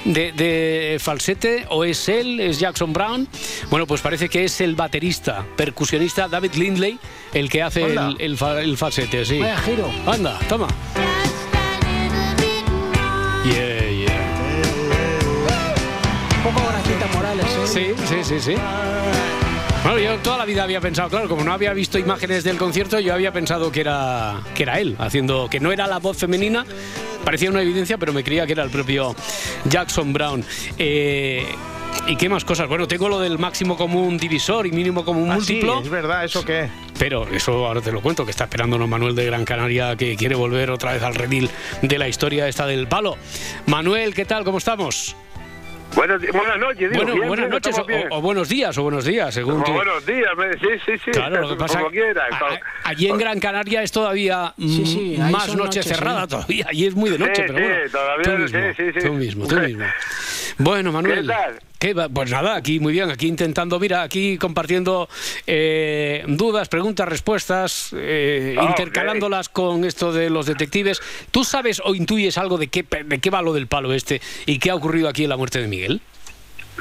de, 0.05 0.97
falsete 0.99 1.65
o 1.69 1.83
es 1.83 2.09
él, 2.09 2.39
es 2.39 2.59
Jackson 2.59 2.93
Brown. 2.93 3.27
Bueno, 3.69 3.87
pues 3.87 4.01
parece 4.01 4.29
que 4.29 4.45
es 4.45 4.61
el 4.61 4.75
baterista, 4.75 5.45
percusionista 5.55 6.27
David 6.27 6.53
Lindley 6.55 6.99
el 7.33 7.49
que 7.49 7.61
hace 7.61 7.95
el, 8.19 8.37
falsete, 8.77 9.25
sí. 9.25 9.39
Vaya 9.39 9.57
giro. 9.59 9.89
Anda, 10.05 10.39
toma. 10.47 10.67
Yeah, 13.45 13.89
yeah. 13.89 14.07
Un 16.37 16.43
poco 16.43 16.67
Gracita 16.67 17.07
Morales, 17.13 17.45
¿eh? 17.45 17.67
Sí, 17.67 18.05
sí, 18.07 18.23
sí, 18.23 18.39
sí. 18.39 18.55
Bueno, 19.83 19.99
yo 19.99 20.17
toda 20.17 20.39
la 20.39 20.45
vida 20.45 20.63
había 20.63 20.81
pensado, 20.81 21.09
claro, 21.09 21.29
como 21.29 21.45
no 21.45 21.53
había 21.53 21.71
visto 21.71 21.97
imágenes 21.97 22.43
del 22.43 22.57
concierto, 22.57 22.99
yo 22.99 23.13
había 23.13 23.31
pensado 23.31 23.71
que 23.71 23.81
era, 23.81 24.41
que 24.53 24.63
era 24.63 24.79
él, 24.81 24.97
haciendo 24.99 25.47
que 25.49 25.61
no 25.61 25.71
era 25.71 25.87
la 25.87 25.99
voz 25.99 26.17
femenina, 26.17 26.65
parecía 27.27 27.49
una 27.49 27.61
evidencia, 27.61 27.97
pero 27.97 28.13
me 28.13 28.23
creía 28.23 28.45
que 28.45 28.53
era 28.53 28.63
el 28.63 28.69
propio 28.69 29.13
Jackson 29.65 30.13
Brown. 30.13 30.45
Eh, 30.77 31.45
¿Y 32.07 32.15
qué 32.15 32.29
más 32.29 32.45
cosas? 32.45 32.69
Bueno, 32.69 32.87
tengo 32.87 33.09
lo 33.09 33.19
del 33.19 33.37
máximo 33.37 33.75
común 33.75 34.17
divisor 34.17 34.65
y 34.65 34.71
mínimo 34.71 35.03
común 35.03 35.29
ah, 35.29 35.35
múltiplo. 35.35 35.79
Sí, 35.79 35.83
es 35.83 35.89
verdad, 35.89 36.23
¿eso 36.23 36.45
qué? 36.45 36.69
Pero 36.97 37.27
eso 37.27 37.67
ahora 37.67 37.81
te 37.81 37.91
lo 37.91 37.99
cuento, 37.99 38.23
que 38.23 38.31
está 38.31 38.45
esperándonos 38.45 38.87
Manuel 38.87 39.13
de 39.13 39.25
Gran 39.25 39.43
Canaria, 39.43 39.97
que 39.97 40.15
quiere 40.15 40.35
volver 40.35 40.71
otra 40.71 40.93
vez 40.93 41.03
al 41.03 41.15
redil 41.15 41.49
de 41.81 41.97
la 41.97 42.07
historia 42.07 42.47
esta 42.47 42.65
del 42.65 42.87
palo. 42.87 43.17
Manuel, 43.65 44.13
¿qué 44.13 44.23
tal? 44.23 44.45
¿Cómo 44.45 44.59
estamos? 44.59 45.13
Buenas, 45.95 46.21
buenas 46.31 46.59
noches, 46.59 46.91
digo, 46.91 47.03
bueno, 47.03 47.27
buenas 47.27 47.49
noches 47.49 47.75
o, 48.11 48.21
buenos 48.21 48.49
días 48.49 48.77
o 48.77 48.83
buenos 48.83 49.05
días, 49.05 49.33
según 49.33 49.63
tú. 49.63 49.71
Buenos 49.71 50.05
días, 50.05 50.29
sí, 50.59 50.67
sí, 50.85 50.91
sí. 51.05 51.11
Claro, 51.11 51.41
lo 51.41 51.49
que 51.49 51.55
pasa 51.55 51.81
como 51.81 51.91
allí 52.83 53.07
en 53.07 53.17
Gran 53.17 53.39
Canaria 53.39 53.81
es 53.81 53.91
todavía 53.91 54.53
más 55.31 55.55
noche 55.55 55.83
cerrada 55.83 56.27
todavía, 56.27 56.67
allí 56.69 56.85
es 56.85 56.95
muy 56.95 57.09
de 57.09 57.19
noche, 57.19 57.43
pero 57.47 57.53
bueno. 57.53 57.91
Todavía, 57.91 58.23
tú 58.23 58.31
mismo, 58.37 58.59
sí, 58.77 58.83
sí, 58.93 59.07
tú 59.07 59.13
mismo, 59.13 59.47
tú 59.47 59.55
mismo. 59.55 59.85
Bueno, 60.59 60.91
Manuel. 60.91 61.21
¿Qué 61.21 61.27
tal? 61.27 61.59
Pues 62.13 62.31
nada, 62.31 62.55
aquí 62.55 62.79
muy 62.79 62.93
bien, 62.93 63.09
aquí 63.09 63.27
intentando, 63.27 63.79
mira, 63.79 64.01
aquí 64.01 64.37
compartiendo 64.37 65.07
eh, 65.45 66.23
dudas, 66.27 66.69
preguntas, 66.69 67.07
respuestas, 67.07 67.93
eh, 67.95 68.55
ah, 68.57 68.65
intercalándolas 68.69 69.49
con 69.49 69.85
esto 69.85 70.11
de 70.11 70.29
los 70.29 70.45
detectives. 70.45 71.01
¿Tú 71.31 71.43
sabes 71.43 71.81
o 71.83 71.93
intuyes 71.93 72.37
algo 72.37 72.57
de 72.57 72.67
qué, 72.67 72.83
de 72.83 73.19
qué 73.19 73.29
va 73.29 73.41
lo 73.41 73.53
del 73.53 73.67
palo 73.67 73.93
este 73.93 74.21
y 74.45 74.59
qué 74.59 74.71
ha 74.71 74.75
ocurrido 74.75 75.07
aquí 75.07 75.23
en 75.23 75.29
la 75.29 75.37
muerte 75.37 75.59
de 75.59 75.67
Miguel? 75.67 76.01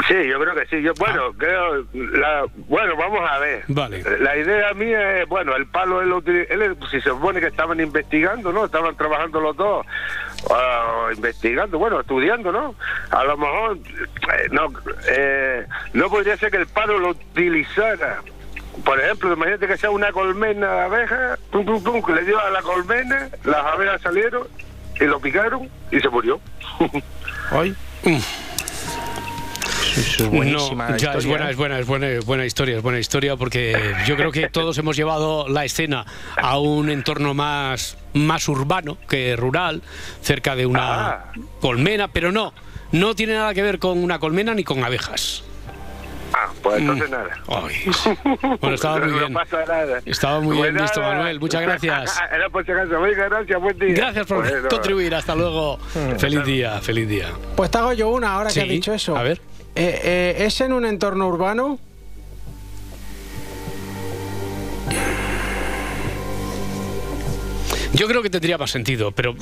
Sí, 0.09 0.15
yo 0.29 0.39
creo 0.39 0.55
que 0.55 0.67
sí. 0.67 0.83
Yo, 0.83 0.93
bueno, 0.99 1.23
ah. 1.31 1.35
creo. 1.39 1.87
La, 1.93 2.45
bueno, 2.69 2.97
vamos 2.97 3.21
a 3.29 3.39
ver. 3.39 3.65
Vale. 3.69 4.03
La 4.21 4.37
idea 4.37 4.75
mía 4.75 5.23
es, 5.23 5.29
bueno, 5.29 5.57
el 5.57 5.67
palo, 5.67 6.03
él, 6.03 6.47
él, 6.51 6.77
si 6.91 7.01
se 7.01 7.09
supone 7.09 7.41
que 7.41 7.47
estaban 7.47 7.81
investigando, 7.81 8.53
¿no? 8.53 8.67
Estaban 8.67 8.95
trabajando 8.97 9.41
los 9.41 9.57
dos, 9.57 9.87
uh, 10.51 11.13
investigando, 11.15 11.79
bueno, 11.79 12.01
estudiando, 12.01 12.53
¿no? 12.53 12.75
A 13.11 13.25
lo 13.25 13.37
mejor, 13.37 13.79
eh, 13.79 14.49
no, 14.51 14.69
eh, 15.09 15.67
no 15.93 16.09
podría 16.09 16.37
ser 16.37 16.51
que 16.51 16.59
el 16.59 16.67
palo 16.67 16.99
lo 16.99 17.11
utilizara. 17.11 18.23
Por 18.85 19.01
ejemplo, 19.01 19.33
imagínate 19.33 19.67
que 19.67 19.77
sea 19.79 19.91
una 19.91 20.13
colmena 20.13 20.73
de 20.73 20.81
abejas, 20.81 21.39
pum, 21.51 21.65
pum, 21.65 21.83
pum, 21.83 22.03
que 22.03 22.13
le 22.13 22.25
dio 22.25 22.39
a 22.39 22.51
la 22.51 22.63
colmena, 22.63 23.29
las 23.45 23.65
abejas 23.65 24.03
salieron 24.03 24.47
y 25.01 25.05
lo 25.05 25.21
picaron 25.21 25.69
y 25.91 26.01
se 26.01 26.09
murió. 26.09 26.41
¿Hoy? 27.53 27.75
Es 29.97 30.29
buenísima 30.29 30.91
no, 30.91 30.97
ya, 30.97 31.15
es 31.15 31.25
buena, 31.25 31.49
es 31.49 31.57
buena, 31.57 31.79
es 31.79 31.87
buena, 31.87 32.07
buena 32.25 32.45
historia, 32.45 32.77
es 32.77 32.83
buena 32.83 32.99
historia 32.99 33.37
porque 33.37 33.95
yo 34.07 34.17
creo 34.17 34.31
que 34.31 34.49
todos 34.51 34.77
hemos 34.77 34.95
llevado 34.95 35.49
la 35.49 35.65
escena 35.65 36.05
a 36.37 36.59
un 36.59 36.91
entorno 36.91 37.33
más, 37.33 37.97
más 38.17 38.49
urbano 38.49 38.99
que 39.09 39.37
rural, 39.37 39.83
cerca 40.21 40.57
de 40.57 40.67
una 40.67 41.09
ah. 41.11 41.33
colmena, 41.61 42.09
pero 42.09 42.33
no, 42.33 42.53
no 42.93 43.15
tiene 43.15 43.35
nada 43.35 43.55
que 43.55 43.63
ver 43.63 43.79
con 43.79 44.03
una 44.03 44.19
colmena 44.19 44.55
ni 44.55 44.65
con 44.65 44.83
abejas. 44.85 45.45
Ah, 46.33 46.51
pues 46.63 46.79
entonces 46.79 47.09
mm. 47.09 47.13
nada. 47.13 47.41
Bueno, 48.61 48.75
estaba 48.75 48.99
muy 48.99 49.13
bien. 49.13 49.37
Estaba 50.05 50.41
muy 50.41 50.57
bien 50.57 50.75
visto, 50.75 51.01
Manuel. 51.01 51.41
Muchas 51.41 51.63
gracias. 51.63 52.21
Era 52.33 52.51
por 52.51 52.65
si 52.65 52.73
acaso. 52.73 53.01
gracias, 53.01 53.61
buen 53.61 53.79
día. 53.79 53.95
Gracias 53.95 54.27
por 54.27 54.69
contribuir. 54.69 55.15
Hasta 55.15 55.35
luego. 55.35 55.79
feliz 56.19 56.45
día, 56.45 56.81
feliz 56.81 57.09
día. 57.09 57.29
Pues 57.57 57.71
te 57.71 57.79
hago 57.79 57.93
yo 57.93 58.11
una 58.11 58.33
ahora 58.35 58.51
que 58.51 58.61
has 58.61 58.69
dicho 58.69 58.93
eso. 58.93 59.17
A 59.17 59.23
ver. 59.23 59.41
Eh, 59.75 60.01
eh, 60.05 60.45
¿Es 60.47 60.61
en 60.63 60.73
un 60.73 60.87
entorno 60.87 61.29
urbano? 61.29 61.79
Yo 67.97 68.07
creo 68.07 68.23
que 68.23 68.29
tendría 68.29 68.59
más 68.59 68.71
sentido, 68.71 69.13
pero 69.13 69.35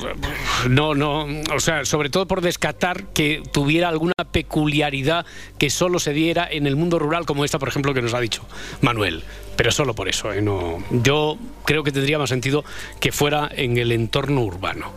no, 0.69 0.95
no, 0.95 1.27
o 1.53 1.59
sea, 1.59 1.83
sobre 1.83 2.09
todo 2.09 2.25
por 2.25 2.39
descartar 2.39 3.07
que 3.07 3.43
tuviera 3.51 3.89
alguna 3.89 4.13
peculiaridad 4.31 5.25
que 5.57 5.69
solo 5.69 5.99
se 5.99 6.13
diera 6.13 6.47
en 6.49 6.65
el 6.65 6.77
mundo 6.77 6.97
rural, 6.97 7.25
como 7.25 7.43
esta, 7.43 7.59
por 7.59 7.67
ejemplo, 7.67 7.93
que 7.93 8.01
nos 8.01 8.13
ha 8.13 8.21
dicho 8.21 8.45
Manuel. 8.79 9.23
Pero 9.57 9.71
solo 9.71 9.93
por 9.93 10.07
eso, 10.07 10.31
¿eh? 10.31 10.41
no, 10.41 10.81
yo 10.89 11.37
creo 11.65 11.83
que 11.83 11.91
tendría 11.91 12.17
más 12.17 12.29
sentido 12.29 12.63
que 13.01 13.11
fuera 13.11 13.49
en 13.53 13.77
el 13.77 13.91
entorno 13.91 14.41
urbano. 14.41 14.93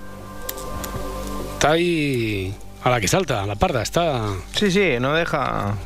Está 1.54 1.72
ahí 1.72 2.54
a 2.84 2.90
la 2.90 3.00
que 3.00 3.08
salta, 3.08 3.42
a 3.42 3.46
la 3.46 3.56
parda, 3.56 3.82
está. 3.82 4.34
Sí, 4.54 4.70
sí, 4.70 5.00
no 5.00 5.14
deja. 5.14 5.76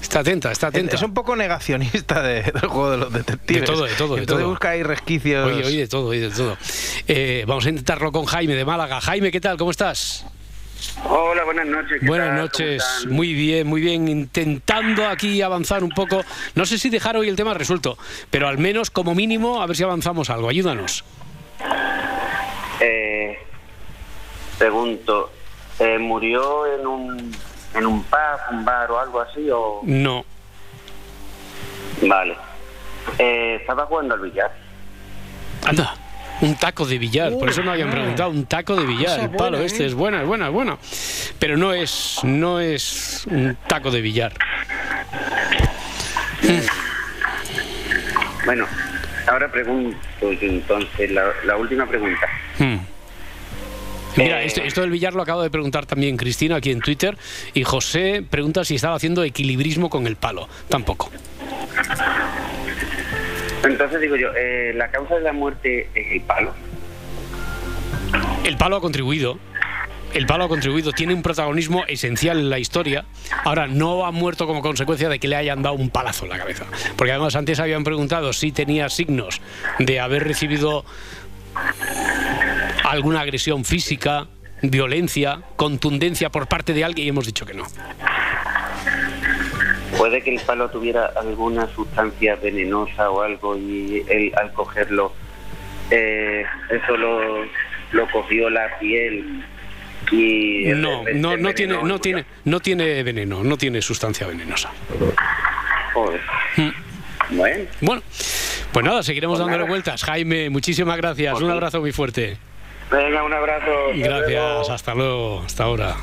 Está 0.00 0.20
atenta, 0.20 0.52
está 0.52 0.68
atenta. 0.68 0.96
Es 0.96 1.02
un 1.02 1.12
poco 1.12 1.36
negacionista 1.36 2.22
del 2.22 2.52
juego 2.52 2.90
de 2.90 2.96
los 2.96 3.12
detectives. 3.12 3.62
De 3.62 3.66
todo, 3.66 3.84
de 3.84 3.94
todo. 3.94 4.14
De 4.14 4.20
Entonces 4.22 4.46
busca 4.46 4.70
ahí 4.70 4.82
resquicios. 4.82 5.46
Oye, 5.46 5.64
oye, 5.64 5.78
de 5.78 5.88
todo, 5.88 6.06
oye, 6.06 6.28
de 6.28 6.30
todo. 6.30 6.56
Eh, 7.06 7.44
vamos 7.46 7.66
a 7.66 7.70
intentarlo 7.70 8.12
con 8.12 8.24
Jaime 8.24 8.54
de 8.54 8.64
Málaga. 8.64 9.00
Jaime, 9.00 9.30
¿qué 9.30 9.40
tal? 9.40 9.56
¿Cómo 9.56 9.70
estás? 9.70 10.24
Hola, 11.04 11.44
buenas 11.44 11.66
noches. 11.66 12.00
Buenas 12.02 12.34
noches, 12.34 12.84
muy 13.08 13.32
bien, 13.32 13.66
muy 13.66 13.80
bien. 13.80 14.08
Intentando 14.08 15.06
aquí 15.06 15.42
avanzar 15.42 15.82
un 15.82 15.90
poco. 15.90 16.24
No 16.54 16.66
sé 16.66 16.78
si 16.78 16.88
dejar 16.88 17.16
hoy 17.16 17.28
el 17.28 17.36
tema 17.36 17.54
resuelto, 17.54 17.98
pero 18.30 18.48
al 18.48 18.58
menos 18.58 18.90
como 18.90 19.14
mínimo 19.14 19.60
a 19.60 19.66
ver 19.66 19.76
si 19.76 19.82
avanzamos 19.82 20.30
algo. 20.30 20.48
Ayúdanos. 20.48 21.04
Eh, 22.80 23.38
pregunto, 24.58 25.32
eh, 25.80 25.98
¿murió 25.98 26.72
en 26.72 26.86
un 26.86 27.36
en 27.78 27.86
un 27.86 28.02
pub, 28.02 28.40
un 28.50 28.64
bar 28.64 28.90
o 28.90 29.00
algo 29.00 29.20
así? 29.20 29.48
O... 29.50 29.80
No. 29.84 30.24
Vale. 32.02 32.36
Eh, 33.18 33.58
¿Estaba 33.60 33.86
jugando 33.86 34.14
al 34.14 34.20
billar? 34.20 34.52
Anda. 35.64 35.94
Un 36.40 36.54
taco 36.54 36.86
de 36.86 36.98
billar, 36.98 37.32
por 37.32 37.48
eso 37.48 37.64
no 37.64 37.72
habían 37.72 37.90
preguntado, 37.90 38.30
un 38.30 38.46
taco 38.46 38.76
de 38.76 38.86
billar, 38.86 39.18
el 39.18 39.30
palo 39.30 39.58
este 39.58 39.84
es 39.84 39.94
buena, 39.94 40.20
es 40.20 40.26
buena, 40.28 40.46
es 40.46 40.52
buena. 40.52 40.78
Pero 41.40 41.56
no 41.56 41.72
es, 41.72 42.20
no 42.22 42.60
es 42.60 43.26
un 43.28 43.56
taco 43.66 43.90
de 43.90 44.00
billar. 44.00 44.32
Bueno, 48.44 48.66
ahora 49.26 49.50
pregunto 49.50 49.98
entonces, 50.22 51.10
la, 51.10 51.56
última 51.56 51.86
pregunta. 51.86 52.26
Hmm. 52.58 52.76
Mira, 54.24 54.42
esto, 54.42 54.62
esto, 54.62 54.80
del 54.80 54.90
billar 54.90 55.14
lo 55.14 55.22
acabo 55.22 55.42
de 55.42 55.50
preguntar 55.50 55.86
también 55.86 56.16
Cristina 56.16 56.56
aquí 56.56 56.70
en 56.70 56.80
Twitter 56.80 57.16
y 57.54 57.62
José 57.62 58.24
pregunta 58.28 58.64
si 58.64 58.74
estaba 58.74 58.96
haciendo 58.96 59.22
equilibrismo 59.22 59.88
con 59.88 60.06
el 60.06 60.16
palo. 60.16 60.48
Tampoco. 60.68 61.10
Entonces 63.64 64.00
digo 64.00 64.16
yo, 64.16 64.28
eh, 64.36 64.72
¿la 64.74 64.90
causa 64.90 65.16
de 65.16 65.20
la 65.20 65.32
muerte 65.32 65.88
es 65.94 66.12
el 66.12 66.20
palo? 66.22 66.52
El 68.44 68.56
palo 68.56 68.76
ha 68.76 68.80
contribuido. 68.80 69.38
El 70.14 70.26
palo 70.26 70.44
ha 70.44 70.48
contribuido, 70.48 70.92
tiene 70.92 71.12
un 71.12 71.22
protagonismo 71.22 71.84
esencial 71.86 72.38
en 72.38 72.48
la 72.48 72.58
historia. 72.58 73.04
Ahora, 73.44 73.66
no 73.66 74.06
ha 74.06 74.10
muerto 74.10 74.46
como 74.46 74.62
consecuencia 74.62 75.08
de 75.10 75.18
que 75.18 75.28
le 75.28 75.36
hayan 75.36 75.62
dado 75.62 75.74
un 75.74 75.90
palazo 75.90 76.24
en 76.24 76.30
la 76.30 76.38
cabeza. 76.38 76.64
Porque 76.96 77.12
además 77.12 77.36
antes 77.36 77.60
habían 77.60 77.84
preguntado 77.84 78.32
si 78.32 78.50
tenía 78.50 78.88
signos 78.88 79.42
de 79.78 80.00
haber 80.00 80.24
recibido 80.24 80.86
alguna 82.90 83.20
agresión 83.20 83.64
física, 83.64 84.26
violencia, 84.62 85.40
contundencia 85.56 86.30
por 86.30 86.46
parte 86.46 86.72
de 86.72 86.84
alguien 86.84 87.06
y 87.06 87.10
hemos 87.10 87.26
dicho 87.26 87.46
que 87.46 87.54
no. 87.54 87.64
Puede 89.96 90.22
que 90.22 90.34
el 90.34 90.40
palo 90.40 90.70
tuviera 90.70 91.06
alguna 91.16 91.66
sustancia 91.74 92.36
venenosa 92.36 93.10
o 93.10 93.22
algo 93.22 93.56
y 93.56 94.04
él 94.08 94.32
al 94.36 94.52
cogerlo, 94.52 95.12
eh, 95.90 96.44
eso 96.70 96.96
lo, 96.96 97.44
lo 97.92 98.10
cogió 98.10 98.48
la 98.50 98.78
piel 98.78 99.44
y 100.12 100.64
no, 100.74 101.04
no, 101.14 101.36
no 101.36 101.54
tiene, 101.54 101.82
no 101.82 101.98
tiene, 101.98 102.24
no 102.44 102.60
tiene 102.60 103.02
veneno, 103.02 103.42
no 103.42 103.56
tiene 103.56 103.82
sustancia 103.82 104.26
venenosa. 104.26 104.70
Joder. 105.92 106.20
Mm. 106.56 107.36
Bueno. 107.36 107.64
Bueno, 107.80 108.02
pues 108.72 108.84
nada, 108.86 109.02
seguiremos 109.02 109.38
pues 109.38 109.46
dándole 109.46 109.68
vueltas. 109.68 110.02
Jaime, 110.04 110.48
muchísimas 110.50 110.96
gracias. 110.96 111.40
Un 111.40 111.50
abrazo 111.50 111.80
muy 111.80 111.92
fuerte. 111.92 112.38
Venga, 112.90 113.22
un 113.22 113.32
abrazo. 113.32 113.70
Gracias, 113.94 114.70
hasta 114.70 114.94
luego, 114.94 115.42
hasta 115.42 115.64
ahora. 115.64 115.96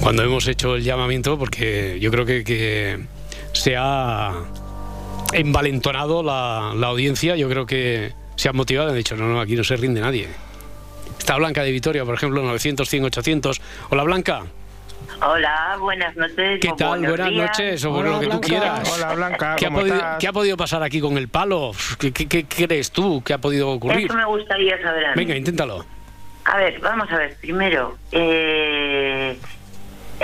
Cuando 0.00 0.22
hemos 0.22 0.46
hecho 0.48 0.76
el 0.76 0.82
llamamiento, 0.82 1.38
porque 1.38 1.98
yo 2.00 2.10
creo 2.10 2.24
que, 2.24 3.00
se 3.52 3.76
ha 3.76 4.32
envalentonado 5.32 6.22
la, 6.22 6.72
la, 6.76 6.88
audiencia, 6.88 7.36
yo 7.36 7.48
creo 7.48 7.66
que 7.66 8.12
se 8.36 8.48
han 8.48 8.56
motivado 8.56 8.88
y 8.88 8.92
han 8.92 8.96
dicho, 8.98 9.16
no, 9.16 9.28
no, 9.28 9.40
aquí 9.40 9.56
no 9.56 9.64
se 9.64 9.76
rinde 9.76 10.00
nadie. 10.00 10.28
Está 11.18 11.36
Blanca 11.36 11.62
de 11.62 11.70
Vitoria, 11.70 12.04
por 12.04 12.14
ejemplo, 12.14 12.42
900, 12.42 12.88
100, 12.88 13.04
800. 13.04 13.60
Hola, 13.90 14.02
Blanca. 14.02 14.44
Hola, 15.22 15.76
buenas 15.80 16.16
noches. 16.16 16.60
¿Qué 16.60 16.72
tal? 16.76 17.06
Buenas 17.06 17.32
noches, 17.32 17.84
o 17.84 18.02
lo 18.02 18.20
que 18.20 18.26
tú 18.26 18.40
quieras. 18.40 18.92
Hola, 18.94 19.14
Blanca. 19.14 19.56
¿Qué 19.56 19.66
ha, 19.66 19.70
podido, 19.70 20.00
¿Qué 20.18 20.28
ha, 20.28 20.32
podido, 20.32 20.56
pasar 20.56 20.82
aquí 20.82 21.00
con 21.00 21.16
el 21.16 21.28
palo? 21.28 21.72
¿Qué, 21.98 22.12
qué, 22.12 22.44
crees 22.44 22.90
tú 22.90 23.22
que 23.22 23.32
ha 23.32 23.38
podido 23.38 23.70
ocurrir? 23.70 24.06
Eso 24.06 24.14
me 24.14 24.24
gustaría 24.24 24.80
saber. 24.82 25.06
A 25.06 25.14
Venga, 25.14 25.36
inténtalo. 25.36 25.84
A 26.44 26.56
ver, 26.58 26.78
vamos 26.80 27.10
a 27.10 27.16
ver. 27.16 27.36
Primero, 27.40 27.96
eh, 28.12 29.38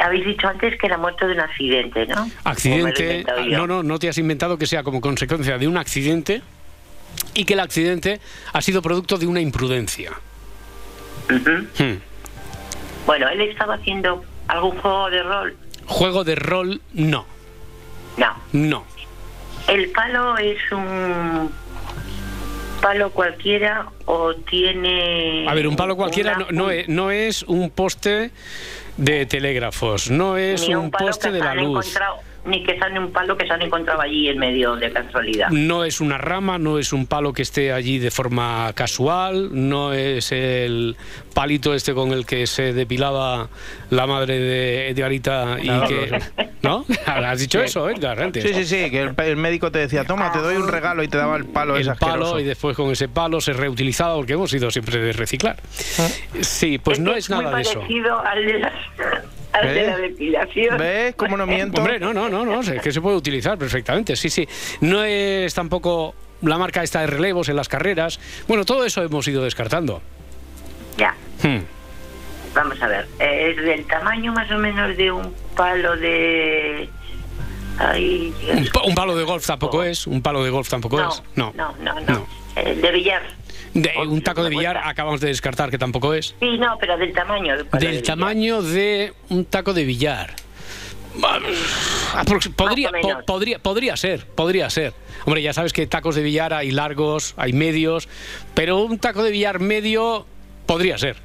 habéis 0.02 0.26
dicho 0.26 0.48
antes 0.48 0.78
que 0.78 0.86
era 0.86 0.98
muerto 0.98 1.26
de 1.26 1.34
un 1.34 1.40
accidente, 1.40 2.06
¿no? 2.06 2.30
Accidente. 2.44 3.24
No, 3.48 3.66
no, 3.66 3.82
no 3.82 3.98
te 3.98 4.08
has 4.08 4.18
inventado 4.18 4.58
que 4.58 4.66
sea 4.66 4.82
como 4.82 5.00
consecuencia 5.00 5.58
de 5.58 5.66
un 5.66 5.76
accidente 5.76 6.42
y 7.34 7.44
que 7.44 7.54
el 7.54 7.60
accidente 7.60 8.20
ha 8.52 8.60
sido 8.60 8.82
producto 8.82 9.16
de 9.18 9.26
una 9.26 9.40
imprudencia. 9.40 10.12
Hmm. 11.28 11.96
Bueno, 13.06 13.28
él 13.28 13.40
estaba 13.42 13.74
haciendo 13.74 14.24
¿Algún 14.50 14.76
juego 14.78 15.10
de 15.10 15.22
rol? 15.22 15.56
Juego 15.86 16.24
de 16.24 16.34
rol, 16.34 16.80
no. 16.92 17.24
No. 18.16 18.34
No. 18.52 18.84
¿El 19.68 19.90
palo 19.90 20.36
es 20.38 20.58
un 20.72 21.52
palo 22.82 23.10
cualquiera 23.10 23.86
o 24.06 24.34
tiene... 24.34 25.46
A 25.48 25.54
ver, 25.54 25.68
un 25.68 25.76
palo 25.76 25.96
cualquiera 25.96 26.36
no, 26.50 26.70
es, 26.70 26.88
no, 26.88 27.12
es, 27.12 27.44
un 27.44 27.70
poste 27.70 28.32
de 28.96 29.26
telégrafos, 29.26 30.10
no 30.10 30.36
es 30.36 30.66
un, 30.68 30.90
poste 30.90 31.30
de 31.30 31.38
la 31.38 31.54
luz 31.54 31.96
ni 32.44 32.64
que 32.64 32.78
sale 32.78 32.98
un 32.98 33.12
palo 33.12 33.36
que 33.36 33.46
se 33.46 33.52
han 33.52 33.62
encontrado 33.62 34.00
allí 34.00 34.28
en 34.28 34.38
medio 34.38 34.76
de 34.76 34.90
casualidad. 34.90 35.50
No 35.50 35.84
es 35.84 36.00
una 36.00 36.18
rama, 36.18 36.58
no 36.58 36.78
es 36.78 36.92
un 36.92 37.06
palo 37.06 37.32
que 37.32 37.42
esté 37.42 37.72
allí 37.72 37.98
de 37.98 38.10
forma 38.10 38.72
casual, 38.74 39.50
no 39.52 39.92
es 39.92 40.32
el 40.32 40.96
palito 41.34 41.74
este 41.74 41.94
con 41.94 42.12
el 42.12 42.26
que 42.26 42.46
se 42.46 42.72
depilaba 42.72 43.48
la 43.90 44.06
madre 44.06 44.38
de 44.38 44.88
Edgarita 44.88 45.58
y 45.60 45.68
que... 45.68 46.20
¿No? 46.62 46.84
Has 47.06 47.40
dicho 47.40 47.62
eso, 47.62 47.88
Edgar, 47.88 48.20
antes. 48.20 48.42
Sí, 48.42 48.52
sí, 48.52 48.64
sí, 48.64 48.90
que 48.90 49.12
el, 49.16 49.36
médico 49.36 49.70
te 49.70 49.78
decía, 49.78 50.04
toma, 50.04 50.30
te 50.32 50.40
doy 50.40 50.56
un 50.56 50.68
regalo 50.68 51.02
y 51.02 51.08
te 51.08 51.16
daba 51.16 51.36
el 51.36 51.46
palo 51.46 51.76
El 51.76 51.94
palo 51.96 52.38
y 52.38 52.44
después 52.44 52.76
con 52.76 52.90
ese 52.90 53.08
palo 53.08 53.40
se 53.40 53.52
reutilizaba 53.52 54.16
porque 54.16 54.34
hemos 54.34 54.52
ido 54.52 54.70
siempre 54.70 54.98
de 54.98 55.12
reciclar. 55.12 55.56
Ah. 55.98 56.08
Sí, 56.40 56.78
pues 56.78 57.00
no 57.00 57.14
es, 57.14 57.30
nada 57.30 57.54
de 57.56 57.62
eso. 57.62 57.82
Al 58.24 58.44
de 58.44 58.58
las 58.58 58.72
de 59.58 59.86
la 59.86 59.98
depilación. 59.98 60.78
¿Ves 60.78 61.14
cómo 61.16 61.36
no 61.36 61.46
miento? 61.46 61.80
Hombre, 61.80 61.98
no, 61.98 62.12
no, 62.12 62.28
no, 62.28 62.44
no, 62.44 62.60
es 62.60 62.80
que 62.80 62.92
se 62.92 63.00
puede 63.00 63.16
utilizar 63.16 63.58
perfectamente, 63.58 64.16
sí, 64.16 64.30
sí. 64.30 64.46
No 64.80 65.04
es 65.04 65.52
tampoco 65.54 66.14
la 66.42 66.58
marca 66.58 66.82
esta 66.82 67.00
de 67.00 67.06
relevos 67.06 67.48
en 67.48 67.56
las 67.56 67.68
carreras. 67.68 68.20
Bueno, 68.48 68.64
todo 68.64 68.84
eso 68.84 69.02
hemos 69.02 69.26
ido 69.28 69.42
descartando. 69.42 70.02
Ya. 70.96 71.14
Hmm. 71.42 71.60
Vamos 72.54 72.82
a 72.82 72.88
ver, 72.88 73.06
es 73.20 73.56
del 73.56 73.86
tamaño 73.86 74.32
más 74.32 74.50
o 74.50 74.58
menos 74.58 74.96
de 74.96 75.12
un 75.12 75.32
palo 75.56 75.96
de... 75.96 76.88
un, 78.84 78.94
palo 78.94 79.16
de 79.16 79.24
golf 79.24 79.46
tampoco 79.46 79.84
es, 79.84 80.06
un 80.08 80.20
palo 80.20 80.42
de 80.42 80.50
golf 80.50 80.68
tampoco 80.68 81.00
es. 81.00 81.22
No, 81.36 81.52
no, 81.54 81.74
no, 81.80 82.00
no. 82.00 82.26
Eh, 82.56 82.74
de 82.74 82.90
billar. 82.90 83.22
De, 83.74 83.92
un 84.06 84.22
taco 84.22 84.42
de 84.42 84.50
billar 84.50 84.76
acabamos 84.76 85.20
de 85.20 85.28
descartar 85.28 85.70
que 85.70 85.78
tampoco 85.78 86.14
es. 86.14 86.34
Sí, 86.40 86.58
no, 86.58 86.76
pero 86.80 86.96
del 86.96 87.12
tamaño. 87.12 87.54
Del, 87.64 88.02
tamaño 88.02 88.62
de 88.62 89.12
un 89.28 89.44
taco 89.44 89.72
de 89.72 89.84
billar. 89.84 90.34
Podría, 92.56 92.90
podría, 93.26 93.58
podría 93.58 93.96
ser, 93.96 94.26
podría 94.26 94.70
ser. 94.70 94.94
Hombre, 95.24 95.42
ya 95.42 95.52
sabes 95.52 95.72
que 95.72 95.86
tacos 95.86 96.14
de 96.14 96.22
billar 96.22 96.54
hay 96.54 96.70
largos, 96.70 97.34
hay 97.36 97.52
medios, 97.52 98.08
pero 98.54 98.78
un 98.78 98.98
taco 98.98 99.22
de 99.22 99.30
billar 99.30 99.60
medio 99.60 100.26
podría 100.66 100.98
ser. 100.98 101.16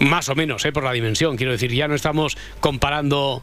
Más 0.00 0.28
o 0.28 0.34
menos, 0.34 0.64
¿eh? 0.64 0.72
por 0.72 0.82
la 0.82 0.92
dimensión. 0.92 1.36
Quiero 1.36 1.52
decir, 1.52 1.72
ya 1.72 1.88
no 1.88 1.94
estamos 1.94 2.36
comparando 2.60 3.42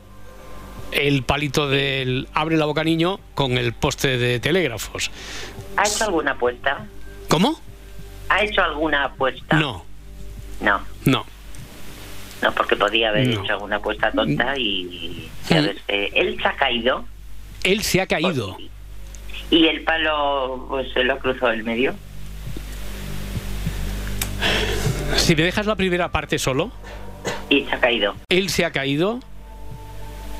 el 0.91 1.23
palito 1.23 1.69
del 1.69 2.27
abre 2.33 2.57
la 2.57 2.65
boca 2.65 2.83
niño 2.83 3.19
con 3.35 3.57
el 3.57 3.73
poste 3.73 4.17
de 4.17 4.39
telégrafos. 4.39 5.11
¿Ha 5.77 5.83
hecho 5.87 6.05
alguna 6.05 6.31
apuesta? 6.31 6.85
¿Cómo? 7.29 7.59
¿Ha 8.27 8.43
hecho 8.43 8.61
alguna 8.61 9.05
apuesta? 9.05 9.57
No. 9.57 9.85
No. 10.59 10.81
No. 11.05 11.25
No, 12.41 12.51
porque 12.53 12.75
podía 12.75 13.09
haber 13.09 13.29
hecho 13.29 13.53
alguna 13.53 13.77
apuesta 13.77 14.11
tonta 14.11 14.57
y... 14.57 15.29
Eh, 15.49 16.11
él 16.15 16.37
se 16.41 16.47
ha 16.47 16.55
caído. 16.55 17.05
Él 17.63 17.83
se 17.83 18.01
ha 18.01 18.07
caído. 18.07 18.57
Y 19.51 19.67
el 19.67 19.83
palo 19.83 20.65
pues, 20.69 20.91
se 20.93 21.03
lo 21.03 21.17
cruzó 21.19 21.49
el 21.49 21.63
medio. 21.63 21.95
Si 25.17 25.35
me 25.35 25.43
dejas 25.43 25.65
la 25.65 25.75
primera 25.75 26.11
parte 26.11 26.39
solo. 26.39 26.71
Y 27.49 27.65
se 27.65 27.75
ha 27.75 27.79
caído. 27.79 28.15
Él 28.29 28.49
se 28.49 28.65
ha 28.65 28.71
caído. 28.71 29.19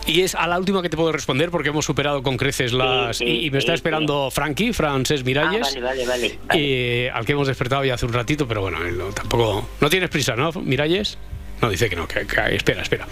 Y 0.10 0.22
es 0.24 0.34
a 0.34 0.47
la 0.47 0.57
última 0.57 0.82
que 0.82 0.89
te 0.89 0.97
puedo 0.97 1.12
responder 1.12 1.51
porque 1.51 1.70
hemos 1.70 1.86
superado 1.86 2.24
con 2.24 2.36
creces 2.36 2.74
las. 2.74 3.22
y, 3.22 3.51
me 3.51 3.60
está 3.60 3.76
esperando 3.76 4.32
Frankie, 4.32 4.74
Frances 4.74 5.24
Miralles. 5.24 5.68
Ah, 5.78 5.80
vale, 5.82 6.05
vale, 6.05 6.05
vale. 6.07 6.39
Eh, 6.55 7.12
al 7.14 7.26
que 7.26 7.34
hemos 7.34 7.47
despertado 7.47 7.86
ya 7.86 7.93
hace 7.93 8.07
un 8.07 8.14
ratito, 8.14 8.47
pero 8.47 8.62
bueno, 8.62 8.80
tampoco. 9.14 9.70
No 9.80 9.89
tienes 9.89 10.10
prisa, 10.10 10.36
¿no, 10.36 10.51
Miralles? 10.51 11.20
No, 11.62 11.70
dice 11.70 11.89
que 11.89 11.95
no, 11.95 12.07
que, 12.07 12.22
espera, 12.22 12.82
espera. 12.82 13.07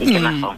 ¿Y 0.00 0.12
qué 0.12 0.20
mm, 0.20 0.56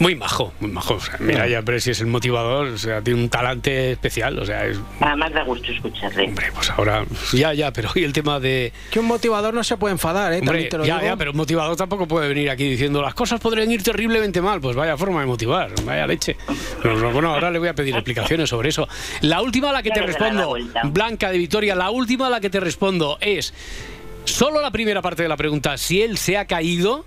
muy 0.00 0.14
majo, 0.14 0.52
muy 0.60 0.70
majo. 0.70 0.94
O 0.94 1.00
sea, 1.00 1.16
mira, 1.18 1.46
ya, 1.48 1.62
pero 1.62 1.80
si 1.80 1.90
es 1.90 2.00
el 2.00 2.06
motivador, 2.06 2.68
o 2.68 2.78
sea, 2.78 3.02
tiene 3.02 3.20
un 3.20 3.28
talante 3.28 3.92
especial, 3.92 4.38
o 4.38 4.44
sea, 4.44 4.66
es... 4.66 4.78
Además 5.00 5.32
da 5.32 5.42
gusto 5.44 5.72
escucharle. 5.72 6.24
Hombre, 6.24 6.46
pues 6.54 6.70
ahora, 6.70 7.04
ya, 7.32 7.52
ya, 7.54 7.72
pero 7.72 7.90
y 7.94 8.04
el 8.04 8.12
tema 8.12 8.38
de... 8.38 8.72
Que 8.90 9.00
un 9.00 9.06
motivador 9.06 9.54
no 9.54 9.64
se 9.64 9.76
puede 9.76 9.92
enfadar, 9.92 10.32
¿eh? 10.32 10.40
Hombre, 10.40 10.68
ya, 10.84 11.02
ya, 11.02 11.16
pero 11.16 11.32
un 11.32 11.36
motivador 11.36 11.76
tampoco 11.76 12.06
puede 12.06 12.28
venir 12.28 12.50
aquí 12.50 12.68
diciendo 12.68 13.02
las 13.02 13.14
cosas 13.14 13.40
podrían 13.40 13.70
ir 13.70 13.82
terriblemente 13.82 14.40
mal, 14.40 14.60
pues 14.60 14.76
vaya 14.76 14.96
forma 14.96 15.20
de 15.20 15.26
motivar, 15.26 15.70
vaya 15.84 16.06
leche. 16.06 16.36
bueno, 17.12 17.34
ahora 17.34 17.50
le 17.50 17.58
voy 17.58 17.68
a 17.68 17.74
pedir 17.74 17.94
explicaciones 17.94 18.48
sobre 18.48 18.68
eso. 18.68 18.88
La 19.22 19.40
última 19.40 19.70
a 19.70 19.72
la 19.72 19.82
que 19.82 19.90
te 19.90 20.02
respondo, 20.02 20.54
Blanca 20.84 21.30
de 21.30 21.38
Vitoria, 21.38 21.74
la 21.74 21.90
última 21.90 22.26
a 22.26 22.30
la 22.30 22.40
que 22.40 22.50
te 22.50 22.60
respondo 22.60 23.18
es, 23.20 23.54
solo 24.24 24.60
la 24.60 24.70
primera 24.70 25.02
parte 25.02 25.22
de 25.22 25.28
la 25.28 25.36
pregunta, 25.36 25.76
si 25.76 26.02
él 26.02 26.18
se 26.18 26.36
ha 26.36 26.46
caído, 26.46 27.04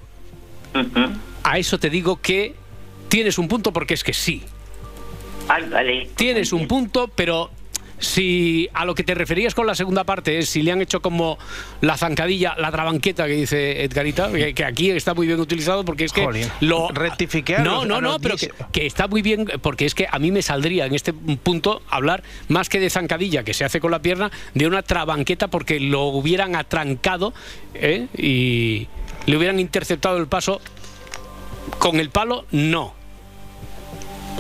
a 1.44 1.58
eso 1.58 1.80
te 1.80 1.90
digo 1.90 2.22
que 2.22 2.61
tienes 3.12 3.38
un 3.38 3.50
punto 3.50 3.74
porque 3.74 3.94
es 3.94 4.04
que 4.04 4.14
sí. 4.14 4.42
vale. 5.48 6.10
Tienes 6.16 6.54
un 6.54 6.66
punto, 6.66 7.10
pero 7.14 7.52
si 8.00 8.70
a 8.74 8.86
lo 8.86 8.96
que 8.96 9.04
te 9.04 9.14
referías 9.14 9.54
con 9.54 9.68
la 9.68 9.76
segunda 9.76 10.06
parte 10.06 10.40
es 10.40 10.50
si 10.50 10.64
le 10.64 10.72
han 10.72 10.82
hecho 10.82 11.02
como 11.02 11.38
la 11.82 11.98
zancadilla, 11.98 12.56
la 12.58 12.72
trabanqueta 12.72 13.28
que 13.28 13.34
dice 13.34 13.84
Edgarita, 13.84 14.32
que, 14.32 14.66
aquí 14.66 14.90
está 14.90 15.14
muy 15.14 15.28
bien 15.28 15.40
utilizado 15.40 15.84
porque 15.84 16.06
es 16.06 16.14
que 16.14 16.48
lo 16.62 16.88
rectifiqué. 16.88 17.60
No, 17.60 17.86
no, 17.86 18.00
no, 18.00 18.18
pero 18.20 18.36
que, 18.72 18.86
está 18.86 19.08
muy 19.10 19.22
bien 19.22 19.46
porque 19.62 19.86
es 19.86 19.94
que 19.94 20.08
a 20.10 20.18
mí 20.18 20.32
me 20.32 20.42
saldría 20.42 20.86
en 20.86 20.96
este 20.96 21.12
punto 21.12 21.82
hablar 21.90 22.24
más 22.48 22.70
que 22.70 22.80
de 22.80 22.90
zancadilla 22.90 23.44
que 23.44 23.54
se 23.54 23.66
hace 23.66 23.82
con 23.82 23.92
la 23.92 24.02
pierna, 24.02 24.32
de 24.54 24.68
una 24.68 24.84
trabanqueta 24.84 25.50
porque 25.50 25.82
lo 25.82 26.06
hubieran 26.06 26.56
atrancado 26.56 27.34
¿eh? 27.74 28.08
y 28.18 28.88
le 29.26 29.38
hubieran 29.38 29.60
interceptado 29.60 30.18
el 30.18 30.28
paso 30.28 30.62
con 31.78 32.00
el 32.00 32.10
palo, 32.10 32.46
no 32.52 33.01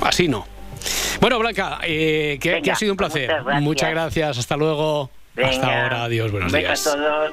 así 0.01 0.27
no. 0.27 0.45
Bueno, 1.19 1.37
Blanca, 1.39 1.79
eh, 1.83 2.39
que, 2.41 2.71
ha 2.71 2.75
sido 2.75 2.93
un 2.93 2.97
placer. 2.97 3.31
Muchas 3.61 3.91
gracias. 3.91 4.37
Hasta 4.37 4.57
luego. 4.57 5.09
Hasta 5.41 5.83
ahora. 5.83 6.03
Adiós. 6.05 6.31
Buenos 6.31 6.51
días. 6.51 6.87
A 6.87 6.93
todos. 6.93 7.31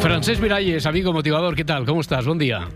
Francés 0.00 0.40
Miralles, 0.40 0.86
amigo 0.86 1.12
motivador, 1.12 1.54
¿qué 1.54 1.64
tal? 1.64 1.86
¿Cómo 1.86 2.00
estás? 2.00 2.26
Buen 2.26 2.38
día. 2.38 2.68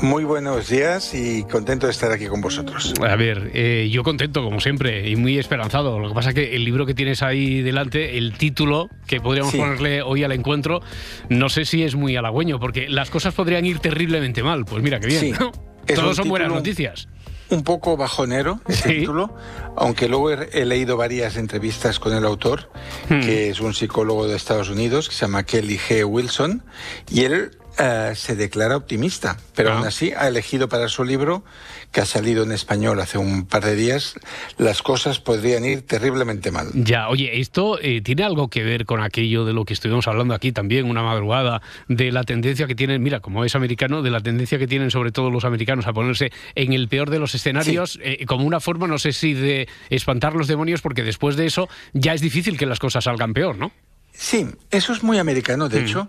Muy 0.00 0.24
buenos 0.24 0.68
días 0.68 1.14
y 1.14 1.44
contento 1.44 1.86
de 1.86 1.92
estar 1.92 2.10
aquí 2.10 2.26
con 2.26 2.40
vosotros. 2.40 2.94
A 3.00 3.16
ver, 3.16 3.50
eh, 3.54 3.88
yo 3.90 4.02
contento 4.02 4.42
como 4.42 4.60
siempre 4.60 5.08
y 5.08 5.16
muy 5.16 5.38
esperanzado. 5.38 5.98
Lo 5.98 6.08
que 6.08 6.14
pasa 6.14 6.30
es 6.30 6.34
que 6.34 6.56
el 6.56 6.64
libro 6.64 6.86
que 6.86 6.94
tienes 6.94 7.22
ahí 7.22 7.62
delante, 7.62 8.18
el 8.18 8.32
título 8.34 8.88
que 9.06 9.20
podríamos 9.20 9.54
ponerle 9.54 10.02
hoy 10.02 10.24
al 10.24 10.32
encuentro, 10.32 10.80
no 11.28 11.48
sé 11.48 11.64
si 11.64 11.82
es 11.82 11.94
muy 11.94 12.16
halagüeño 12.16 12.58
porque 12.58 12.88
las 12.88 13.10
cosas 13.10 13.34
podrían 13.34 13.64
ir 13.64 13.78
terriblemente 13.78 14.42
mal. 14.42 14.64
Pues 14.64 14.82
mira, 14.82 14.98
qué 14.98 15.06
bien. 15.06 15.36
Todos 15.94 16.16
son 16.16 16.28
buenas 16.28 16.48
noticias 16.48 17.08
un 17.52 17.62
poco 17.64 17.96
bajonero 17.96 18.60
ese 18.66 18.88
título, 18.88 19.34
aunque 19.76 20.08
luego 20.08 20.30
he, 20.30 20.64
leído 20.64 20.96
varias 20.96 21.36
entrevistas 21.36 21.98
con 21.98 22.14
el 22.14 22.24
autor, 22.24 22.70
hmm. 23.10 23.20
que 23.20 23.50
es 23.50 23.60
un 23.60 23.74
psicólogo 23.74 24.26
de 24.26 24.36
Estados 24.36 24.70
Unidos, 24.70 25.08
que 25.08 25.14
se 25.14 25.26
llama 25.26 25.44
Kelly 25.44 25.78
G. 25.78 26.04
Wilson, 26.04 26.64
y 27.10 27.24
él 27.24 27.50
eh, 27.78 28.12
se 28.14 28.36
declara 28.36 28.76
optimista, 28.76 29.38
pero 29.54 29.70
ah. 29.70 29.78
aún 29.78 29.86
así 29.86 30.12
ha 30.16 30.28
elegido 30.28 30.68
para 30.68 30.88
su 30.88 31.04
libro, 31.04 31.44
que 31.90 32.00
ha 32.00 32.06
salido 32.06 32.44
en 32.44 32.52
español 32.52 33.00
hace 33.00 33.18
un 33.18 33.46
par 33.46 33.64
de 33.64 33.76
días, 33.76 34.14
las 34.58 34.82
cosas 34.82 35.20
podrían 35.20 35.64
ir 35.64 35.82
terriblemente 35.82 36.50
mal. 36.50 36.68
Ya, 36.74 37.08
oye, 37.08 37.40
esto 37.40 37.78
eh, 37.80 38.00
tiene 38.00 38.24
algo 38.24 38.48
que 38.48 38.62
ver 38.62 38.86
con 38.86 39.02
aquello 39.02 39.44
de 39.44 39.52
lo 39.52 39.64
que 39.64 39.74
estuvimos 39.74 40.08
hablando 40.08 40.34
aquí 40.34 40.52
también 40.52 40.88
una 40.88 41.02
madrugada, 41.02 41.62
de 41.88 42.12
la 42.12 42.24
tendencia 42.24 42.66
que 42.66 42.74
tienen, 42.74 43.02
mira, 43.02 43.20
como 43.20 43.44
es 43.44 43.54
americano, 43.54 44.02
de 44.02 44.10
la 44.10 44.20
tendencia 44.20 44.58
que 44.58 44.66
tienen 44.66 44.90
sobre 44.90 45.12
todo 45.12 45.30
los 45.30 45.44
americanos 45.44 45.86
a 45.86 45.92
ponerse 45.92 46.32
en 46.54 46.72
el 46.72 46.88
peor 46.88 47.10
de 47.10 47.18
los 47.18 47.34
escenarios, 47.34 47.98
eh, 48.02 48.24
como 48.26 48.46
una 48.46 48.60
forma, 48.60 48.86
no 48.86 48.98
sé 48.98 49.12
si 49.12 49.34
de 49.34 49.68
espantar 49.90 50.34
los 50.34 50.48
demonios, 50.48 50.82
porque 50.82 51.02
después 51.02 51.36
de 51.36 51.46
eso 51.46 51.68
ya 51.92 52.14
es 52.14 52.20
difícil 52.20 52.56
que 52.56 52.66
las 52.66 52.78
cosas 52.78 53.04
salgan 53.04 53.34
peor, 53.34 53.56
¿no? 53.58 53.72
Sí, 54.12 54.46
eso 54.70 54.92
es 54.92 55.02
muy 55.02 55.18
americano, 55.18 55.68
de 55.68 55.80
mm. 55.80 55.84
hecho. 55.84 56.08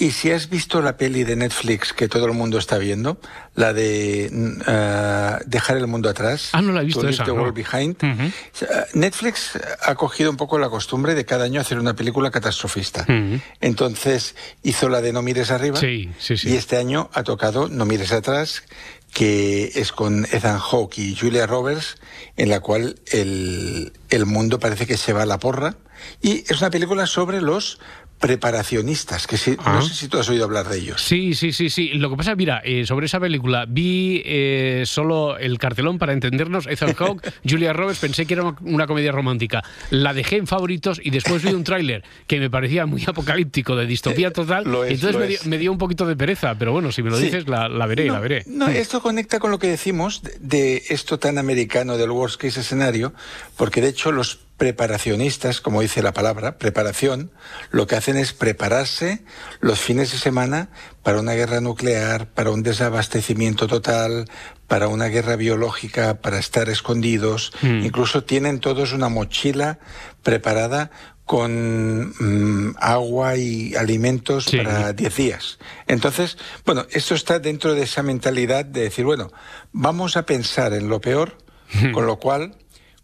Y 0.00 0.12
si 0.12 0.30
has 0.30 0.48
visto 0.48 0.80
la 0.80 0.96
peli 0.96 1.24
de 1.24 1.36
Netflix 1.36 1.92
que 1.92 2.08
todo 2.08 2.24
el 2.24 2.32
mundo 2.32 2.56
está 2.56 2.78
viendo, 2.78 3.20
la 3.54 3.74
de 3.74 4.30
uh, 4.32 5.44
Dejar 5.46 5.76
el 5.76 5.86
mundo 5.88 6.08
atrás. 6.08 6.50
Ah, 6.52 6.62
no 6.62 6.72
la 6.72 6.80
he 6.80 6.84
visto 6.86 7.06
esa. 7.06 7.30
World 7.30 7.54
Behind. 7.54 7.96
Netflix 8.94 9.58
ha 9.82 9.94
cogido 9.96 10.30
un 10.30 10.38
poco 10.38 10.58
la 10.58 10.70
costumbre 10.70 11.14
de 11.14 11.26
cada 11.26 11.44
año 11.44 11.60
hacer 11.60 11.78
una 11.78 11.94
película 11.94 12.30
catastrofista. 12.30 13.04
Entonces 13.60 14.36
hizo 14.62 14.88
la 14.88 15.02
de 15.02 15.12
No 15.12 15.20
mires 15.20 15.50
arriba. 15.50 15.76
Sí, 15.76 16.08
sí, 16.18 16.38
sí. 16.38 16.50
Y 16.50 16.56
este 16.56 16.78
año 16.78 17.10
ha 17.12 17.22
tocado 17.22 17.68
No 17.68 17.84
mires 17.84 18.12
atrás, 18.12 18.62
que 19.12 19.72
es 19.74 19.92
con 19.92 20.24
Ethan 20.26 20.58
Hawke 20.58 20.98
y 20.98 21.16
Julia 21.16 21.46
Roberts, 21.46 21.96
en 22.36 22.48
la 22.48 22.60
cual 22.60 23.00
el, 23.06 23.92
el 24.08 24.26
mundo 24.26 24.58
parece 24.58 24.86
que 24.86 24.96
se 24.96 25.12
va 25.12 25.22
a 25.22 25.26
la 25.26 25.38
porra. 25.38 25.76
Y 26.22 26.44
es 26.50 26.60
una 26.60 26.70
película 26.70 27.06
sobre 27.06 27.40
los 27.40 27.78
preparacionistas, 28.20 29.26
que 29.26 29.36
no 29.56 29.62
ah. 29.64 29.82
sé 29.82 29.94
si 29.94 30.08
tú 30.08 30.18
has 30.18 30.28
oído 30.28 30.44
hablar 30.44 30.68
de 30.68 30.78
ellos. 30.78 31.02
Sí, 31.02 31.32
sí, 31.32 31.52
sí, 31.52 31.70
sí. 31.70 31.88
Lo 31.94 32.10
que 32.10 32.16
pasa, 32.16 32.36
mira, 32.36 32.60
eh, 32.62 32.84
sobre 32.84 33.06
esa 33.06 33.18
película 33.18 33.64
vi 33.66 34.22
eh, 34.26 34.82
solo 34.84 35.38
el 35.38 35.58
cartelón 35.58 35.98
para 35.98 36.12
entendernos, 36.12 36.66
Ethan 36.66 36.92
Hawke, 36.92 37.32
Julia 37.48 37.72
Roberts, 37.72 37.98
pensé 37.98 38.26
que 38.26 38.34
era 38.34 38.54
una, 38.60 38.86
comedia 38.86 39.10
romántica. 39.10 39.64
La 39.88 40.12
dejé 40.12 40.36
en 40.36 40.46
favoritos 40.46 41.00
y 41.02 41.08
después 41.10 41.42
vi 41.42 41.54
un 41.54 41.64
tráiler 41.64 42.04
que 42.26 42.38
me 42.38 42.50
parecía 42.50 42.84
muy 42.84 43.02
apocalíptico, 43.06 43.74
de 43.74 43.86
distopía 43.86 44.28
eh, 44.28 44.32
total, 44.32 44.66
entonces 44.86 45.46
me 45.46 45.56
dio, 45.56 45.72
un 45.72 45.78
poquito 45.78 46.06
de 46.06 46.14
pereza, 46.14 46.54
pero 46.58 46.72
bueno, 46.72 46.92
si 46.92 47.02
me 47.02 47.08
lo 47.08 47.16
dices, 47.16 47.48
la, 47.48 47.68
veré, 47.86 48.06
la 48.06 48.20
veré. 48.20 48.44
No, 48.46 48.68
esto 48.68 49.00
conecta 49.00 49.38
con 49.38 49.50
lo 49.50 49.58
que 49.58 49.68
decimos 49.68 50.22
de 50.40 50.82
esto 50.90 51.18
tan 51.18 51.38
americano 51.38 51.96
del 51.96 52.10
worst 52.10 52.38
case 52.38 52.60
escenario, 52.60 53.14
porque 53.56 53.80
de 53.80 53.88
hecho 53.88 54.12
los 54.12 54.40
preparacionistas, 54.60 55.62
como 55.62 55.80
dice 55.80 56.02
la 56.02 56.12
palabra, 56.12 56.58
preparación, 56.58 57.30
lo 57.70 57.86
que 57.86 57.96
hacen 57.96 58.18
es 58.18 58.34
prepararse 58.34 59.24
los 59.60 59.80
fines 59.80 60.12
de 60.12 60.18
semana 60.18 60.68
para 61.02 61.18
una 61.18 61.32
guerra 61.32 61.62
nuclear, 61.62 62.28
para 62.28 62.50
un 62.50 62.62
desabastecimiento 62.62 63.68
total, 63.68 64.26
para 64.66 64.88
una 64.88 65.06
guerra 65.06 65.36
biológica, 65.36 66.20
para 66.20 66.38
estar 66.38 66.68
escondidos. 66.68 67.54
Mm. 67.62 67.86
Incluso 67.86 68.22
tienen 68.24 68.60
todos 68.60 68.92
una 68.92 69.08
mochila 69.08 69.78
preparada 70.22 70.90
con 71.24 72.10
mm, 72.10 72.76
agua 72.80 73.36
y 73.38 73.74
alimentos 73.76 74.50
para 74.54 74.92
10 74.92 75.16
días. 75.16 75.58
Entonces, 75.86 76.36
bueno, 76.66 76.84
esto 76.90 77.14
está 77.14 77.38
dentro 77.38 77.74
de 77.74 77.84
esa 77.84 78.02
mentalidad 78.02 78.66
de 78.66 78.82
decir, 78.82 79.06
bueno, 79.06 79.32
vamos 79.72 80.18
a 80.18 80.26
pensar 80.26 80.74
en 80.74 80.90
lo 80.90 81.00
peor, 81.00 81.38
con 81.94 82.04
lo 82.04 82.18
cual 82.18 82.56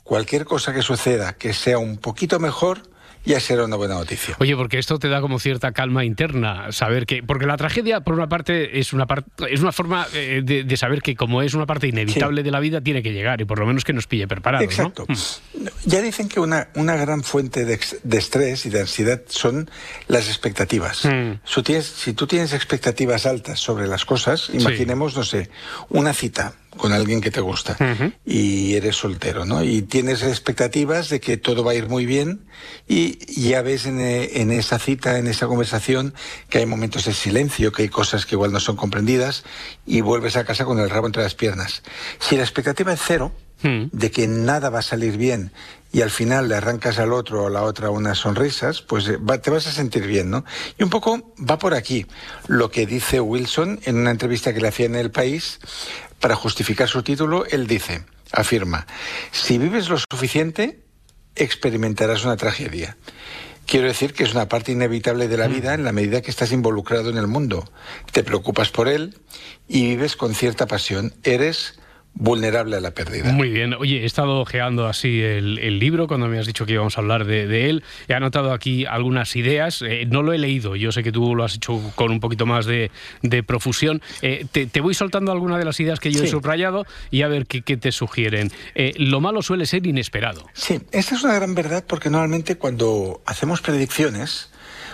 cualquier 0.07 0.45
cosa 0.45 0.73
que 0.73 0.83
suceda 0.83 1.35
que 1.35 1.53
sea 1.53 1.79
un 1.79 1.99
poquito 1.99 2.39
mejor, 2.39 2.81
ya 3.25 3.41
será 3.41 3.65
una 3.65 3.75
buena 3.75 3.97
noticia. 3.97 4.37
Oye, 4.39 4.55
porque 4.55 4.79
esto 4.79 5.01
te 5.01 5.09
da 5.09 5.21
como 5.21 5.41
cierta 5.41 5.73
calma 5.73 6.05
interna, 6.05 6.71
saber 6.71 7.07
que, 7.07 7.25
porque 7.25 7.45
la 7.45 7.57
tragedia, 7.57 8.01
por 8.01 8.15
una 8.15 8.29
parte, 8.29 8.79
es 8.79 8.93
una, 8.93 9.05
es 9.51 9.61
una 9.61 9.73
forma 9.73 10.07
eh, 10.15 10.43
de, 10.45 10.77
saber 10.77 11.03
que 11.03 11.17
como 11.17 11.43
es 11.43 11.55
una 11.55 11.67
parte 11.67 11.89
inevitable 11.89 12.45
de 12.45 12.53
la 12.53 12.61
vida, 12.61 12.81
tiene 12.81 13.03
que 13.03 13.13
llegar 13.13 13.41
y 13.41 13.45
por 13.45 13.59
lo 13.59 13.67
menos 13.67 13.83
que 13.83 13.93
nos 13.93 14.07
pille 14.07 14.29
preparados. 14.29 14.65
Exacto. 14.65 15.07
Mm. 15.09 15.67
Ya 15.87 16.01
dicen 16.01 16.29
que 16.29 16.39
una, 16.39 16.69
una 16.77 16.95
gran 16.95 17.25
fuente 17.25 17.65
de, 17.65 17.81
estrés 18.17 18.65
y 18.65 18.71
de 18.71 18.83
ansiedad 18.83 19.21
son 19.27 19.69
las 20.07 20.29
expectativas. 20.29 21.05
Mm. 21.05 21.41
Si, 21.83 22.13
tú 22.13 22.29
tienes 22.29 22.53
expectativas 22.53 23.27
altas 23.27 23.59
sobre 23.59 23.89
las 23.89 24.05
cosas, 24.05 24.51
imaginemos, 24.53 25.17
no 25.17 25.25
sé, 25.25 25.51
una 25.89 26.15
cita 26.15 26.55
con 26.77 26.93
alguien 26.93 27.21
que 27.21 27.31
te 27.31 27.41
gusta 27.41 27.77
y 28.25 28.75
eres 28.75 28.97
soltero, 28.97 29.45
¿no? 29.45 29.63
Y 29.63 29.83
tienes 29.83 30.23
expectativas 30.23 31.09
de 31.09 31.21
que 31.21 31.37
todo 31.37 31.65
va 31.65 31.73
a 31.73 31.75
ir 31.75 31.89
muy 31.89 32.07
bien 32.07 32.47
y 32.87 33.19
ya 33.49 33.63
ves 33.63 33.87
en, 33.87 34.01
eh, 34.01 34.41
en, 34.41 34.51
esa 34.51 34.79
cita, 34.79 35.19
en 35.19 35.27
esa 35.27 35.47
conversación, 35.47 36.15
que 36.49 36.59
hay 36.59 36.67
momentos 36.67 37.05
de 37.05 37.13
silencio, 37.13 37.73
que 37.73 37.83
hay 37.83 37.89
cosas 37.89 38.27
que 38.27 38.35
igual 38.35 38.53
no 38.53 38.61
son 38.61 38.77
comprendidas 38.77 39.45
y 39.87 40.01
vuelves 40.01 40.37
a 40.37 40.45
casa 40.45 40.65
con 40.65 40.79
el 40.79 40.91
rabo 40.91 41.07
entre 41.07 41.23
las 41.23 41.35
piernas. 41.35 41.83
Si 42.19 42.37
la 42.37 42.43
expectativa 42.43 42.93
es 42.93 43.01
cero, 43.05 43.33
hmm. 43.63 43.87
de 43.93 44.11
que 44.11 44.27
nada 44.29 44.71
va 44.71 44.81
a 44.81 44.83
salir 44.83 45.17
bien 45.17 45.53
y 45.93 46.03
al 46.03 46.11
final 46.11 46.49
le 46.49 46.57
arrancas 46.57 46.99
al 46.99 47.13
otro 47.13 47.45
o 47.45 47.47
a 47.47 47.51
la 47.51 47.63
otra 47.63 47.91
unas 47.91 48.19
sonrisas, 48.19 48.83
pues 48.83 49.09
eh, 49.09 49.19
te 49.43 49.51
vas 49.51 49.67
a 49.67 49.73
sentir 49.73 50.07
bien, 50.07 50.31
¿no? 50.31 50.45
Y 50.79 50.83
un 50.83 50.91
poco 50.91 51.33
va 51.39 51.59
por 51.59 51.73
aquí 51.73 52.07
lo 52.49 52.71
que 52.71 52.87
dice 52.87 53.21
Wilson 53.21 53.81
en 53.85 53.97
una 53.97 54.11
entrevista 54.11 54.53
que 54.53 54.61
le 54.61 54.69
hacía 54.69 54.87
en 54.87 54.95
El 54.95 55.11
País, 55.11 55.59
para 56.21 56.35
justificar 56.35 56.89
su 56.89 57.03
título, 57.03 57.47
él 57.47 57.67
dice, 57.67 58.05
afirma, 58.33 58.87
si 59.31 59.59
vives 59.59 59.89
lo 59.89 59.97
suficiente, 59.99 60.83
experimentarás 61.35 62.25
una 62.25 62.37
tragedia. 62.37 62.97
Quiero 63.67 63.89
decir 63.89 64.13
que 64.13 64.25
es 64.25 64.33
una 64.33 64.49
parte 64.49 64.73
inevitable 64.73 65.29
de 65.29 65.37
la 65.37 65.49
mm. 65.49 65.53
vida 65.53 65.75
en 65.75 65.85
la 65.85 65.93
medida 65.93 66.23
que 66.23 66.31
estás 66.31 66.53
involucrado 66.53 67.11
en 67.11 67.19
el 67.19 67.27
mundo. 67.27 67.71
Te 68.13 68.23
preocupas 68.23 68.71
por 68.71 68.89
él 68.89 69.19
y 69.67 69.89
vives 69.89 70.15
con 70.15 70.35
cierta 70.35 70.67
pasión. 70.67 71.15
Eres 71.25 71.79
vulnerable 72.19 72.77
a 72.77 72.81
la 72.81 72.93
pérdida. 72.93 73.31
Muy 73.31 73.51
bien. 73.51 73.75
Oye, 73.75 74.03
he 74.03 74.05
estado 74.07 74.41
ojeando 74.41 74.87
así 74.87 75.23
el, 75.23 75.79
libro 75.79 76.09
cuando 76.09 76.29
me 76.29 76.39
has 76.39 76.47
dicho 76.47 76.65
que 76.65 76.73
íbamos 76.73 76.97
a 76.97 77.03
hablar 77.03 77.27
de, 77.27 77.71
él. 77.71 77.85
He 78.09 78.15
anotado 78.15 78.53
aquí 78.53 78.87
algunas 78.87 79.37
ideas. 79.37 79.83
Eh, 79.83 80.07
no 80.07 80.23
lo 80.23 80.33
he 80.33 80.39
leído. 80.39 80.77
Yo 80.77 80.93
sé 80.93 81.03
que 81.03 81.13
tú 81.13 81.35
lo 81.35 81.45
has 81.45 81.55
hecho 81.55 81.81
con 81.95 82.11
un 82.11 82.21
poquito 82.21 82.47
más 82.47 82.67
de, 82.67 82.91
profusión. 83.47 84.03
Eh, 84.23 84.47
te, 84.51 84.81
voy 84.81 84.95
soltando 84.95 85.31
algunas 85.31 85.59
de 85.59 85.67
las 85.67 85.79
ideas 85.79 86.01
que 86.01 86.11
yo 86.11 86.25
he 86.25 86.27
subrayado 86.27 86.87
y 87.11 87.23
a 87.23 87.29
ver 87.29 87.47
qué, 87.47 87.77
te 87.77 87.93
sugieren. 87.93 88.51
Eh, 88.75 88.95
lo 88.97 89.21
malo 89.21 89.43
suele 89.43 89.67
ser 89.67 89.87
inesperado. 89.87 90.47
Sí, 90.55 90.81
esta 90.93 91.15
es 91.15 91.23
una 91.23 91.35
gran 91.35 91.55
verdad 91.55 91.85
porque 91.87 92.09
normalmente 92.09 92.57
cuando 92.57 93.23
hacemos 93.27 93.61
predicciones, 93.61 94.51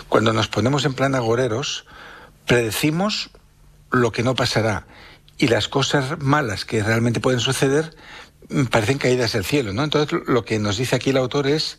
cuando 0.09 0.33
nos 0.33 0.49
ponemos 0.49 0.85
en 0.85 0.95
plan 0.95 1.15
agoreros, 1.15 1.87
predecimos 2.47 3.31
lo 3.93 4.11
que 4.11 4.25
no 4.25 4.35
pasará 4.35 4.87
y 5.39 5.49
las 5.49 5.69
cosas 5.69 6.19
malas 6.21 6.65
que 6.65 6.83
realmente 6.83 7.21
pueden 7.21 7.41
suceder 7.41 7.95
mm, 8.49 8.65
parecen 8.65 8.99
caídas 8.99 9.33
del 9.33 9.45
cielo, 9.45 9.73
¿no? 9.73 9.85
Entonces 9.85 10.21
lo 10.27 10.45
que 10.45 10.59
nos 10.59 10.77
dice 10.77 10.97
aquí 10.97 11.11
el 11.11 11.17
autor 11.17 11.47
es 11.47 11.79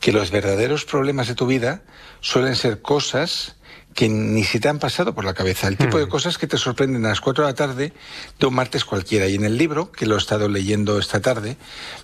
que 0.00 0.12
los 0.12 0.30
verdaderos 0.30 0.84
problemas 0.84 1.28
de 1.28 1.34
tu 1.34 1.46
vida 1.46 1.82
suelen 2.20 2.56
ser 2.56 2.82
cosas 2.82 3.56
que 3.94 4.08
ni 4.08 4.44
se 4.44 4.60
te 4.60 4.68
han 4.68 4.78
pasado 4.78 5.12
por 5.14 5.24
la 5.24 5.34
cabeza, 5.34 5.66
el 5.66 5.76
tipo 5.76 5.98
de 5.98 6.06
hmm. 6.06 6.10
cosas 6.10 6.38
que 6.38 6.46
te 6.46 6.56
sorprenden 6.56 7.04
a 7.04 7.08
las 7.08 7.20
4 7.20 7.44
de 7.44 7.50
la 7.50 7.56
tarde 7.56 7.92
de 8.38 8.46
un 8.46 8.54
martes 8.54 8.84
cualquiera. 8.84 9.26
Y 9.26 9.34
en 9.34 9.44
el 9.44 9.58
libro, 9.58 9.90
que 9.90 10.06
lo 10.06 10.14
he 10.14 10.18
estado 10.18 10.48
leyendo 10.48 11.00
esta 11.00 11.20
tarde, 11.20 11.56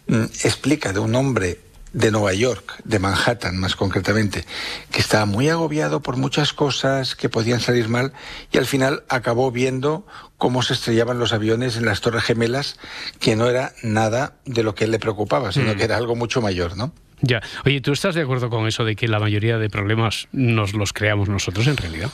mm, 0.08 0.24
explica 0.42 0.92
de 0.92 0.98
un 0.98 1.14
hombre 1.14 1.60
de 1.94 2.10
Nueva 2.10 2.34
York, 2.34 2.74
de 2.84 2.98
Manhattan 2.98 3.56
más 3.56 3.76
concretamente, 3.76 4.44
que 4.90 5.00
estaba 5.00 5.24
muy 5.24 5.48
agobiado 5.48 6.02
por 6.02 6.16
muchas 6.16 6.52
cosas 6.52 7.14
que 7.14 7.28
podían 7.28 7.60
salir 7.60 7.88
mal 7.88 8.12
y 8.50 8.58
al 8.58 8.66
final 8.66 9.04
acabó 9.08 9.52
viendo 9.52 10.04
cómo 10.44 10.60
se 10.60 10.74
estrellaban 10.74 11.18
los 11.18 11.32
aviones 11.32 11.78
en 11.78 11.86
las 11.86 12.02
Torres 12.02 12.22
Gemelas, 12.22 12.78
que 13.18 13.34
no 13.34 13.48
era 13.48 13.72
nada 13.82 14.34
de 14.44 14.62
lo 14.62 14.74
que 14.74 14.84
él 14.84 14.90
le 14.90 14.98
preocupaba, 14.98 15.52
sino 15.52 15.72
mm. 15.72 15.76
que 15.78 15.84
era 15.84 15.96
algo 15.96 16.16
mucho 16.16 16.42
mayor, 16.42 16.76
¿no? 16.76 16.92
Ya. 17.22 17.40
Oye, 17.64 17.80
¿tú 17.80 17.92
estás 17.92 18.14
de 18.14 18.20
acuerdo 18.20 18.50
con 18.50 18.66
eso 18.66 18.84
de 18.84 18.94
que 18.94 19.08
la 19.08 19.18
mayoría 19.18 19.56
de 19.56 19.70
problemas 19.70 20.28
nos 20.32 20.74
los 20.74 20.92
creamos 20.92 21.30
nosotros 21.30 21.66
en 21.66 21.78
realidad? 21.78 22.10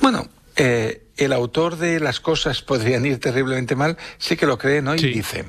Bueno, 0.00 0.28
eh, 0.54 1.08
el 1.16 1.32
autor 1.32 1.76
de 1.76 1.98
Las 1.98 2.20
cosas 2.20 2.62
podrían 2.62 3.04
ir 3.04 3.18
terriblemente 3.18 3.74
mal, 3.74 3.98
sí 4.18 4.36
que 4.36 4.46
lo 4.46 4.58
cree, 4.58 4.80
¿no? 4.80 4.94
Y 4.94 5.00
dice, 5.00 5.46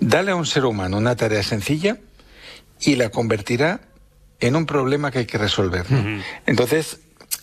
dale 0.00 0.32
a 0.32 0.34
un 0.34 0.44
ser 0.44 0.64
humano 0.64 0.96
una 0.96 1.14
tarea 1.14 1.44
sencilla 1.44 1.98
y 2.80 2.96
la 2.96 3.10
convertirá 3.10 3.82
en 4.40 4.56
un 4.56 4.66
problema 4.66 5.12
que 5.12 5.20
hay 5.20 5.26
que 5.26 5.38
resolver. 5.38 5.86
Entonces, 6.46 6.98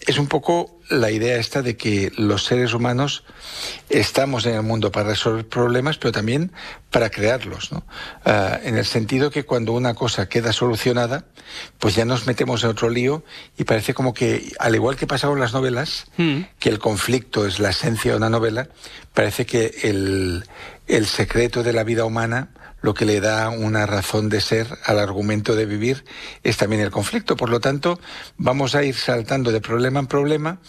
es 0.06 0.18
un 0.20 0.28
poco 0.28 0.80
la 0.89 1.10
idea 1.10 1.38
esta 1.38 1.62
de 1.62 1.78
que 1.78 2.12
los 2.16 2.45
seres 2.45 2.74
humanos 2.74 3.24
estamos 3.89 4.45
en 4.45 4.53
el 4.53 4.62
mundo 4.62 4.91
para 4.91 5.10
resolver 5.10 5.47
problemas, 5.47 5.97
pero 5.97 6.12
también 6.12 6.51
para 6.91 7.10
crearlos, 7.10 7.72
¿no? 7.72 7.84
Ah, 8.24 8.60
en 8.64 8.78
el 8.78 8.86
sentido 8.86 9.32
que 9.32 9.45
cuando 9.45 9.74
una 9.74 9.95
cosa 9.95 10.30
queda 10.30 10.53
solucionada, 10.53 11.26
pues 11.80 11.95
ya 11.95 12.06
nos 12.06 12.28
metemos 12.28 12.64
en 12.64 12.70
otro 12.70 12.89
lío 12.89 13.24
y 13.58 13.64
parece 13.64 13.93
como 13.93 14.14
que, 14.14 14.51
al 14.60 14.76
igual 14.76 14.95
que 14.95 15.08
pasaba 15.08 15.34
en 15.34 15.39
las 15.39 15.53
novelas, 15.53 16.06
que 16.60 16.70
el 16.70 16.80
conflicto 16.80 17.47
es 17.47 17.60
la 17.60 17.72
esencia 17.72 18.12
de 18.12 18.18
una 18.18 18.30
novela, 18.30 18.70
parece 19.14 19.45
que 19.45 19.74
el, 19.84 20.43
el 20.88 21.06
secreto 21.08 21.64
de 21.64 21.74
la 21.74 21.84
vida 21.84 22.06
humana 22.06 22.49
lo 22.86 22.93
que 22.93 23.05
le 23.05 23.19
da 23.19 23.49
una 23.49 23.88
razón 23.88 24.29
de 24.29 24.39
ser 24.39 24.67
al 24.86 24.99
argumento 24.99 25.55
de 25.55 25.65
vivir 25.65 26.05
es 26.43 26.55
también 26.57 26.83
el 26.83 26.91
conflicto. 26.91 27.36
Por 27.36 27.49
lo 27.49 27.59
tanto, 27.59 27.99
vamos 28.38 28.75
a 28.75 28.83
ir 28.83 28.93
saltando 28.93 29.51
de 29.51 29.59
problema 29.59 29.99
en 29.99 30.05
problema 30.05 30.59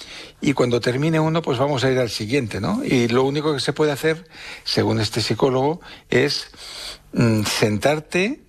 y 0.41 0.55
cuando 0.55 0.81
termine 0.81 1.21
uno, 1.21 1.43
pues 1.43 1.59
vamos 1.59 1.85
a 1.85 1.91
ir 1.91 1.99
al 1.99 2.09
siguiente, 2.09 2.59
¿no? 2.59 2.83
Y 2.83 3.09
lo 3.09 3.25
único 3.25 3.53
que 3.53 3.61
se 3.61 3.75
puede 3.75 3.93
hacer, 3.93 4.27
según 4.65 4.99
este 4.99 5.21
psicólogo, 5.21 5.83
es 6.09 6.49
mm, 7.13 7.43
sentarte 7.43 8.46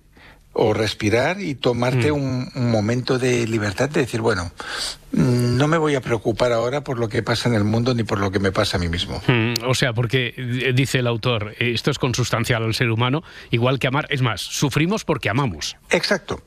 o 0.52 0.74
respirar 0.74 1.40
y 1.40 1.54
tomarte 1.54 2.10
mm. 2.10 2.14
un, 2.14 2.50
momento 2.54 3.18
de 3.18 3.46
libertad 3.46 3.88
de 3.88 4.00
decir, 4.00 4.20
bueno, 4.20 4.50
mm, 5.12 5.56
no 5.56 5.68
me 5.68 5.78
voy 5.78 5.94
a 5.94 6.00
preocupar 6.00 6.52
ahora 6.52 6.82
por 6.82 6.98
lo 6.98 7.08
que 7.08 7.22
pasa 7.22 7.48
en 7.48 7.54
el 7.54 7.64
mundo 7.64 7.94
ni 7.94 8.02
por 8.02 8.18
lo 8.18 8.30
que 8.30 8.40
me 8.40 8.50
pasa 8.50 8.76
a 8.76 8.80
mí 8.80 8.88
mismo. 8.88 9.22
Mm, 9.28 9.64
o 9.68 9.74
sea, 9.74 9.92
porque 9.92 10.34
eh, 10.36 10.72
dice 10.74 10.98
el 10.98 11.06
autor, 11.06 11.54
esto 11.58 11.90
es 11.90 11.98
consustancial 11.98 12.64
al 12.64 12.74
ser 12.74 12.90
humano, 12.90 13.22
igual 13.50 13.78
que 13.78 13.86
amar, 13.86 14.06
es 14.10 14.20
más, 14.20 14.40
sufrimos 14.40 15.04
porque 15.04 15.30
amamos. 15.30 15.76
Exacto. 15.90 16.42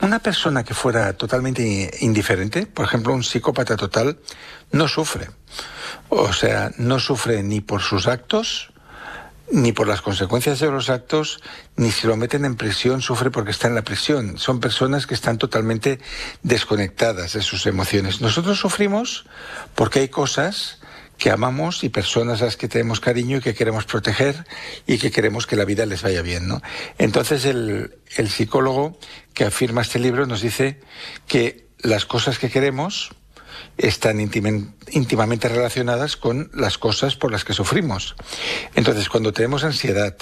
Una 0.00 0.18
persona 0.18 0.62
que 0.62 0.74
fuera 0.74 1.14
totalmente 1.14 1.90
indiferente, 2.00 2.66
por 2.66 2.84
ejemplo, 2.84 3.14
un 3.14 3.24
psicópata 3.24 3.76
total, 3.76 4.18
no 4.72 4.88
sufre. 4.88 5.28
O 6.10 6.32
sea, 6.32 6.70
no 6.76 6.98
sufre 6.98 7.42
ni 7.42 7.60
por 7.60 7.80
sus 7.80 8.06
actos, 8.08 8.73
ni 9.50 9.72
por 9.72 9.86
las 9.86 10.00
consecuencias 10.00 10.60
de 10.60 10.70
los 10.70 10.90
actos, 10.90 11.40
ni 11.76 11.90
si 11.90 12.06
lo 12.06 12.16
meten 12.16 12.44
en 12.44 12.56
prisión 12.56 13.02
sufre 13.02 13.30
porque 13.30 13.50
está 13.50 13.68
en 13.68 13.74
la 13.74 13.82
prisión. 13.82 14.38
Son 14.38 14.60
personas 14.60 15.06
que 15.06 15.14
están 15.14 15.38
totalmente 15.38 16.00
desconectadas 16.42 17.34
de 17.34 17.42
sus 17.42 17.66
emociones. 17.66 18.20
Nosotros 18.20 18.58
sufrimos 18.58 19.26
porque 19.74 20.00
hay 20.00 20.08
cosas 20.08 20.78
que 21.18 21.30
amamos 21.30 21.84
y 21.84 21.88
personas 21.88 22.42
a 22.42 22.46
las 22.46 22.56
que 22.56 22.68
tenemos 22.68 23.00
cariño 23.00 23.38
y 23.38 23.40
que 23.40 23.54
queremos 23.54 23.84
proteger 23.84 24.46
y 24.86 24.98
que 24.98 25.10
queremos 25.10 25.46
que 25.46 25.56
la 25.56 25.64
vida 25.64 25.86
les 25.86 26.02
vaya 26.02 26.22
bien. 26.22 26.48
¿no? 26.48 26.60
Entonces 26.98 27.44
el, 27.44 27.98
el 28.16 28.28
psicólogo 28.28 28.98
que 29.32 29.44
afirma 29.44 29.82
este 29.82 29.98
libro 29.98 30.26
nos 30.26 30.40
dice 30.40 30.80
que 31.28 31.68
las 31.78 32.06
cosas 32.06 32.38
que 32.38 32.50
queremos, 32.50 33.14
están 33.76 34.20
íntimamente 34.20 35.48
relacionadas 35.48 36.16
con 36.16 36.50
las 36.54 36.78
cosas 36.78 37.16
por 37.16 37.32
las 37.32 37.44
que 37.44 37.52
sufrimos. 37.52 38.14
Entonces, 38.74 39.08
cuando 39.08 39.32
tenemos 39.32 39.64
ansiedad, 39.64 40.16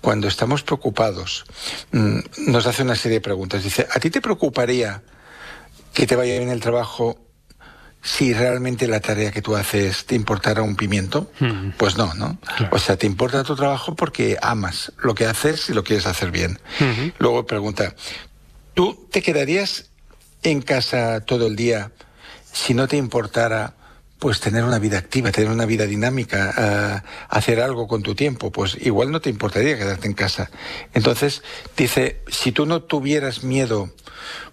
cuando 0.00 0.28
estamos 0.28 0.62
preocupados, 0.62 1.44
mm, 1.90 2.18
nos 2.48 2.66
hace 2.66 2.82
una 2.82 2.94
serie 2.94 3.18
de 3.18 3.22
preguntas. 3.22 3.64
Dice, 3.64 3.86
¿a 3.92 3.98
ti 3.98 4.10
te 4.10 4.20
preocuparía 4.20 5.02
que 5.92 6.06
te 6.06 6.16
vaya 6.16 6.38
bien 6.38 6.50
el 6.50 6.60
trabajo 6.60 7.18
si 8.04 8.34
realmente 8.34 8.88
la 8.88 9.00
tarea 9.00 9.30
que 9.30 9.42
tú 9.42 9.54
haces 9.54 10.06
te 10.06 10.14
importara 10.14 10.62
un 10.62 10.76
pimiento? 10.76 11.30
Hmm. 11.40 11.70
Pues 11.76 11.96
no, 11.96 12.14
¿no? 12.14 12.38
O 12.70 12.78
sea, 12.78 12.96
te 12.96 13.06
importa 13.06 13.44
tu 13.44 13.56
trabajo 13.56 13.94
porque 13.96 14.36
amas 14.40 14.92
lo 14.98 15.14
que 15.14 15.26
haces 15.26 15.68
y 15.70 15.72
lo 15.72 15.84
quieres 15.84 16.06
hacer 16.06 16.30
bien. 16.30 16.60
Hmm. 16.78 17.10
Luego 17.18 17.46
pregunta, 17.46 17.94
¿tú 18.74 19.08
te 19.10 19.22
quedarías 19.22 19.90
en 20.42 20.62
casa 20.62 21.20
todo 21.20 21.46
el 21.46 21.56
día? 21.56 21.92
Si 22.52 22.74
no 22.74 22.88
te 22.88 22.96
importara 22.96 23.74
pues 24.18 24.38
tener 24.38 24.62
una 24.62 24.78
vida 24.78 24.98
activa, 24.98 25.32
tener 25.32 25.50
una 25.50 25.66
vida 25.66 25.84
dinámica, 25.84 26.54
eh, 26.56 27.08
hacer 27.28 27.60
algo 27.60 27.88
con 27.88 28.04
tu 28.04 28.14
tiempo, 28.14 28.52
pues 28.52 28.76
igual 28.80 29.10
no 29.10 29.20
te 29.20 29.30
importaría 29.30 29.76
quedarte 29.76 30.06
en 30.06 30.14
casa. 30.14 30.48
Entonces, 30.94 31.42
dice, 31.76 32.22
si 32.28 32.52
tú 32.52 32.64
no 32.64 32.82
tuvieras 32.82 33.42
miedo 33.42 33.92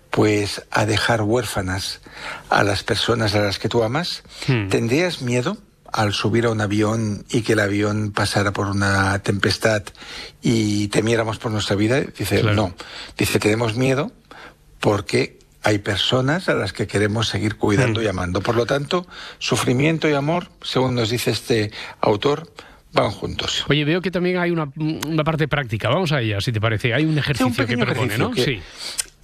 pues 0.10 0.64
a 0.72 0.88
dejar 0.88 1.22
huérfanas 1.22 2.02
a 2.50 2.64
las 2.64 2.84
personas 2.84 3.36
a 3.36 3.42
las 3.42 3.60
que 3.60 3.70
tú 3.70 3.84
amas, 3.84 4.24
hmm. 4.48 4.70
¿tendrías 4.70 5.22
miedo 5.22 5.58
al 5.92 6.14
subir 6.14 6.46
a 6.46 6.50
un 6.50 6.62
avión 6.62 7.26
y 7.30 7.44
que 7.44 7.54
el 7.54 7.60
avión 7.60 8.12
pasara 8.12 8.52
por 8.52 8.68
una 8.68 9.20
tempestad 9.20 9.84
y 10.42 10.88
temiéramos 10.88 11.38
por 11.38 11.52
nuestra 11.52 11.76
vida? 11.76 12.02
Dice, 12.02 12.42
no. 12.42 12.74
Dice, 13.18 13.38
tenemos 13.40 13.76
miedo 13.76 14.12
porque 14.80 15.39
hay 15.64 15.80
personas 15.80 16.50
a 16.50 16.54
las 16.54 16.74
que 16.74 16.88
queremos 16.88 17.28
seguir 17.28 17.56
cuidando 17.56 18.02
y 18.02 18.06
mm. 18.06 18.10
amando. 18.10 18.42
Por 18.42 18.56
lo 18.56 18.66
tanto, 18.66 19.08
sufrimiento 19.40 20.10
y 20.10 20.14
amor, 20.14 20.50
según 20.62 20.96
nos 20.96 21.10
dice 21.10 21.32
este 21.32 21.72
autor, 22.02 22.52
van 22.94 23.12
juntos. 23.12 23.66
Oye, 23.70 23.86
veo 23.86 24.02
que 24.02 24.12
también 24.12 24.38
hay 24.38 24.52
una, 24.52 24.72
parte 25.24 25.48
práctica. 25.48 25.90
Vamos 25.90 26.12
a 26.12 26.22
ella, 26.22 26.42
si 26.42 26.52
te 26.52 26.62
parece. 26.62 26.94
Hay 26.94 27.06
un 27.06 27.18
ejercicio 27.18 27.66
que 27.66 27.78
propone, 27.78 28.18
¿no? 28.18 28.34
sí. 28.36 28.62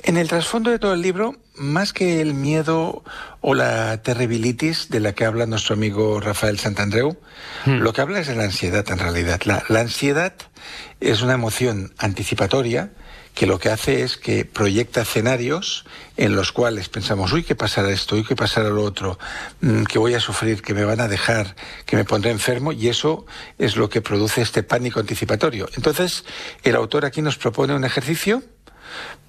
En 0.03 0.17
el 0.17 0.27
trasfondo 0.27 0.69
de 0.69 0.77
todo 0.77 0.93
el 0.93 1.01
libro, 1.01 1.36
más 1.55 1.91
que 1.91 2.21
el 2.21 2.36
miedo 2.36 3.03
o 3.41 3.55
la 3.55 4.03
terribilitis 4.03 4.89
de 4.89 4.99
la 4.99 5.13
que 5.13 5.25
habla 5.25 5.47
nuestro 5.47 5.73
amigo 5.73 6.19
Rafael 6.19 6.59
Santandreu, 6.59 7.17
hmm. 7.65 7.79
lo 7.79 7.91
que 7.91 8.01
habla 8.01 8.19
es 8.19 8.27
de 8.27 8.36
la 8.36 8.43
ansiedad 8.43 8.86
en 8.91 8.99
realidad. 8.99 9.41
La, 9.45 9.63
la 9.67 9.79
ansiedad 9.79 10.33
es 10.99 11.23
una 11.23 11.33
emoción 11.33 11.95
anticipatoria 11.97 12.91
que 13.36 13.45
lo 13.45 13.59
que 13.59 13.69
hace 13.69 14.01
es 14.01 14.15
que 14.15 14.45
proyecta 14.45 15.01
escenarios 15.01 15.86
en 16.15 16.36
los 16.36 16.53
cuales 16.53 16.88
pensamos, 16.88 17.33
uy, 17.33 17.43
¿qué 17.43 17.53
pasará 17.53 17.91
esto? 17.91 18.15
Uy, 18.15 18.23
¿qué 18.23 18.36
pasará 18.36 18.69
lo 18.69 18.81
otro? 18.81 19.19
Mm, 19.59 19.83
¿Que 19.83 19.99
voy 19.99 20.13
a 20.13 20.21
sufrir? 20.21 20.61
¿Que 20.61 20.73
me 20.73 20.86
van 20.86 21.01
a 21.01 21.09
dejar? 21.09 21.55
¿Que 21.86 21.97
me 21.97 22.05
pondré 22.05 22.31
enfermo? 22.31 22.71
Y 22.71 22.88
eso 22.88 23.25
es 23.59 23.75
lo 23.75 23.89
que 23.89 24.01
produce 24.01 24.41
este 24.41 24.63
pánico 24.63 25.01
anticipatorio. 25.01 25.67
Entonces, 25.75 26.23
el 26.63 26.77
autor 26.77 27.03
aquí 27.03 27.21
nos 27.21 27.38
propone 27.38 27.75
un 27.75 27.83
ejercicio 27.83 28.41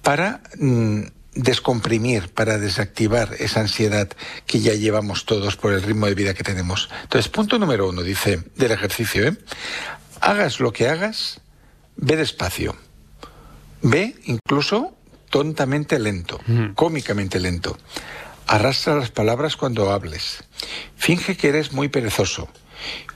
para 0.01 0.39
mm, 0.57 1.01
descomprimir, 1.35 2.29
para 2.29 2.57
desactivar 2.59 3.35
esa 3.39 3.59
ansiedad 3.59 4.07
que 4.45 4.61
ya 4.61 4.73
llevamos 4.73 5.25
todos 5.25 5.57
por 5.57 5.73
el 5.73 5.83
ritmo 5.83 6.05
de 6.05 6.15
vida 6.15 6.33
que 6.33 6.45
tenemos. 6.45 6.89
Entonces, 7.03 7.29
punto 7.29 7.59
número 7.59 7.89
uno, 7.89 8.03
dice, 8.03 8.41
del 8.55 8.71
ejercicio, 8.71 9.27
¿eh? 9.27 9.37
hagas 10.21 10.61
lo 10.61 10.71
que 10.71 10.87
hagas, 10.87 11.41
ve 11.97 12.15
despacio 12.15 12.86
Ve 13.81 14.15
incluso 14.25 14.95
tontamente 15.29 15.99
lento, 15.99 16.39
cómicamente 16.75 17.39
lento. 17.39 17.77
Arrastra 18.47 18.95
las 18.95 19.11
palabras 19.11 19.57
cuando 19.57 19.91
hables. 19.91 20.43
Finge 20.95 21.35
que 21.35 21.49
eres 21.49 21.73
muy 21.73 21.89
perezoso. 21.89 22.49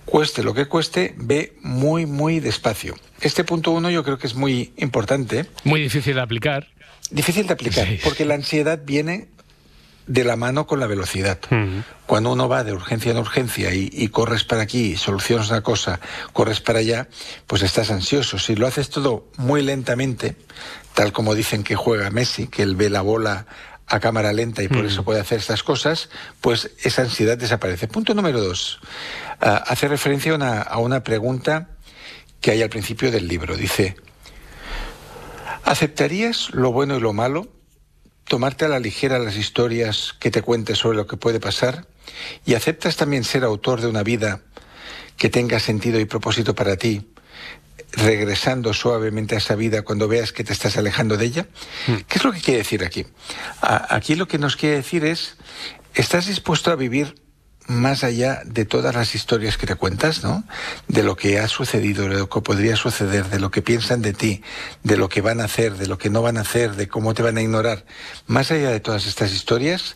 Cueste 0.05 0.43
lo 0.43 0.53
que 0.53 0.67
cueste, 0.67 1.13
ve 1.17 1.55
muy, 1.61 2.05
muy 2.05 2.39
despacio. 2.39 2.95
Este 3.21 3.43
punto 3.43 3.71
uno 3.71 3.89
yo 3.89 4.03
creo 4.03 4.17
que 4.17 4.27
es 4.27 4.35
muy 4.35 4.73
importante. 4.77 5.45
Muy 5.63 5.81
difícil 5.81 6.15
de 6.15 6.21
aplicar. 6.21 6.67
Difícil 7.11 7.47
de 7.47 7.53
aplicar, 7.53 7.87
porque 8.03 8.25
la 8.25 8.35
ansiedad 8.35 8.79
viene 8.83 9.27
de 10.07 10.23
la 10.23 10.35
mano 10.35 10.67
con 10.67 10.79
la 10.79 10.87
velocidad. 10.87 11.39
Cuando 12.05 12.31
uno 12.31 12.49
va 12.49 12.63
de 12.63 12.73
urgencia 12.73 13.11
en 13.11 13.17
urgencia 13.17 13.73
y, 13.73 14.07
corres 14.09 14.43
para 14.43 14.63
aquí, 14.63 14.97
solucionas 14.97 15.49
una 15.49 15.61
cosa, 15.61 15.99
corres 16.33 16.59
para 16.61 16.79
allá, 16.79 17.07
pues 17.47 17.61
estás 17.61 17.91
ansioso. 17.91 18.39
Si 18.39 18.55
lo 18.55 18.67
haces 18.67 18.89
todo 18.89 19.27
muy 19.37 19.61
lentamente, 19.61 20.35
tal 20.93 21.11
como 21.11 21.35
dicen 21.35 21.63
que 21.63 21.75
juega 21.75 22.09
Messi, 22.09 22.47
que 22.47 22.63
él 22.63 22.75
ve 22.75 22.89
la 22.89 23.01
bola 23.01 23.45
a 23.87 23.99
cámara 23.99 24.31
lenta 24.31 24.63
y 24.63 24.69
por 24.69 24.85
eso 24.85 25.03
puede 25.03 25.19
hacer 25.19 25.39
estas 25.39 25.63
cosas, 25.63 26.09
pues 26.39 26.71
esa 26.83 27.01
ansiedad 27.01 27.37
desaparece. 27.37 27.87
Punto 27.87 28.13
número 28.13 28.39
dos. 28.39 28.79
Ah, 29.41 29.63
hace 29.67 29.87
referencia 29.87 30.33
a 30.33 30.77
una 30.77 31.03
pregunta 31.03 31.69
que 32.41 32.51
hay 32.51 32.61
al 32.61 32.69
principio 32.69 33.11
del 33.11 33.27
libro. 33.27 33.55
Dice, 33.55 33.95
¿aceptarías 35.63 36.49
lo 36.51 36.71
bueno 36.71 36.97
y 36.97 36.99
lo 36.99 37.13
malo? 37.13 37.47
Tomarte 38.31 38.63
a 38.63 38.69
la 38.69 38.79
ligera 38.79 39.19
las 39.19 39.35
historias 39.35 40.15
que 40.17 40.31
te 40.31 40.41
cuentes 40.41 40.77
sobre 40.77 40.95
lo 40.95 41.05
que 41.05 41.17
puede 41.17 41.41
pasar 41.41 41.85
y 42.45 42.53
aceptas 42.53 42.95
también 42.95 43.25
ser 43.25 43.43
autor 43.43 43.81
de 43.81 43.87
una 43.87 44.03
vida 44.03 44.39
que 45.17 45.27
tenga 45.27 45.59
sentido 45.59 45.99
y 45.99 46.05
propósito 46.05 46.55
para 46.55 46.77
ti, 46.77 47.11
regresando 47.91 48.73
suavemente 48.73 49.35
a 49.35 49.39
esa 49.39 49.55
vida 49.55 49.81
cuando 49.81 50.07
veas 50.07 50.31
que 50.31 50.45
te 50.45 50.53
estás 50.53 50.77
alejando 50.77 51.17
de 51.17 51.25
ella? 51.25 51.47
Hmm. 51.87 51.95
¿Qué 52.07 52.19
es 52.19 52.23
lo 52.23 52.31
que 52.31 52.39
quiere 52.39 52.59
decir 52.59 52.85
aquí? 52.85 53.05
Aquí 53.59 54.15
lo 54.15 54.29
que 54.29 54.37
nos 54.37 54.55
quiere 54.55 54.77
decir 54.77 55.03
es, 55.03 55.35
¿estás 55.93 56.27
dispuesto 56.27 56.71
a 56.71 56.77
vivir 56.77 57.15
más 57.71 58.03
allá 58.03 58.41
de 58.45 58.65
todas 58.65 58.93
las 58.93 59.15
historias 59.15 59.57
que 59.57 59.65
te 59.65 59.75
cuentas, 59.75 60.23
¿no? 60.23 60.43
De 60.87 61.03
lo 61.03 61.15
que 61.15 61.39
ha 61.39 61.47
sucedido, 61.47 62.07
de 62.07 62.19
lo 62.19 62.29
que 62.29 62.41
podría 62.41 62.75
suceder, 62.75 63.27
de 63.29 63.39
lo 63.39 63.49
que 63.49 63.61
piensan 63.61 64.01
de 64.01 64.13
ti, 64.13 64.43
de 64.83 64.97
lo 64.97 65.09
que 65.09 65.21
van 65.21 65.41
a 65.41 65.45
hacer, 65.45 65.77
de 65.77 65.87
lo 65.87 65.97
que 65.97 66.09
no 66.09 66.21
van 66.21 66.37
a 66.37 66.41
hacer, 66.41 66.75
de 66.75 66.87
cómo 66.87 67.13
te 67.13 67.23
van 67.23 67.37
a 67.37 67.41
ignorar. 67.41 67.85
Más 68.27 68.51
allá 68.51 68.69
de 68.69 68.79
todas 68.79 69.07
estas 69.07 69.33
historias, 69.33 69.95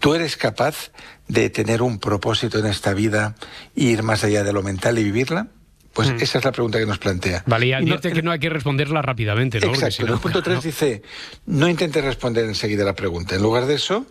tú 0.00 0.14
eres 0.14 0.36
capaz 0.36 0.90
de 1.28 1.50
tener 1.50 1.82
un 1.82 1.98
propósito 1.98 2.58
en 2.58 2.66
esta 2.66 2.94
vida, 2.94 3.34
ir 3.74 4.02
más 4.02 4.24
allá 4.24 4.42
de 4.42 4.52
lo 4.52 4.62
mental 4.62 4.98
y 4.98 5.04
vivirla. 5.04 5.48
Pues 5.92 6.10
mm. 6.10 6.16
esa 6.20 6.38
es 6.38 6.44
la 6.44 6.52
pregunta 6.52 6.78
que 6.78 6.86
nos 6.86 6.98
plantea. 6.98 7.44
Vale, 7.46 7.66
y 7.66 7.72
advierte 7.74 8.12
que 8.12 8.22
no 8.22 8.30
hay 8.30 8.38
que 8.38 8.48
responderla 8.48 9.02
rápidamente, 9.02 9.60
¿no? 9.60 9.74
Exacto. 9.74 10.06
el 10.06 10.18
punto 10.18 10.42
3 10.42 10.62
dice, 10.62 11.02
no 11.44 11.68
intentes 11.68 12.02
responder 12.02 12.46
enseguida 12.46 12.82
la 12.82 12.94
pregunta. 12.94 13.34
En 13.34 13.42
lugar 13.42 13.66
de 13.66 13.74
eso, 13.74 14.06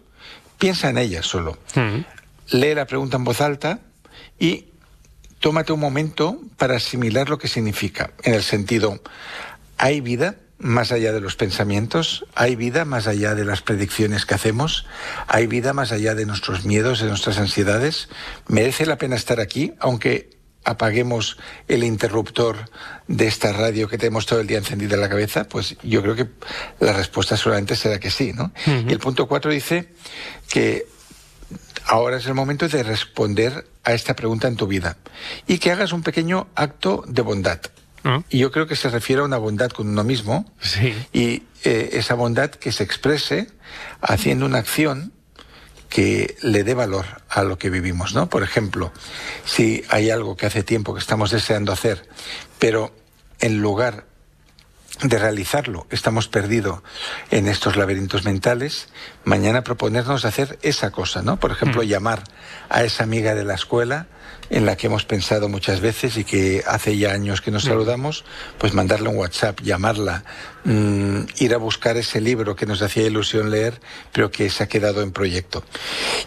piensa 0.59 0.91
en 0.91 0.99
ella 0.99 1.23
solo. 1.23 1.57
Mm 1.73 2.20
lee 2.51 2.75
la 2.75 2.85
pregunta 2.85 3.17
en 3.17 3.23
voz 3.23 3.41
alta 3.41 3.79
y 4.39 4.67
tómate 5.39 5.73
un 5.73 5.79
momento 5.79 6.39
para 6.57 6.75
asimilar 6.75 7.29
lo 7.29 7.37
que 7.37 7.47
significa, 7.47 8.11
en 8.23 8.33
el 8.33 8.43
sentido, 8.43 9.01
¿hay 9.77 10.01
vida 10.01 10.35
más 10.59 10.91
allá 10.91 11.11
de 11.11 11.21
los 11.21 11.35
pensamientos? 11.35 12.25
¿Hay 12.35 12.55
vida 12.55 12.85
más 12.85 13.07
allá 13.07 13.33
de 13.33 13.45
las 13.45 13.61
predicciones 13.61 14.25
que 14.25 14.35
hacemos? 14.35 14.85
¿Hay 15.27 15.47
vida 15.47 15.73
más 15.73 15.91
allá 15.91 16.13
de 16.13 16.27
nuestros 16.27 16.65
miedos, 16.65 17.01
de 17.01 17.07
nuestras 17.07 17.39
ansiedades? 17.39 18.09
¿Merece 18.47 18.85
la 18.85 18.99
pena 18.99 19.15
estar 19.15 19.39
aquí, 19.39 19.73
aunque 19.79 20.29
apaguemos 20.63 21.37
el 21.67 21.83
interruptor 21.83 22.69
de 23.07 23.25
esta 23.25 23.51
radio 23.51 23.87
que 23.87 23.97
tenemos 23.97 24.27
todo 24.27 24.39
el 24.39 24.45
día 24.45 24.59
encendida 24.59 24.93
en 24.93 25.01
la 25.01 25.09
cabeza? 25.09 25.45
Pues 25.45 25.77
yo 25.81 26.03
creo 26.03 26.15
que 26.15 26.27
la 26.79 26.93
respuesta 26.93 27.37
solamente 27.37 27.75
será 27.75 27.99
que 27.99 28.11
sí, 28.11 28.31
¿no? 28.33 28.51
Y 28.67 28.91
el 28.91 28.99
punto 28.99 29.27
cuatro 29.27 29.49
dice 29.49 29.89
que 30.47 30.85
ahora 31.85 32.17
es 32.17 32.25
el 32.25 32.33
momento 32.33 32.67
de 32.67 32.83
responder 32.83 33.67
a 33.83 33.93
esta 33.93 34.15
pregunta 34.15 34.47
en 34.47 34.55
tu 34.55 34.67
vida 34.67 34.97
y 35.47 35.57
que 35.57 35.71
hagas 35.71 35.93
un 35.93 36.03
pequeño 36.03 36.47
acto 36.55 37.03
de 37.07 37.21
bondad. 37.21 37.59
Ah. 38.03 38.23
Y 38.29 38.39
yo 38.39 38.51
creo 38.51 38.67
que 38.67 38.75
se 38.75 38.89
refiere 38.89 39.21
a 39.21 39.25
una 39.25 39.37
bondad 39.37 39.69
con 39.69 39.87
uno 39.87 40.03
mismo 40.03 40.51
y 41.13 41.43
eh, 41.63 41.89
esa 41.93 42.15
bondad 42.15 42.49
que 42.49 42.71
se 42.71 42.83
exprese 42.83 43.47
haciendo 44.01 44.45
una 44.45 44.59
acción 44.59 45.13
que 45.89 46.37
le 46.41 46.63
dé 46.63 46.73
valor 46.73 47.05
a 47.29 47.43
lo 47.43 47.57
que 47.57 47.69
vivimos, 47.69 48.13
¿no? 48.13 48.29
Por 48.29 48.43
ejemplo, 48.43 48.93
si 49.45 49.83
hay 49.89 50.09
algo 50.09 50.37
que 50.37 50.45
hace 50.45 50.63
tiempo 50.63 50.93
que 50.93 51.01
estamos 51.01 51.31
deseando 51.31 51.73
hacer, 51.73 52.07
pero 52.59 52.95
en 53.39 53.61
lugar 53.61 54.05
de 55.03 55.17
realizarlo. 55.17 55.87
Estamos 55.89 56.27
perdidos 56.27 56.81
en 57.31 57.47
estos 57.47 57.75
laberintos 57.75 58.23
mentales. 58.23 58.87
Mañana 59.23 59.63
proponernos 59.63 60.25
hacer 60.25 60.59
esa 60.61 60.91
cosa, 60.91 61.21
¿no? 61.21 61.37
Por 61.39 61.51
ejemplo, 61.51 61.81
mm. 61.83 61.85
llamar 61.85 62.23
a 62.69 62.83
esa 62.83 63.03
amiga 63.03 63.35
de 63.35 63.43
la 63.43 63.55
escuela 63.55 64.07
en 64.49 64.65
la 64.65 64.75
que 64.75 64.87
hemos 64.87 65.05
pensado 65.05 65.47
muchas 65.47 65.79
veces 65.79 66.17
y 66.17 66.23
que 66.25 66.63
hace 66.67 66.97
ya 66.97 67.13
años 67.13 67.41
que 67.41 67.51
nos 67.51 67.65
mm. 67.65 67.67
saludamos, 67.69 68.25
pues 68.57 68.73
mandarle 68.73 69.09
un 69.09 69.17
WhatsApp, 69.17 69.61
llamarla, 69.61 70.23
mm, 70.65 71.21
ir 71.39 71.53
a 71.53 71.57
buscar 71.57 71.97
ese 71.97 72.19
libro 72.21 72.55
que 72.55 72.65
nos 72.65 72.81
hacía 72.81 73.07
ilusión 73.07 73.49
leer, 73.49 73.79
pero 74.11 74.29
que 74.29 74.49
se 74.49 74.63
ha 74.63 74.67
quedado 74.67 75.01
en 75.01 75.11
proyecto. 75.11 75.63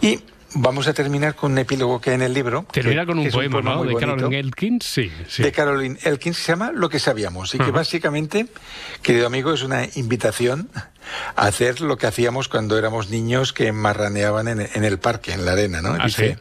Y 0.00 0.20
Vamos 0.54 0.86
a 0.86 0.94
terminar 0.94 1.34
con 1.34 1.52
un 1.52 1.58
epílogo 1.58 2.00
que 2.00 2.10
hay 2.10 2.16
en 2.16 2.22
el 2.22 2.32
libro. 2.32 2.66
Termina 2.70 3.04
con 3.04 3.18
un 3.18 3.28
poema, 3.30 3.60
¿no? 3.60 3.84
De 3.84 3.94
Caroline 3.94 4.38
Elkins, 4.38 4.84
sí, 4.84 5.10
De 5.38 5.52
Caroline 5.52 5.98
Elkins 6.02 6.36
se 6.36 6.52
llama 6.52 6.70
Lo 6.72 6.88
que 6.88 6.98
sabíamos 6.98 7.54
y 7.54 7.58
que 7.58 7.70
básicamente, 7.70 8.46
querido 9.02 9.26
amigo, 9.26 9.52
es 9.52 9.62
una 9.62 9.86
invitación 9.96 10.68
a 11.36 11.46
hacer 11.46 11.80
lo 11.80 11.96
que 11.96 12.06
hacíamos 12.06 12.48
cuando 12.48 12.78
éramos 12.78 13.10
niños 13.10 13.52
que 13.52 13.72
marraneaban 13.72 14.48
en, 14.48 14.84
el 14.84 14.98
parque, 14.98 15.32
en 15.32 15.44
la 15.44 15.52
arena, 15.52 15.82
¿no? 15.82 15.96
¿Ah, 15.98 16.04
Dice, 16.06 16.38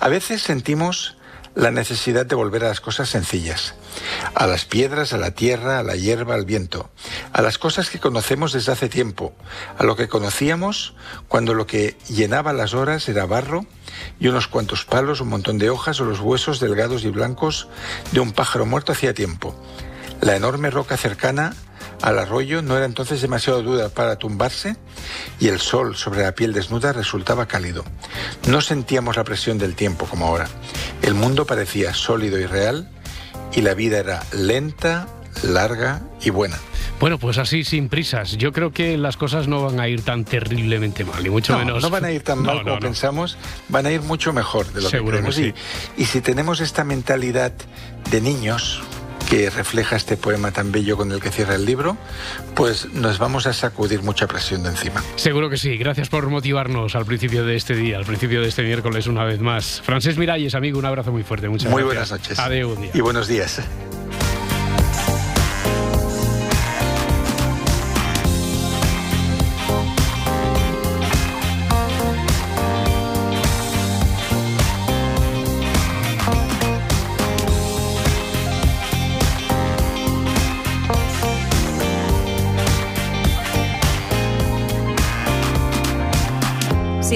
a 0.00 0.08
veces 0.08 0.42
sentimos 0.42 1.17
la 1.58 1.72
necesidad 1.72 2.24
de 2.24 2.36
volver 2.36 2.64
a 2.64 2.68
las 2.68 2.80
cosas 2.80 3.08
sencillas, 3.08 3.74
a 4.36 4.46
las 4.46 4.64
piedras, 4.64 5.12
a 5.12 5.18
la 5.18 5.32
tierra, 5.32 5.80
a 5.80 5.82
la 5.82 5.96
hierba, 5.96 6.36
al 6.36 6.44
viento, 6.44 6.88
a 7.32 7.42
las 7.42 7.58
cosas 7.58 7.90
que 7.90 7.98
conocemos 7.98 8.52
desde 8.52 8.70
hace 8.70 8.88
tiempo, 8.88 9.34
a 9.76 9.82
lo 9.82 9.96
que 9.96 10.06
conocíamos 10.06 10.94
cuando 11.26 11.54
lo 11.54 11.66
que 11.66 11.96
llenaba 12.08 12.52
las 12.52 12.74
horas 12.74 13.08
era 13.08 13.26
barro 13.26 13.66
y 14.20 14.28
unos 14.28 14.46
cuantos 14.46 14.84
palos, 14.84 15.20
un 15.20 15.30
montón 15.30 15.58
de 15.58 15.68
hojas 15.68 16.00
o 16.00 16.04
los 16.04 16.20
huesos 16.20 16.60
delgados 16.60 17.02
y 17.02 17.10
blancos 17.10 17.66
de 18.12 18.20
un 18.20 18.30
pájaro 18.30 18.64
muerto 18.64 18.92
hacía 18.92 19.12
tiempo. 19.12 19.52
La 20.20 20.36
enorme 20.36 20.70
roca 20.70 20.96
cercana 20.96 21.54
al 22.02 22.18
arroyo 22.18 22.62
no 22.62 22.76
era 22.76 22.86
entonces 22.86 23.20
demasiado 23.20 23.62
dura 23.62 23.88
para 23.88 24.16
tumbarse 24.16 24.76
y 25.40 25.48
el 25.48 25.58
sol 25.58 25.96
sobre 25.96 26.22
la 26.22 26.32
piel 26.32 26.52
desnuda 26.52 26.92
resultaba 26.92 27.46
cálido. 27.46 27.84
No 28.46 28.60
sentíamos 28.60 29.16
la 29.16 29.24
presión 29.24 29.58
del 29.58 29.74
tiempo 29.74 30.06
como 30.06 30.26
ahora. 30.26 30.48
El 31.02 31.14
mundo 31.14 31.46
parecía 31.46 31.94
sólido 31.94 32.38
y 32.38 32.46
real 32.46 32.90
y 33.52 33.62
la 33.62 33.74
vida 33.74 33.98
era 33.98 34.22
lenta, 34.32 35.08
larga 35.42 36.02
y 36.20 36.30
buena. 36.30 36.58
Bueno, 37.00 37.18
pues 37.18 37.38
así, 37.38 37.62
sin 37.62 37.88
prisas. 37.88 38.36
Yo 38.36 38.52
creo 38.52 38.72
que 38.72 38.98
las 38.98 39.16
cosas 39.16 39.46
no 39.46 39.62
van 39.62 39.78
a 39.78 39.86
ir 39.86 40.02
tan 40.02 40.24
terriblemente 40.24 41.04
mal, 41.04 41.24
y 41.24 41.30
mucho 41.30 41.56
menos. 41.56 41.80
No 41.80 41.90
van 41.90 42.04
a 42.04 42.10
ir 42.10 42.22
tan 42.22 42.42
mal 42.42 42.64
como 42.64 42.80
pensamos, 42.80 43.38
van 43.68 43.86
a 43.86 43.92
ir 43.92 44.02
mucho 44.02 44.32
mejor 44.32 44.66
de 44.72 44.82
lo 44.82 44.90
que 44.90 45.00
creemos. 45.04 45.38
y 45.38 46.04
si 46.04 46.20
tenemos 46.20 46.60
esta 46.60 46.82
mentalidad 46.82 47.52
de 48.10 48.20
niños, 48.20 48.82
que 49.28 49.50
refleja 49.50 49.96
este 49.96 50.16
poema 50.16 50.52
tan 50.52 50.72
bello 50.72 50.96
con 50.96 51.12
el 51.12 51.20
que 51.20 51.30
cierra 51.30 51.54
el 51.54 51.66
libro, 51.66 51.98
pues 52.54 52.90
nos 52.94 53.18
vamos 53.18 53.46
a 53.46 53.52
sacudir 53.52 54.02
mucha 54.02 54.26
presión 54.26 54.62
de 54.62 54.70
encima. 54.70 55.02
Seguro 55.16 55.50
que 55.50 55.58
sí. 55.58 55.76
Gracias 55.76 56.08
por 56.08 56.28
motivarnos 56.30 56.94
al 56.94 57.04
principio 57.04 57.44
de 57.44 57.54
este 57.54 57.74
día, 57.74 57.98
al 57.98 58.06
principio 58.06 58.40
de 58.40 58.48
este 58.48 58.62
miércoles 58.62 59.06
una 59.06 59.24
vez 59.24 59.40
más. 59.40 59.82
Francés 59.84 60.16
Miralles, 60.16 60.54
amigo, 60.54 60.78
un 60.78 60.86
abrazo 60.86 61.12
muy 61.12 61.24
fuerte. 61.24 61.48
Muchas 61.48 61.70
muy 61.70 61.82
gracias. 61.82 62.08
buenas 62.08 62.22
noches. 62.22 62.38
Adiós. 62.38 62.78
Y 62.94 63.00
buenos 63.02 63.28
días. 63.28 63.60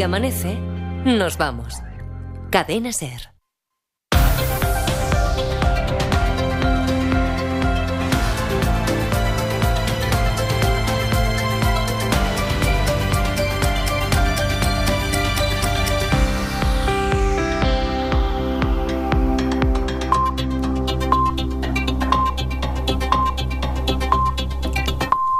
Amanece, 0.03 0.59
nos 1.05 1.37
vamos. 1.37 1.83
Cadena 2.51 2.93
Ser. 2.93 3.32